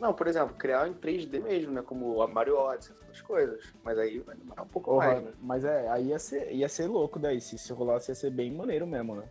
Não, 0.00 0.12
por 0.12 0.26
exemplo, 0.26 0.54
criar 0.56 0.88
em 0.88 0.94
3D 0.94 1.42
mesmo, 1.42 1.72
né? 1.72 1.82
Como 1.82 2.20
a 2.22 2.26
Mario 2.26 2.58
Odyssey, 2.58 2.94
essas 3.04 3.22
coisas. 3.22 3.72
Mas 3.84 3.98
aí 3.98 4.18
vai 4.18 4.36
demorar 4.36 4.62
um 4.62 4.68
pouco 4.68 4.90
Porra, 4.90 5.06
mais, 5.06 5.24
né? 5.24 5.32
mas 5.40 5.64
é, 5.64 5.88
aí 5.88 6.06
ia 6.08 6.18
ser, 6.18 6.52
ia 6.52 6.68
ser 6.68 6.86
louco 6.86 7.18
daí. 7.18 7.40
Se, 7.40 7.56
se 7.56 7.72
rolasse, 7.72 8.10
ia 8.10 8.14
ser 8.14 8.30
bem 8.30 8.52
maneiro 8.52 8.86
mesmo, 8.86 9.14
né? 9.16 9.24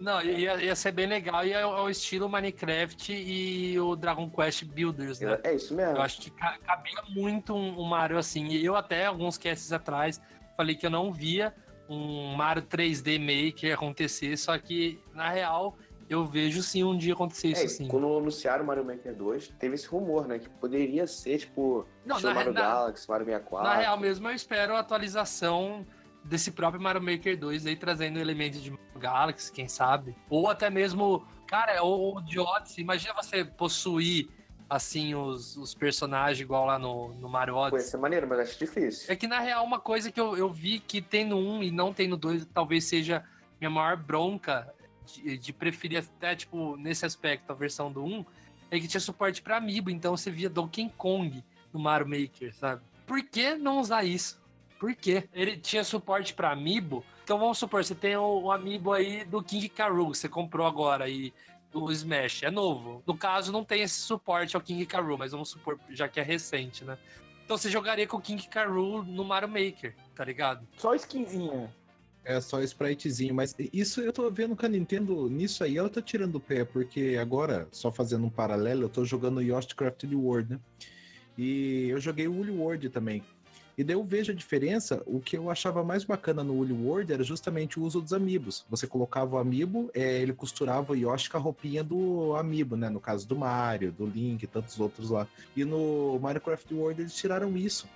Não, 0.00 0.22
ia, 0.22 0.56
ia 0.62 0.74
ser 0.74 0.92
bem 0.92 1.06
legal. 1.06 1.44
E 1.44 1.52
é 1.52 1.64
o 1.66 1.76
é 1.76 1.80
o 1.82 1.90
estilo 1.90 2.28
Minecraft 2.28 3.12
e 3.12 3.78
o 3.78 3.94
Dragon 3.94 4.30
Quest 4.30 4.64
Builders, 4.64 5.20
né? 5.20 5.38
É 5.44 5.54
isso 5.54 5.74
mesmo. 5.74 5.96
Eu 5.96 6.02
acho 6.02 6.20
que 6.22 6.30
ca- 6.30 6.58
cabia 6.64 7.02
muito 7.10 7.54
um, 7.54 7.78
um 7.80 7.84
Mario 7.84 8.16
assim. 8.16 8.46
E 8.46 8.64
eu 8.64 8.74
até, 8.76 9.04
alguns 9.06 9.36
casts 9.36 9.72
atrás, 9.72 10.20
falei 10.56 10.74
que 10.74 10.86
eu 10.86 10.90
não 10.90 11.12
via 11.12 11.54
um 11.88 12.34
Mario 12.34 12.62
3D 12.62 13.18
Maker 13.18 13.74
acontecer, 13.74 14.36
só 14.38 14.56
que, 14.56 14.98
na 15.12 15.28
real, 15.28 15.76
eu 16.08 16.24
vejo 16.24 16.62
sim 16.62 16.82
um 16.84 16.96
dia 16.96 17.12
acontecer 17.12 17.48
isso 17.48 17.64
É, 17.64 17.68
sim. 17.68 17.88
quando 17.88 18.06
anunciaram 18.16 18.64
o 18.64 18.66
Mario 18.66 18.84
Maker 18.84 19.14
2, 19.14 19.48
teve 19.58 19.74
esse 19.74 19.86
rumor, 19.88 20.26
né? 20.26 20.38
Que 20.38 20.48
poderia 20.48 21.06
ser, 21.06 21.38
tipo, 21.38 21.84
Não, 22.06 22.20
Mario 22.20 22.52
Galaxy, 22.54 23.08
Mario 23.08 23.26
64. 23.26 23.68
Na 23.68 23.76
real 23.76 23.98
mesmo, 23.98 24.28
eu 24.28 24.34
espero 24.34 24.74
a 24.76 24.80
atualização 24.80 25.86
desse 26.24 26.50
próprio 26.50 26.82
Mario 26.82 27.02
Maker 27.02 27.38
2 27.38 27.66
aí, 27.66 27.76
trazendo 27.76 28.18
elementos 28.18 28.62
de 28.62 28.72
Galaxy, 28.96 29.52
quem 29.52 29.68
sabe. 29.68 30.14
Ou 30.28 30.48
até 30.48 30.70
mesmo, 30.70 31.26
cara, 31.46 31.82
ou, 31.82 32.00
ou 32.00 32.20
de 32.20 32.38
Odyssey. 32.38 32.82
Imagina 32.82 33.14
você 33.14 33.44
possuir, 33.44 34.28
assim, 34.68 35.14
os, 35.14 35.56
os 35.56 35.74
personagens 35.74 36.40
igual 36.40 36.66
lá 36.66 36.78
no, 36.78 37.14
no 37.14 37.28
Mario 37.28 37.54
Pô, 37.54 37.60
ia 37.60 37.66
Odyssey. 37.66 37.90
ser 37.90 37.96
maneiro, 37.96 38.28
mas 38.28 38.40
acho 38.40 38.58
difícil. 38.58 39.12
É 39.12 39.16
que, 39.16 39.26
na 39.26 39.40
real, 39.40 39.64
uma 39.64 39.80
coisa 39.80 40.10
que 40.10 40.20
eu, 40.20 40.36
eu 40.36 40.50
vi 40.50 40.78
que 40.78 41.00
tem 41.00 41.24
no 41.24 41.38
1 41.38 41.62
e 41.64 41.70
não 41.70 41.92
tem 41.92 42.08
no 42.08 42.16
2, 42.16 42.46
talvez 42.46 42.84
seja 42.84 43.24
minha 43.60 43.70
maior 43.70 43.96
bronca 43.96 44.72
de, 45.06 45.36
de 45.36 45.52
preferir 45.52 45.98
até, 45.98 46.34
tipo, 46.36 46.76
nesse 46.76 47.04
aspecto, 47.04 47.50
a 47.50 47.54
versão 47.54 47.90
do 47.90 48.04
1, 48.04 48.24
é 48.70 48.78
que 48.78 48.86
tinha 48.86 49.00
suporte 49.00 49.42
pra 49.42 49.56
Amiibo, 49.56 49.90
então 49.90 50.16
você 50.16 50.30
via 50.30 50.48
Donkey 50.48 50.90
Kong 50.96 51.42
no 51.72 51.80
Mario 51.80 52.06
Maker, 52.08 52.54
sabe? 52.54 52.82
Por 53.06 53.22
que 53.24 53.54
não 53.56 53.80
usar 53.80 54.04
isso? 54.04 54.39
Por 54.80 54.94
quê? 54.94 55.28
Ele 55.34 55.58
tinha 55.58 55.84
suporte 55.84 56.32
pra 56.32 56.52
Amiibo, 56.52 57.04
então 57.22 57.38
vamos 57.38 57.58
supor, 57.58 57.84
você 57.84 57.94
tem 57.94 58.16
o, 58.16 58.44
o 58.44 58.50
Amiibo 58.50 58.94
aí 58.94 59.26
do 59.26 59.42
King 59.42 59.68
K. 59.68 59.88
Rool, 59.90 60.10
que 60.10 60.16
você 60.16 60.28
comprou 60.28 60.66
agora 60.66 61.04
aí, 61.04 61.34
do 61.70 61.92
Smash, 61.92 62.44
é 62.44 62.50
novo. 62.50 63.02
No 63.06 63.14
caso, 63.14 63.52
não 63.52 63.62
tem 63.62 63.82
esse 63.82 64.00
suporte 64.00 64.56
ao 64.56 64.62
King 64.62 64.86
K. 64.86 64.98
Rool, 64.98 65.18
mas 65.18 65.32
vamos 65.32 65.50
supor, 65.50 65.78
já 65.90 66.08
que 66.08 66.18
é 66.18 66.22
recente, 66.22 66.82
né? 66.82 66.96
Então 67.44 67.58
você 67.58 67.68
jogaria 67.68 68.06
com 68.06 68.16
o 68.16 68.20
King 68.22 68.42
K. 68.48 68.64
Rool 68.64 69.02
no 69.02 69.22
Mario 69.22 69.48
Maker, 69.48 69.94
tá 70.14 70.24
ligado? 70.24 70.66
Só 70.78 70.94
skinzinha. 70.94 71.70
É 72.24 72.40
só 72.40 72.62
spritezinho, 72.62 73.34
mas 73.34 73.54
isso 73.72 74.00
eu 74.00 74.12
tô 74.14 74.30
vendo 74.30 74.56
que 74.56 74.64
a 74.64 74.68
Nintendo, 74.68 75.28
nisso 75.28 75.62
aí, 75.62 75.76
ela 75.76 75.90
tá 75.90 76.00
tirando 76.00 76.36
o 76.36 76.40
pé, 76.40 76.64
porque 76.64 77.18
agora, 77.20 77.68
só 77.70 77.92
fazendo 77.92 78.24
um 78.24 78.30
paralelo, 78.30 78.84
eu 78.84 78.88
tô 78.88 79.04
jogando 79.04 79.42
Yoshi 79.42 79.74
Crafted 79.74 80.14
World, 80.16 80.54
né? 80.54 80.60
E 81.36 81.88
eu 81.88 82.00
joguei 82.00 82.26
o 82.26 82.32
Woolly 82.32 82.50
World 82.50 82.88
também. 82.88 83.22
E 83.80 83.82
daí 83.82 83.96
eu 83.96 84.04
vejo 84.04 84.30
a 84.30 84.34
diferença, 84.34 85.02
o 85.06 85.20
que 85.20 85.38
eu 85.38 85.48
achava 85.48 85.82
mais 85.82 86.04
bacana 86.04 86.44
no 86.44 86.52
Woolly 86.52 86.74
World 86.74 87.10
era 87.14 87.24
justamente 87.24 87.80
o 87.80 87.82
uso 87.82 87.98
dos 87.98 88.12
amigos. 88.12 88.62
Você 88.68 88.86
colocava 88.86 89.36
o 89.36 89.38
amiibo, 89.38 89.90
é, 89.94 90.20
ele 90.20 90.34
costurava 90.34 90.92
o 90.92 90.94
Yoshi 90.94 91.30
com 91.30 91.38
a 91.38 91.40
roupinha 91.40 91.82
do 91.82 92.36
amiibo, 92.36 92.76
né? 92.76 92.90
No 92.90 93.00
caso 93.00 93.26
do 93.26 93.34
Mario, 93.34 93.90
do 93.90 94.04
Link 94.04 94.42
e 94.42 94.46
tantos 94.46 94.78
outros 94.78 95.08
lá. 95.08 95.26
E 95.56 95.64
no 95.64 96.18
Minecraft 96.20 96.74
World 96.74 97.00
eles 97.00 97.14
tiraram 97.14 97.56
isso. 97.56 97.88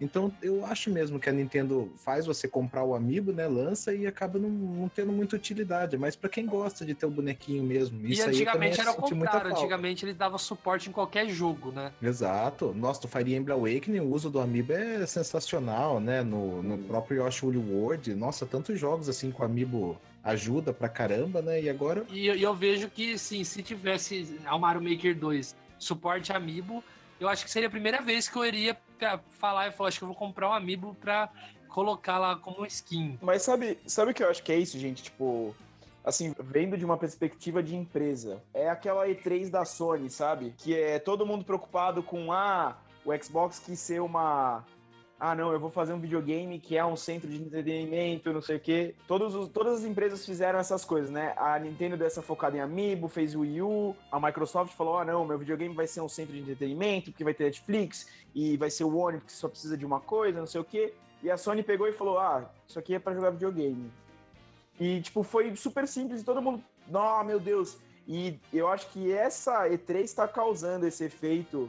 Então 0.00 0.32
eu 0.42 0.64
acho 0.64 0.90
mesmo 0.90 1.18
que 1.18 1.28
a 1.28 1.32
Nintendo 1.32 1.92
faz 1.96 2.26
você 2.26 2.46
comprar 2.46 2.84
o 2.84 2.94
amiibo, 2.94 3.32
né? 3.32 3.46
Lança 3.48 3.94
e 3.94 4.06
acaba 4.06 4.38
não, 4.38 4.48
não 4.48 4.88
tendo 4.88 5.12
muita 5.12 5.36
utilidade. 5.36 5.96
Mas 5.98 6.14
pra 6.14 6.28
quem 6.30 6.46
gosta 6.46 6.84
de 6.84 6.94
ter 6.94 7.06
o 7.06 7.10
bonequinho 7.10 7.64
mesmo, 7.64 8.04
E 8.06 8.12
isso 8.12 8.22
aí 8.22 8.44
também 8.44 8.70
antigamente 8.70 8.80
era 8.80 8.90
o 8.92 8.94
contrário, 8.94 9.50
antigamente 9.50 10.04
ele 10.04 10.14
dava 10.14 10.38
suporte 10.38 10.88
em 10.88 10.92
qualquer 10.92 11.28
jogo, 11.28 11.72
né? 11.72 11.92
Exato. 12.00 12.72
Nossa, 12.74 13.00
do 13.02 13.08
Fire 13.08 13.34
Emblem 13.34 13.56
Awakening, 13.56 14.00
o 14.00 14.12
uso 14.12 14.30
do 14.30 14.40
Amiibo 14.40 14.72
é 14.72 15.04
sensacional, 15.06 16.00
né? 16.00 16.22
No, 16.22 16.62
no 16.62 16.78
próprio 16.78 17.22
Yoshi 17.24 17.44
Woolly 17.44 17.58
World, 17.58 18.14
nossa, 18.14 18.46
tantos 18.46 18.78
jogos 18.78 19.08
assim 19.08 19.30
com 19.30 19.42
o 19.42 19.46
Amiibo 19.46 20.00
ajuda 20.22 20.72
pra 20.72 20.88
caramba, 20.88 21.40
né? 21.42 21.60
E 21.62 21.68
agora 21.68 22.04
E, 22.10 22.26
eu- 22.26 22.36
e 22.36 22.42
eu 22.42 22.54
vejo 22.54 22.88
que, 22.90 23.16
sim, 23.18 23.42
se 23.44 23.62
tivesse 23.62 24.38
ao 24.46 24.58
Mario 24.58 24.82
Maker 24.82 25.16
2 25.18 25.56
suporte 25.78 26.32
Amiibo, 26.32 26.82
eu 27.20 27.28
acho 27.28 27.44
que 27.44 27.50
seria 27.50 27.68
a 27.68 27.70
primeira 27.70 28.00
vez 28.00 28.28
que 28.28 28.36
eu 28.36 28.44
iria 28.44 28.76
falar 29.28 29.68
e 29.68 29.72
falar, 29.72 29.88
acho 29.88 29.98
que 29.98 30.04
eu 30.04 30.08
vou 30.08 30.16
comprar 30.16 30.50
um 30.50 30.52
Amiibo 30.52 30.94
pra 30.94 31.28
colocar 31.68 32.18
lá 32.18 32.36
como 32.36 32.66
skin. 32.66 33.18
Mas 33.22 33.42
sabe, 33.42 33.78
sabe 33.86 34.10
o 34.10 34.14
que 34.14 34.22
eu 34.22 34.30
acho 34.30 34.42
que 34.42 34.52
é 34.52 34.56
isso, 34.56 34.78
gente? 34.78 35.02
Tipo, 35.02 35.54
assim, 36.04 36.34
vendo 36.40 36.76
de 36.76 36.84
uma 36.84 36.96
perspectiva 36.96 37.62
de 37.62 37.76
empresa. 37.76 38.42
É 38.52 38.68
aquela 38.68 39.06
E3 39.06 39.50
da 39.50 39.64
Sony, 39.64 40.10
sabe? 40.10 40.54
Que 40.58 40.74
é 40.74 40.98
todo 40.98 41.26
mundo 41.26 41.44
preocupado 41.44 42.02
com, 42.02 42.32
ah, 42.32 42.76
o 43.04 43.16
Xbox 43.22 43.58
quis 43.58 43.78
ser 43.78 44.00
uma. 44.00 44.64
Ah, 45.20 45.34
não, 45.34 45.52
eu 45.52 45.58
vou 45.58 45.68
fazer 45.68 45.92
um 45.92 45.98
videogame 45.98 46.60
que 46.60 46.76
é 46.76 46.84
um 46.84 46.94
centro 46.94 47.28
de 47.28 47.42
entretenimento, 47.42 48.32
não 48.32 48.40
sei 48.40 48.56
o 48.56 48.60
quê. 48.60 48.94
Todos 49.06 49.34
os, 49.34 49.48
todas 49.48 49.80
as 49.80 49.84
empresas 49.84 50.24
fizeram 50.24 50.60
essas 50.60 50.84
coisas, 50.84 51.10
né? 51.10 51.34
A 51.36 51.58
Nintendo 51.58 51.96
deu 51.96 52.06
essa 52.06 52.22
focada 52.22 52.56
em 52.56 52.60
Amiibo, 52.60 53.08
fez 53.08 53.34
o 53.34 53.40
Wii 53.40 53.62
U. 53.62 53.96
A 54.12 54.20
Microsoft 54.20 54.74
falou, 54.74 54.96
ah, 54.96 55.04
não, 55.04 55.26
meu 55.26 55.36
videogame 55.36 55.74
vai 55.74 55.88
ser 55.88 56.02
um 56.02 56.08
centro 56.08 56.32
de 56.34 56.40
entretenimento, 56.40 57.10
porque 57.10 57.24
vai 57.24 57.34
ter 57.34 57.44
Netflix, 57.44 58.06
e 58.32 58.56
vai 58.56 58.70
ser 58.70 58.84
o 58.84 58.96
One, 58.96 59.20
que 59.20 59.32
só 59.32 59.48
precisa 59.48 59.76
de 59.76 59.84
uma 59.84 59.98
coisa, 59.98 60.38
não 60.38 60.46
sei 60.46 60.60
o 60.60 60.64
quê. 60.64 60.94
E 61.20 61.28
a 61.28 61.36
Sony 61.36 61.64
pegou 61.64 61.88
e 61.88 61.92
falou: 61.92 62.20
Ah, 62.20 62.48
isso 62.68 62.78
aqui 62.78 62.94
é 62.94 62.98
pra 63.00 63.12
jogar 63.12 63.30
videogame. 63.30 63.90
E, 64.78 65.00
tipo, 65.00 65.24
foi 65.24 65.54
super 65.56 65.88
simples 65.88 66.20
e 66.20 66.24
todo 66.24 66.40
mundo. 66.40 66.62
Não, 66.86 67.24
meu 67.24 67.40
Deus. 67.40 67.76
E 68.06 68.38
eu 68.52 68.68
acho 68.68 68.88
que 68.90 69.12
essa 69.12 69.68
E3 69.68 70.02
está 70.02 70.28
causando 70.28 70.86
esse 70.86 71.04
efeito 71.04 71.68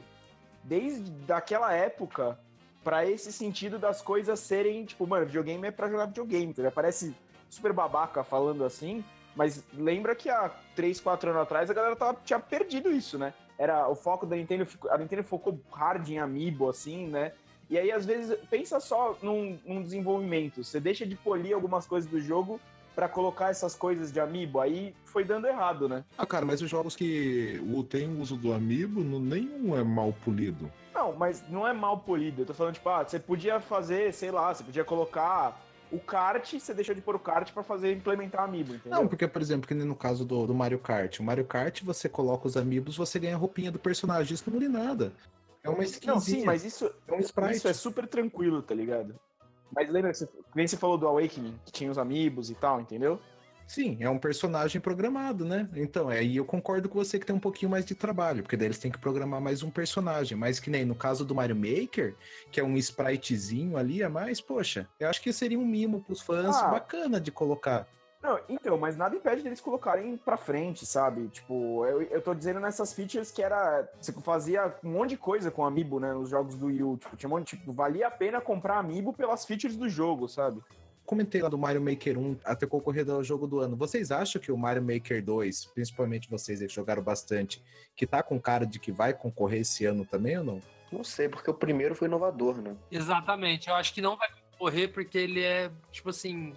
desde 0.64 1.10
daquela 1.26 1.74
época 1.74 2.40
pra 2.84 3.06
esse 3.06 3.32
sentido 3.32 3.78
das 3.78 4.02
coisas 4.02 4.40
serem, 4.40 4.86
tipo, 4.86 5.06
mano, 5.06 5.26
videogame 5.26 5.68
é 5.68 5.72
pra 5.72 5.90
jogar 5.90 6.06
videogame. 6.06 6.54
Ligado? 6.56 6.74
Parece 6.74 7.16
super 7.50 7.74
babaca 7.74 8.24
falando 8.24 8.64
assim, 8.64 9.04
mas 9.36 9.64
lembra 9.74 10.16
que 10.16 10.30
há 10.30 10.50
3, 10.76 11.00
4 11.00 11.30
anos 11.32 11.42
atrás 11.42 11.70
a 11.70 11.74
galera 11.74 11.96
tava, 11.96 12.18
tinha 12.24 12.40
perdido 12.40 12.92
isso, 12.92 13.18
né? 13.18 13.34
Era 13.58 13.90
o 13.90 13.96
foco 13.96 14.26
da 14.26 14.36
Nintendo, 14.36 14.68
a 14.90 14.98
Nintendo 14.98 15.24
focou 15.24 15.60
hard 15.72 16.08
em 16.10 16.20
amiibo, 16.20 16.70
assim, 16.70 17.08
né? 17.08 17.34
E 17.70 17.78
aí, 17.78 17.92
às 17.92 18.06
vezes, 18.06 18.36
pensa 18.50 18.80
só 18.80 19.16
num, 19.22 19.60
num 19.64 19.84
desenvolvimento. 19.84 20.64
Você 20.64 20.80
deixa 20.80 21.06
de 21.06 21.16
polir 21.16 21.54
algumas 21.54 21.86
coisas 21.86 22.10
do 22.10 22.20
jogo 22.20 22.60
pra 23.00 23.08
colocar 23.08 23.50
essas 23.50 23.76
coisas 23.76 24.12
de 24.12 24.20
amiibo. 24.20 24.60
Aí 24.60 24.94
foi 25.06 25.24
dando 25.24 25.48
errado, 25.48 25.88
né? 25.88 26.04
Ah, 26.18 26.26
cara, 26.26 26.46
mas 26.46 26.62
os 26.62 26.70
jogos 26.70 26.98
que 26.98 27.58
o- 27.74 27.82
tem 27.82 28.10
o 28.10 28.20
uso 28.20 28.36
do 28.36 28.52
amiibo, 28.52 29.00
nenhum 29.02 29.74
é 29.78 29.82
mal 29.86 30.12
polido. 30.26 30.70
Não, 30.94 31.14
mas 31.14 31.42
não 31.50 31.66
é 31.66 31.72
mal 31.72 31.98
polido. 32.00 32.42
Eu 32.42 32.46
tô 32.48 32.54
falando, 32.54 32.74
tipo, 32.74 32.90
ah, 32.90 33.06
você 33.08 33.18
podia 33.18 33.62
fazer, 33.62 34.14
sei 34.14 34.32
lá, 34.32 34.54
você 34.54 34.66
podia 34.66 34.84
colocar 34.84 35.58
o 35.90 35.98
kart, 35.98 36.52
você 36.60 36.74
deixou 36.74 36.94
de 36.94 37.00
pôr 37.00 37.16
o 37.16 37.20
kart 37.20 37.50
pra 37.54 37.64
fazer 37.64 37.94
implementar 37.94 38.44
amiibo, 38.44 38.76
entendeu? 38.76 39.00
Não, 39.00 39.08
porque, 39.08 39.26
por 39.30 39.42
exemplo, 39.42 39.66
que 39.66 39.74
nem 39.74 39.88
no 39.88 39.96
caso 39.96 40.26
do, 40.26 40.46
do 40.46 40.54
Mario 40.54 40.78
Kart. 40.80 41.20
O 41.22 41.24
Mario 41.24 41.46
Kart, 41.46 41.82
você 41.82 42.10
coloca 42.10 42.48
os 42.48 42.58
amigos, 42.58 42.98
você 42.98 43.18
ganha 43.18 43.36
a 43.36 43.38
roupinha 43.40 43.72
do 43.72 43.80
personagem. 43.80 44.34
Isso 44.34 44.44
não 44.52 44.60
muda 44.60 44.68
nada. 44.68 45.14
É 45.64 45.70
uma 45.70 45.86
skinzinha. 45.86 46.14
Não, 46.16 46.20
sim, 46.22 46.44
mas 46.44 46.66
isso, 46.66 46.92
É 47.08 47.14
um 47.14 47.50
isso 47.50 47.68
é 47.70 47.74
super 47.74 48.06
tranquilo, 48.08 48.62
tá 48.62 48.76
ligado? 48.76 49.16
Mas 49.74 49.90
lembra 49.90 50.12
que 50.12 50.28
nem 50.56 50.68
você 50.68 50.78
falou 50.78 50.98
do 50.98 51.08
Awakening, 51.08 51.60
que 51.66 51.72
tinha 51.72 51.92
os 51.92 51.98
amiibos 51.98 52.50
e 52.50 52.56
tal, 52.56 52.82
entendeu? 52.82 53.20
Sim, 53.68 53.98
é 54.00 54.10
um 54.10 54.18
personagem 54.18 54.82
programado, 54.82 55.46
né? 55.46 55.70
Então, 55.76 56.10
aí 56.10 56.38
eu 56.38 56.44
concordo 56.44 56.90
com 56.90 56.98
você 56.98 57.20
que 57.20 57.26
tem 57.26 57.36
um 57.36 57.40
pouquinho 57.40 57.70
mais 57.70 57.86
de 57.86 57.94
trabalho, 57.94 58.42
porque 58.42 58.58
daí 58.58 58.66
eles 58.66 58.80
têm 58.80 58.90
que 58.92 58.98
programar 58.98 59.40
mais 59.40 59.62
um 59.62 59.70
personagem. 59.70 60.36
Mas 60.36 60.60
que 60.60 60.72
nem 60.72 60.84
no 60.84 60.96
caso 60.96 61.24
do 61.24 61.36
Mario 61.36 61.56
Maker, 61.56 62.16
que 62.52 62.60
é 62.60 62.64
um 62.64 62.76
spritezinho 62.78 63.78
ali 63.78 64.02
a 64.02 64.10
mais, 64.10 64.42
poxa, 64.42 64.90
eu 65.00 65.08
acho 65.08 65.22
que 65.22 65.32
seria 65.32 65.60
um 65.60 65.68
mimo 65.68 66.02
pros 66.02 66.20
fãs 66.20 66.56
Ah. 66.58 66.70
bacana 66.70 67.22
de 67.22 67.32
colocar. 67.32 67.88
Não, 68.22 68.38
então, 68.50 68.78
mas 68.78 68.98
nada 68.98 69.16
impede 69.16 69.42
deles 69.42 69.62
colocarem 69.62 70.18
pra 70.18 70.36
frente, 70.36 70.86
sabe? 70.86 71.30
Tipo, 71.30 71.86
eu, 71.86 72.02
eu 72.02 72.22
tô 72.22 72.34
dizendo 72.34 72.60
nessas 72.60 72.92
features 72.94 73.32
que 73.32 73.42
era. 73.42 73.90
Você 74.00 74.12
fazia 74.12 74.76
um 74.84 74.92
monte 74.92 75.12
de 75.12 75.18
coisa 75.18 75.50
com 75.50 75.66
amiibo, 75.66 76.00
né? 76.00 76.14
Nos 76.14 76.30
jogos 76.30 76.56
do 76.56 76.66
Wii 76.66 76.84
U. 76.84 76.98
Tipo, 76.98 77.16
tinha 77.16 77.30
um 77.30 77.38
monte, 77.38 77.56
tipo, 77.56 77.72
valia 77.72 78.08
a 78.08 78.12
pena 78.12 78.42
comprar 78.42 78.78
amiibo 78.78 79.14
pelas 79.14 79.46
features 79.46 79.78
do 79.78 79.88
jogo, 79.88 80.28
sabe? 80.28 80.62
Comentei 81.06 81.42
lá 81.42 81.50
do 81.50 81.58
Mario 81.58 81.82
Maker 81.82 82.20
1 82.20 82.40
até 82.44 82.68
concorrido 82.68 83.14
ao 83.14 83.24
jogo 83.24 83.48
do 83.48 83.60
ano. 83.60 83.76
Vocês 83.76 84.12
acham 84.12 84.40
que 84.40 84.52
o 84.52 84.58
Mario 84.58 84.84
Maker 84.84 85.24
2, 85.24 85.68
principalmente 85.74 86.30
vocês 86.30 86.60
que 86.60 86.68
jogaram 86.68 87.02
bastante, 87.02 87.64
que 87.96 88.06
tá 88.06 88.22
com 88.22 88.40
cara 88.40 88.66
de 88.66 88.80
que 88.80 88.92
vai 88.92 89.14
concorrer 89.14 89.62
esse 89.62 89.86
ano 89.86 90.06
também 90.06 90.38
ou 90.38 90.44
não? 90.44 90.62
Não 90.92 91.04
sei, 91.04 91.30
porque 91.30 91.50
o 91.50 91.54
primeiro 91.54 91.96
foi 91.96 92.08
inovador, 92.08 92.62
né? 92.62 92.76
Exatamente, 92.92 93.70
eu 93.70 93.76
acho 93.76 93.94
que 93.94 94.02
não 94.02 94.18
vai 94.18 94.28
concorrer 94.52 94.92
porque 94.92 95.18
ele 95.18 95.42
é, 95.42 95.72
tipo 95.92 96.10
assim, 96.10 96.56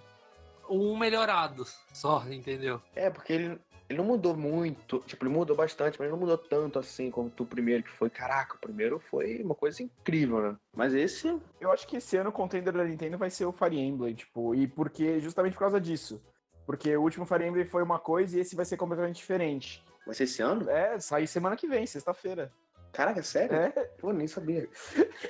um 0.69 0.97
melhorado 0.97 1.65
só, 1.91 2.23
entendeu? 2.29 2.81
É, 2.95 3.09
porque 3.09 3.33
ele, 3.33 3.59
ele 3.89 3.97
não 3.97 4.05
mudou 4.05 4.35
muito. 4.35 4.99
Tipo, 5.05 5.25
ele 5.25 5.33
mudou 5.33 5.55
bastante, 5.55 5.99
mas 5.99 6.09
não 6.09 6.17
mudou 6.17 6.37
tanto 6.37 6.79
assim 6.79 7.11
como 7.11 7.31
o 7.37 7.45
primeiro, 7.45 7.83
que 7.83 7.91
foi. 7.91 8.09
Caraca, 8.09 8.55
o 8.55 8.59
primeiro 8.59 8.99
foi 8.99 9.41
uma 9.43 9.55
coisa 9.55 9.83
incrível, 9.83 10.41
né? 10.41 10.57
Mas 10.75 10.93
esse. 10.93 11.39
Eu 11.59 11.71
acho 11.71 11.87
que 11.87 11.97
esse 11.97 12.17
ano 12.17 12.29
o 12.29 12.33
contender 12.33 12.73
da 12.73 12.83
Nintendo 12.83 13.17
vai 13.17 13.29
ser 13.29 13.45
o 13.45 13.51
Fire 13.51 13.79
Emblem, 13.79 14.13
tipo, 14.13 14.55
e 14.55 14.67
porque 14.67 15.19
justamente 15.19 15.53
por 15.53 15.59
causa 15.59 15.79
disso. 15.79 16.21
Porque 16.65 16.95
o 16.95 17.01
último 17.01 17.25
Fire 17.25 17.45
Emblem 17.45 17.65
foi 17.65 17.83
uma 17.83 17.99
coisa 17.99 18.37
e 18.37 18.39
esse 18.39 18.55
vai 18.55 18.65
ser 18.65 18.77
completamente 18.77 19.17
diferente. 19.17 19.83
Vai 20.05 20.15
ser 20.15 20.23
esse 20.23 20.41
ano? 20.41 20.69
É, 20.69 20.99
sai 20.99 21.27
semana 21.27 21.55
que 21.55 21.67
vem, 21.67 21.85
sexta-feira. 21.85 22.51
Caraca, 22.93 23.23
sério? 23.23 23.55
É. 23.55 23.69
Pô, 23.97 24.13
nem 24.13 24.27
sabia. 24.27 24.69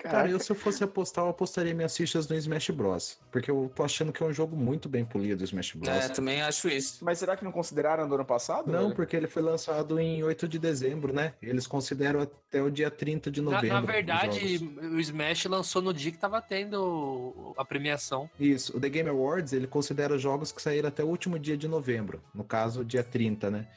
Cara, 0.04 0.30
eu 0.30 0.38
se 0.38 0.52
eu 0.52 0.56
fosse 0.56 0.84
apostar, 0.84 1.24
eu 1.24 1.30
apostaria 1.30 1.74
minhas 1.74 1.96
fichas 1.96 2.28
no 2.28 2.36
Smash 2.36 2.70
Bros. 2.72 3.18
Porque 3.32 3.50
eu 3.50 3.72
tô 3.74 3.84
achando 3.84 4.12
que 4.12 4.22
é 4.22 4.26
um 4.26 4.34
jogo 4.34 4.54
muito 4.54 4.90
bem 4.90 5.06
polido, 5.06 5.42
o 5.42 5.46
Smash 5.46 5.72
Bros. 5.72 5.88
É, 5.88 6.10
também 6.10 6.42
acho 6.42 6.68
isso. 6.68 7.04
Mas 7.06 7.20
será 7.20 7.38
que 7.38 7.44
não 7.44 7.54
consideraram 7.54 8.06
do 8.06 8.16
ano 8.16 8.26
passado? 8.26 8.70
Não, 8.70 8.84
velho? 8.84 8.96
porque 8.96 9.16
ele 9.16 9.28
foi 9.28 9.42
lançado 9.42 9.98
em 9.98 10.22
8 10.22 10.46
de 10.46 10.60
dezembro, 10.60 11.14
né? 11.14 11.34
Eles 11.42 11.66
consideram 11.66 12.20
até 12.20 12.62
o 12.62 12.70
dia 12.70 12.92
30 12.92 13.32
de 13.32 13.42
Na, 13.42 13.52
novembro. 13.52 13.76
na 13.76 13.80
os 13.80 13.88
verdade, 13.88 14.70
o 14.82 15.00
Smash 15.00 15.46
lançou 15.46 15.82
no 15.82 15.94
dia 15.94 16.12
que 16.12 16.18
tava 16.18 16.42
tendo 16.42 17.54
a 17.58 17.64
premiação. 17.64 18.30
Isso, 18.38 18.76
o 18.76 18.80
The 18.80 18.90
Game 18.90 19.10
Awards, 19.10 19.54
ele 19.54 19.68
considera 19.68 20.18
jogos 20.18 20.52
que 20.52 20.62
saíram 20.62 20.90
até 20.90 21.02
o 21.02 21.08
último 21.08 21.40
dia 21.40 21.56
de 21.56 21.70
novembro. 21.70 22.22
No 22.36 22.44
caso, 22.44 22.84
dia 22.84 23.04
30, 23.04 23.50
né? 23.50 23.68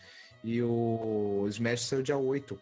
E 0.43 0.61
o 0.61 1.47
Smash 1.49 1.83
saiu 1.83 2.03
dia 2.03 2.17
8. 2.17 2.59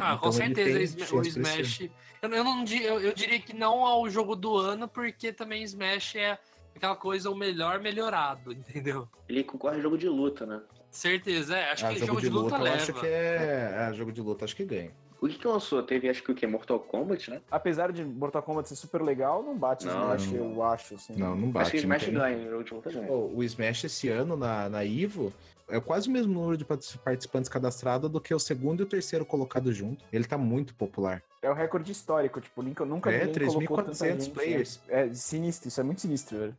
Ah, 0.00 0.16
com 0.16 0.28
Então 0.28 0.40
ele 0.44 0.54
certeza, 0.54 0.96
tem 0.96 1.18
o 1.18 1.22
esse 1.22 1.28
Smash. 1.38 1.80
Eu, 2.22 2.30
eu 2.30 2.44
não, 2.44 2.64
eu, 2.64 3.00
eu 3.00 3.12
diria 3.14 3.38
que 3.40 3.54
não 3.54 3.84
ao 3.84 4.08
jogo 4.08 4.34
do 4.34 4.56
ano, 4.56 4.88
porque 4.88 5.32
também 5.32 5.62
Smash 5.62 6.16
é 6.16 6.38
aquela 6.74 6.96
coisa, 6.96 7.30
o 7.30 7.34
melhor 7.36 7.80
melhorado, 7.80 8.52
entendeu? 8.52 9.08
Ele 9.28 9.44
concorre 9.44 9.78
a 9.78 9.80
jogo 9.80 9.98
de 9.98 10.08
luta, 10.08 10.46
né? 10.46 10.60
Certeza, 10.90 11.56
é. 11.56 11.70
Acho 11.70 11.86
Ah, 11.86 11.94
que 11.94 12.04
jogo, 12.04 12.20
de 12.20 12.28
luta, 12.28 12.56
eu 12.56 12.62
leva. 12.62 12.76
acho 12.76 12.92
que 12.94 13.06
é... 13.06 13.88
é. 13.90 13.94
jogo 13.94 14.10
de 14.10 14.20
luta, 14.20 14.44
acho 14.44 14.56
que 14.56 14.64
ganha. 14.64 14.90
O 15.20 15.28
que 15.28 15.38
que 15.38 15.46
lançou? 15.46 15.82
Teve, 15.82 16.08
acho 16.08 16.22
que 16.22 16.32
o 16.32 16.34
que? 16.34 16.46
Mortal 16.46 16.80
Kombat, 16.80 17.30
né? 17.30 17.42
Apesar 17.50 17.92
de 17.92 18.02
Mortal 18.02 18.42
Kombat 18.42 18.68
ser 18.68 18.74
super 18.76 19.02
legal, 19.02 19.42
não 19.42 19.54
bate 19.56 19.84
Não, 19.84 19.92
Smash, 20.16 20.32
não. 20.32 20.36
eu 20.54 20.62
acho, 20.62 20.94
assim. 20.94 21.14
Não, 21.14 21.36
não 21.36 21.50
bate. 21.50 21.62
acho 21.62 21.70
que 21.72 21.76
o 21.76 21.80
Smash 21.80 22.04
tem- 22.06 22.14
ganha, 22.14 22.38
o 22.38 22.50
jogo 22.50 22.64
de 22.64 22.74
luta 22.74 22.90
ganha. 22.90 23.06
Pô, 23.06 23.30
o 23.34 23.44
Smash 23.44 23.84
esse 23.84 24.08
ano 24.08 24.34
na, 24.36 24.68
na 24.70 24.82
Ivo 24.82 25.30
é 25.70 25.80
quase 25.80 26.08
o 26.08 26.12
mesmo 26.12 26.32
número 26.32 26.56
de 26.56 26.64
partic- 26.64 26.98
participantes 26.98 27.48
cadastrados 27.48 28.10
do 28.10 28.20
que 28.20 28.34
o 28.34 28.38
segundo 28.38 28.80
e 28.80 28.84
o 28.84 28.86
terceiro 28.86 29.24
colocado 29.24 29.72
junto. 29.72 30.04
Ele 30.12 30.24
tá 30.24 30.36
muito 30.38 30.74
popular. 30.74 31.22
É 31.42 31.50
o 31.50 31.54
recorde 31.54 31.90
histórico, 31.92 32.40
tipo, 32.40 32.62
nunca, 32.62 32.84
nunca 32.84 33.10
É, 33.10 33.26
ninguém 33.26 33.46
colocou 33.48 33.76
tanta 33.78 33.90
3.400 33.92 34.24
gente, 34.24 34.30
players. 34.30 34.80
né? 34.88 35.06
É 35.08 35.14
sinistro, 35.14 35.68
isso 35.68 35.80
é 35.80 35.84
muito 35.84 36.00
sinistro, 36.00 36.38
velho. 36.38 36.56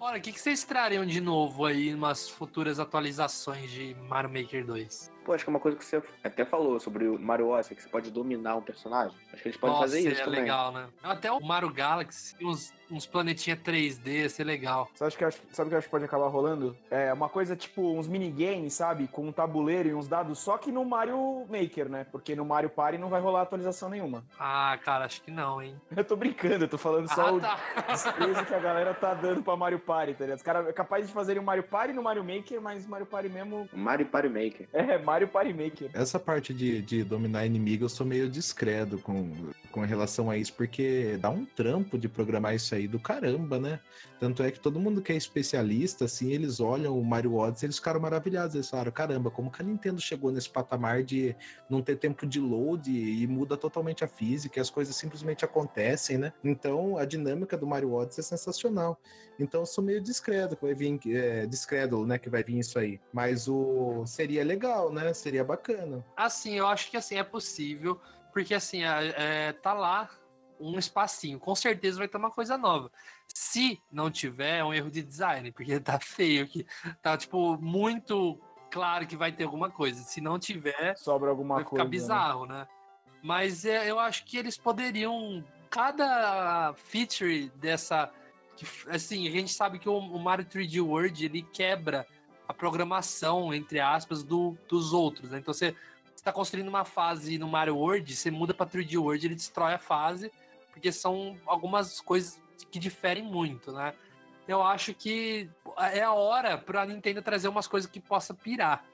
Olha, 0.00 0.18
o 0.18 0.20
que, 0.20 0.32
que 0.32 0.40
vocês 0.40 0.62
trariam 0.62 1.04
de 1.06 1.20
novo 1.20 1.64
aí 1.64 1.88
em 1.88 1.94
umas 1.94 2.28
futuras 2.28 2.78
atualizações 2.78 3.70
de 3.70 3.94
Mario 4.08 4.30
Maker 4.30 4.64
2? 4.64 5.10
Pô, 5.26 5.32
acho 5.32 5.42
que 5.42 5.50
é 5.50 5.52
uma 5.52 5.58
coisa 5.58 5.76
que 5.76 5.84
você 5.84 6.00
até 6.22 6.44
falou 6.44 6.78
sobre 6.78 7.08
o 7.08 7.18
Mario 7.18 7.48
Odyssey, 7.48 7.74
que 7.76 7.82
você 7.82 7.88
pode 7.88 8.12
dominar 8.12 8.54
um 8.54 8.62
personagem. 8.62 9.12
Acho 9.32 9.42
que 9.42 9.48
eles 9.48 9.58
podem 9.58 9.74
Nossa, 9.74 9.88
fazer 9.88 9.98
isso 9.98 10.08
seria 10.10 10.24
também. 10.24 10.40
legal, 10.42 10.70
né? 10.70 10.86
Até 11.02 11.32
o 11.32 11.40
Mario 11.44 11.72
Galaxy, 11.72 12.36
uns, 12.44 12.72
uns 12.88 13.06
planetinha 13.08 13.56
3D, 13.56 14.06
ia 14.22 14.28
ser 14.28 14.44
legal. 14.44 14.88
Sabe 14.94 15.12
o 15.12 15.16
que, 15.18 15.24
eu 15.24 15.28
acho- 15.28 15.42
sabe 15.50 15.66
o 15.66 15.70
que 15.70 15.74
eu 15.74 15.78
acho 15.78 15.88
que 15.88 15.90
pode 15.90 16.04
acabar 16.04 16.28
rolando? 16.28 16.76
É 16.88 17.12
uma 17.12 17.28
coisa 17.28 17.56
tipo 17.56 17.82
uns 17.98 18.06
minigames, 18.06 18.74
sabe? 18.74 19.08
Com 19.08 19.26
um 19.26 19.32
tabuleiro 19.32 19.88
e 19.88 19.94
uns 19.94 20.06
dados, 20.06 20.38
só 20.38 20.56
que 20.58 20.70
no 20.70 20.84
Mario 20.84 21.44
Maker, 21.50 21.88
né? 21.88 22.06
Porque 22.12 22.36
no 22.36 22.44
Mario 22.44 22.70
Party 22.70 22.96
não 22.96 23.08
vai 23.08 23.20
rolar 23.20 23.42
atualização 23.42 23.88
nenhuma. 23.88 24.24
Ah, 24.38 24.78
cara, 24.84 25.06
acho 25.06 25.20
que 25.22 25.32
não, 25.32 25.60
hein? 25.60 25.74
Eu 25.96 26.04
tô 26.04 26.14
brincando, 26.14 26.66
eu 26.66 26.68
tô 26.68 26.78
falando 26.78 27.08
só 27.12 27.26
Ah, 27.26 27.32
o 27.32 27.40
tá. 27.40 27.58
desprezo 27.88 28.44
que 28.46 28.54
a 28.54 28.60
galera 28.60 28.94
tá 28.94 29.12
dando 29.12 29.42
pra 29.42 29.56
Mario 29.56 29.80
Party, 29.80 30.14
tá 30.14 30.20
ligado? 30.22 30.36
Os 30.36 30.42
caras 30.44 30.68
é 30.68 30.72
capaz 30.72 31.04
de 31.04 31.12
fazerem 31.12 31.42
o 31.42 31.44
Mario 31.44 31.64
Party 31.64 31.92
no 31.92 32.02
Mario 32.04 32.22
Maker, 32.22 32.60
mas 32.62 32.86
Mario 32.86 33.06
Party 33.06 33.28
mesmo 33.28 33.68
Mario 33.72 34.06
Party 34.06 34.28
Maker. 34.28 34.68
é 34.72 34.98
Mario 34.98 35.15
Party 35.24 35.52
Maker. 35.52 35.90
Essa 35.94 36.18
parte 36.18 36.52
de, 36.52 36.82
de 36.82 37.04
dominar 37.04 37.46
inimigo 37.46 37.84
eu 37.84 37.88
sou 37.88 38.04
meio 38.04 38.28
discreto 38.28 38.98
com, 38.98 39.30
com 39.70 39.82
relação 39.82 40.28
a 40.28 40.36
isso, 40.36 40.52
porque 40.52 41.16
dá 41.20 41.30
um 41.30 41.44
trampo 41.44 41.96
de 41.96 42.08
programar 42.08 42.56
isso 42.56 42.74
aí 42.74 42.88
do 42.88 42.98
caramba, 42.98 43.58
né? 43.58 43.78
Tanto 44.18 44.42
é 44.42 44.50
que 44.50 44.58
todo 44.58 44.80
mundo 44.80 45.02
que 45.02 45.12
é 45.12 45.16
especialista, 45.16 46.06
assim, 46.06 46.32
eles 46.32 46.58
olham 46.58 46.98
o 46.98 47.04
Mario 47.04 47.34
Odyssey, 47.34 47.66
eles 47.66 47.76
ficaram 47.76 48.00
maravilhados. 48.00 48.54
Eles 48.54 48.68
falaram, 48.68 48.90
caramba, 48.90 49.30
como 49.30 49.50
que 49.50 49.62
a 49.62 49.64
Nintendo 49.64 50.00
chegou 50.00 50.32
nesse 50.32 50.48
patamar 50.48 51.02
de 51.02 51.36
não 51.68 51.82
ter 51.82 51.96
tempo 51.96 52.26
de 52.26 52.40
load 52.40 52.90
e 52.90 53.26
muda 53.26 53.56
totalmente 53.56 54.04
a 54.04 54.08
física, 54.08 54.58
e 54.58 54.60
as 54.60 54.70
coisas 54.70 54.96
simplesmente 54.96 55.44
acontecem, 55.44 56.18
né? 56.18 56.32
Então, 56.42 56.96
a 56.98 57.04
dinâmica 57.04 57.56
do 57.56 57.66
Mario 57.66 57.92
Odyssey 57.92 58.22
é 58.22 58.24
sensacional. 58.24 58.98
Então, 59.38 59.60
eu 59.60 59.66
sou 59.66 59.82
meio 59.82 60.00
discreto 60.00 60.56
que 60.56 60.64
vai 60.64 60.74
vir, 60.74 60.98
é, 61.06 61.46
discreto, 61.46 62.04
né, 62.06 62.18
que 62.18 62.30
vai 62.30 62.42
vir 62.42 62.58
isso 62.58 62.78
aí. 62.78 63.00
Mas 63.12 63.48
o 63.48 64.04
seria 64.06 64.44
legal, 64.44 64.92
né? 64.92 65.12
Seria 65.12 65.44
bacana. 65.44 66.04
Assim, 66.16 66.54
eu 66.54 66.66
acho 66.66 66.90
que 66.90 66.96
assim 66.96 67.16
é 67.16 67.24
possível, 67.24 68.00
porque 68.32 68.54
assim, 68.54 68.84
é, 68.84 69.14
é, 69.16 69.52
tá 69.52 69.72
lá 69.72 70.10
um 70.58 70.78
espacinho, 70.78 71.38
com 71.38 71.54
certeza 71.54 71.98
vai 71.98 72.08
ter 72.08 72.16
uma 72.16 72.30
coisa 72.30 72.56
nova. 72.56 72.90
Se 73.28 73.80
não 73.92 74.10
tiver, 74.10 74.58
é 74.58 74.64
um 74.64 74.72
erro 74.72 74.90
de 74.90 75.02
design, 75.02 75.52
porque 75.52 75.78
tá 75.80 75.98
feio 76.00 76.44
aqui. 76.44 76.66
Tá, 77.02 77.16
tipo, 77.16 77.58
muito 77.60 78.40
claro 78.70 79.06
que 79.06 79.16
vai 79.16 79.32
ter 79.32 79.44
alguma 79.44 79.70
coisa. 79.70 80.02
Se 80.02 80.20
não 80.20 80.38
tiver, 80.38 80.96
sobra 80.96 81.30
alguma 81.30 81.56
vai 81.56 81.64
coisa. 81.64 81.84
ficar 81.84 81.90
bizarro, 81.90 82.46
né? 82.46 82.60
né? 82.60 82.68
Mas 83.22 83.64
é, 83.64 83.90
eu 83.90 83.98
acho 83.98 84.24
que 84.24 84.36
eles 84.36 84.56
poderiam. 84.56 85.44
Cada 85.68 86.72
feature 86.74 87.50
dessa. 87.56 88.10
Assim, 88.88 89.26
a 89.26 89.30
gente 89.30 89.52
sabe 89.52 89.78
que 89.78 89.88
o, 89.88 89.98
o 89.98 90.18
Mario 90.18 90.46
3D 90.46 90.80
World 90.80 91.24
ele 91.24 91.42
quebra 91.42 92.06
a 92.48 92.54
programação, 92.54 93.52
entre 93.52 93.80
aspas, 93.80 94.22
do, 94.22 94.56
dos 94.68 94.92
outros. 94.92 95.30
Né? 95.30 95.38
Então 95.38 95.52
você 95.52 95.74
está 96.14 96.32
construindo 96.32 96.68
uma 96.68 96.84
fase 96.84 97.38
no 97.38 97.48
Mario 97.48 97.76
World, 97.76 98.14
você 98.14 98.30
muda 98.30 98.54
para 98.54 98.66
3D 98.66 98.98
World, 98.98 99.26
ele 99.26 99.34
destrói 99.34 99.74
a 99.74 99.78
fase, 99.78 100.32
porque 100.72 100.90
são 100.90 101.36
algumas 101.46 102.00
coisas 102.00 102.40
que 102.70 102.78
diferem 102.78 103.22
muito, 103.22 103.72
né? 103.72 103.94
Eu 104.48 104.62
acho 104.62 104.94
que 104.94 105.50
é 105.92 106.02
a 106.02 106.12
hora 106.12 106.56
para 106.56 106.82
a 106.82 106.86
Nintendo 106.86 107.20
trazer 107.20 107.48
umas 107.48 107.66
coisas 107.66 107.90
que 107.90 108.00
possa 108.00 108.32
pirar. 108.32 108.84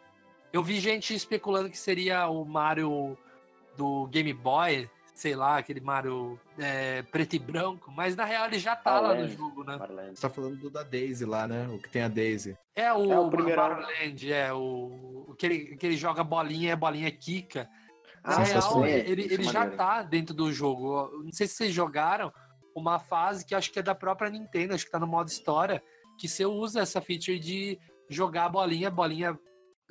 Eu 0.51 0.63
vi 0.63 0.81
gente 0.81 1.15
especulando 1.15 1.69
que 1.69 1.77
seria 1.77 2.27
o 2.27 2.45
Mario 2.45 3.17
do 3.77 4.07
Game 4.07 4.33
Boy, 4.33 4.89
sei 5.15 5.35
lá, 5.37 5.59
aquele 5.59 5.81
Mario 5.81 6.39
é, 6.59 7.03
preto 7.03 7.37
e 7.37 7.39
branco, 7.39 7.91
mas 7.93 8.17
na 8.17 8.25
real 8.25 8.47
ele 8.47 8.59
já 8.59 8.75
tá 8.75 8.99
lá 8.99 9.15
no 9.15 9.29
jogo, 9.29 9.63
né? 9.63 9.79
Você 10.15 10.23
tá 10.23 10.31
falando 10.31 10.57
do 10.57 10.71
da 10.71 10.83
Daisy 10.83 11.25
lá, 11.25 11.47
né? 11.47 11.69
O 11.69 11.79
que 11.79 11.89
tem 11.89 12.03
a 12.03 12.09
Daisy. 12.09 12.57
É 12.75 12.93
o, 12.93 13.13
É 13.13 13.19
o 13.19 13.31
primeiro. 13.31 13.61
Land, 13.63 14.33
é 14.33 14.53
o, 14.53 15.27
o 15.29 15.35
que, 15.37 15.47
ele, 15.47 15.77
que 15.77 15.87
ele 15.87 15.97
joga 15.97 16.25
bolinha 16.25 16.69
e 16.69 16.73
a 16.73 16.77
bolinha 16.77 17.11
quica. 17.11 17.69
Na 18.25 18.37
Ah, 18.37 18.43
real, 18.43 18.87
ele, 18.87 19.23
Isso 19.23 19.31
é 19.33 19.35
ele 19.35 19.43
já 19.45 19.53
maneiro. 19.61 19.77
tá 19.77 20.03
dentro 20.03 20.35
do 20.35 20.53
jogo. 20.53 21.11
Não 21.25 21.33
sei 21.33 21.47
se 21.47 21.55
vocês 21.55 21.73
jogaram 21.75 22.33
uma 22.75 22.99
fase 22.99 23.45
que 23.45 23.55
acho 23.55 23.71
que 23.71 23.81
é 23.81 23.83
da 23.83 23.95
própria 23.95 24.31
Nintendo, 24.31 24.75
acho 24.75 24.85
que 24.87 24.91
tá 24.91 24.99
no 24.99 25.07
modo 25.07 25.29
história, 25.29 25.83
que 26.19 26.27
você 26.29 26.47
usa 26.47 26.81
essa 26.81 27.01
feature 27.03 27.39
de 27.39 27.79
jogar 28.09 28.47
a 28.47 28.49
bolinha, 28.49 28.89
a 28.89 28.91
bolinha 28.91 29.39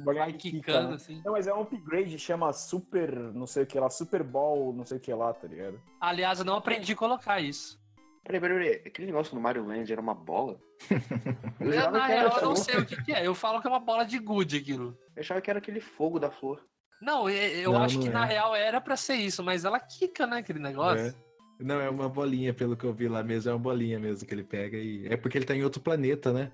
vai 0.04 0.34
quicando, 0.34 0.89
né? 0.89 0.95
assim. 0.95 1.22
Não, 1.24 1.34
mas 1.34 1.47
é 1.47 1.54
um 1.54 1.62
upgrade, 1.62 2.18
chama 2.20 2.52
Super, 2.54 3.16
não 3.34 3.45
sei 3.45 3.64
o 3.64 3.68
que 3.68 3.80
lá, 3.80 3.89
Super 3.89 4.24
Ball, 4.24 4.74
não 4.74 4.86
sei 4.86 4.97
o 4.97 4.99
que 4.99 5.14
lá, 5.14 5.34
tá 5.34 5.47
ligado? 5.47 5.80
Aliás, 5.99 6.39
eu 6.39 6.45
não 6.45 6.56
aprendi 6.56 6.93
a 6.93 6.95
colocar 6.95 7.39
isso. 7.39 7.80
Peraí, 8.24 8.39
peraí, 8.39 8.58
peraí. 8.58 8.82
Aquele 8.86 9.08
negócio 9.08 9.36
no 9.36 9.41
Mario 9.41 9.66
Land 9.66 9.91
era 9.91 10.02
uma 10.02 10.14
bola? 10.14 10.60
Eu, 11.60 11.91
na 11.91 12.08
real, 12.08 12.39
eu 12.39 12.41
não 12.41 12.56
sei 12.56 12.80
o 12.80 12.86
que, 12.86 13.02
que 13.04 13.14
é. 13.14 13.26
Eu 13.26 13.36
falo 13.36 13.62
que 13.62 13.68
é 13.68 13.70
uma 13.70 13.80
bola 13.80 14.04
de 14.04 14.18
gude 14.18 14.58
aquilo. 14.58 14.97
Eu 15.16 15.22
achava 15.22 15.39
que 15.39 15.49
era 15.49 15.60
aquele 15.60 15.80
fogo 15.80 16.20
da 16.20 16.32
flor. 16.32 16.60
Não, 16.99 17.30
eu, 17.30 17.74
Não, 17.74 17.84
acho 17.84 17.95
não 17.97 18.04
que 18.04 18.10
é. 18.10 18.12
na 18.12 18.26
real 18.26 18.56
era 18.56 18.82
pra 18.82 18.95
ser 18.95 19.16
isso, 19.16 19.43
mas 19.43 19.64
ela 19.64 19.80
quica, 19.80 20.26
né, 20.26 20.38
aquele 20.38 20.60
negócio. 20.60 21.08
É. 21.08 21.16
Não, 21.60 21.80
é 21.80 21.89
uma 21.89 22.10
bolinha, 22.10 22.52
pelo 22.54 22.76
que 22.76 22.84
eu 22.84 22.93
vi 22.93 23.08
lá 23.08 23.24
mesmo, 23.24 23.52
é 23.52 23.54
uma 23.54 23.60
bolinha 23.60 23.99
mesmo 23.99 24.28
que 24.28 24.34
ele 24.34 24.43
pega 24.43 24.78
e. 24.78 25.08
É 25.08 25.16
porque 25.16 25.38
ele 25.38 25.45
tá 25.45 25.56
em 25.56 25.64
outro 25.64 25.82
planeta, 25.82 26.34
né? 26.34 26.52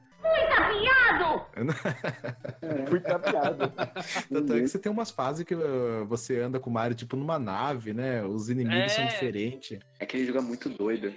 Fui 2.89 2.99
tapeado. 2.99 3.72
Tanto 4.32 4.53
é 4.53 4.62
que 4.62 4.68
você 4.68 4.80
tem 4.80 4.91
umas 4.91 5.12
fases 5.12 5.45
que 5.45 5.55
uh, 5.55 6.05
você 6.05 6.39
anda 6.39 6.60
com 6.60 6.70
o 6.70 6.74
Mario, 6.74 6.95
tipo, 6.95 7.16
numa 7.16 7.39
nave, 7.39 7.93
né? 7.93 8.24
Os 8.24 8.49
inimigos 8.49 8.91
são 8.93 9.03
É. 9.03 9.08
diferentes. 9.08 9.80
É 9.99 10.05
que 10.05 10.18
ele 10.18 10.26
jogo 10.26 10.39
é 10.39 10.41
muito 10.41 10.70
doido. 10.70 11.14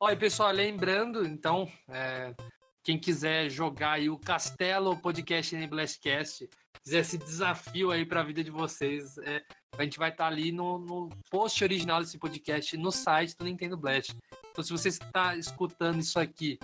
Olha, 0.00 0.16
pessoal, 0.16 0.50
lembrando, 0.50 1.24
então, 1.24 1.70
é, 1.88 2.34
quem 2.82 2.98
quiser 2.98 3.48
jogar 3.48 3.92
aí 3.92 4.10
o 4.10 4.18
Castelo 4.18 4.96
Podcast 4.96 5.54
em 5.54 5.68
Blastcast, 5.68 6.48
quiser 6.82 6.98
esse 7.00 7.16
desafio 7.16 7.92
aí 7.92 8.04
para 8.04 8.20
a 8.20 8.24
vida 8.24 8.42
de 8.42 8.50
vocês, 8.50 9.16
é, 9.18 9.40
a 9.76 9.82
gente 9.84 9.98
vai 9.98 10.10
estar 10.10 10.26
ali 10.26 10.52
no, 10.52 10.78
no 10.78 11.08
post 11.30 11.62
original 11.64 12.00
desse 12.00 12.18
podcast 12.18 12.76
no 12.76 12.92
site 12.92 13.36
do 13.36 13.44
Nintendo 13.44 13.76
Blast. 13.76 14.14
Então, 14.50 14.62
se 14.62 14.70
você 14.70 14.88
está 14.88 15.34
escutando 15.36 16.00
isso 16.00 16.18
aqui 16.18 16.58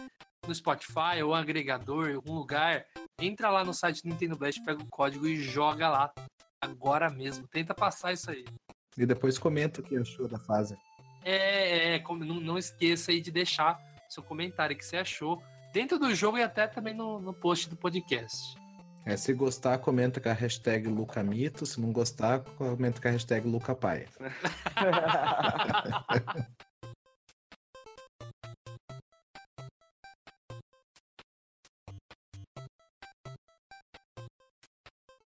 no 0.46 0.54
Spotify 0.54 1.22
ou 1.24 1.34
agregador, 1.34 2.10
em 2.10 2.14
algum 2.16 2.34
lugar, 2.34 2.84
entra 3.18 3.50
lá 3.50 3.64
no 3.64 3.72
site 3.72 4.02
do 4.02 4.10
Nintendo 4.10 4.36
Blast, 4.36 4.62
pega 4.62 4.82
o 4.82 4.86
código 4.86 5.26
e 5.26 5.36
joga 5.36 5.88
lá 5.88 6.12
agora 6.60 7.08
mesmo. 7.08 7.46
Tenta 7.48 7.74
passar 7.74 8.12
isso 8.12 8.30
aí. 8.30 8.44
E 8.96 9.06
depois 9.06 9.38
comenta 9.38 9.80
o 9.80 9.84
que 9.84 9.96
achou 9.96 10.28
da 10.28 10.38
fase. 10.38 10.76
É, 11.24 11.94
é, 11.94 11.98
como- 12.00 12.24
não, 12.24 12.40
não 12.40 12.58
esqueça 12.58 13.10
aí 13.10 13.20
de 13.20 13.30
deixar 13.30 13.78
seu 14.08 14.22
comentário 14.22 14.76
que 14.76 14.84
você 14.84 14.98
achou 14.98 15.42
dentro 15.72 15.98
do 15.98 16.14
jogo 16.14 16.38
e 16.38 16.42
até 16.42 16.66
também 16.66 16.94
no, 16.94 17.20
no 17.20 17.32
post 17.32 17.68
do 17.68 17.76
podcast. 17.76 18.54
É, 19.08 19.16
se 19.16 19.32
gostar, 19.32 19.78
comenta 19.78 20.20
com 20.20 20.28
a 20.28 20.34
hashtag 20.34 20.86
Lucamito. 20.86 21.64
Se 21.64 21.80
não 21.80 21.90
gostar, 21.90 22.40
comenta 22.40 23.00
com 23.00 23.08
a 23.08 23.10
hashtag 23.10 23.48
Lucapai. 23.48 24.04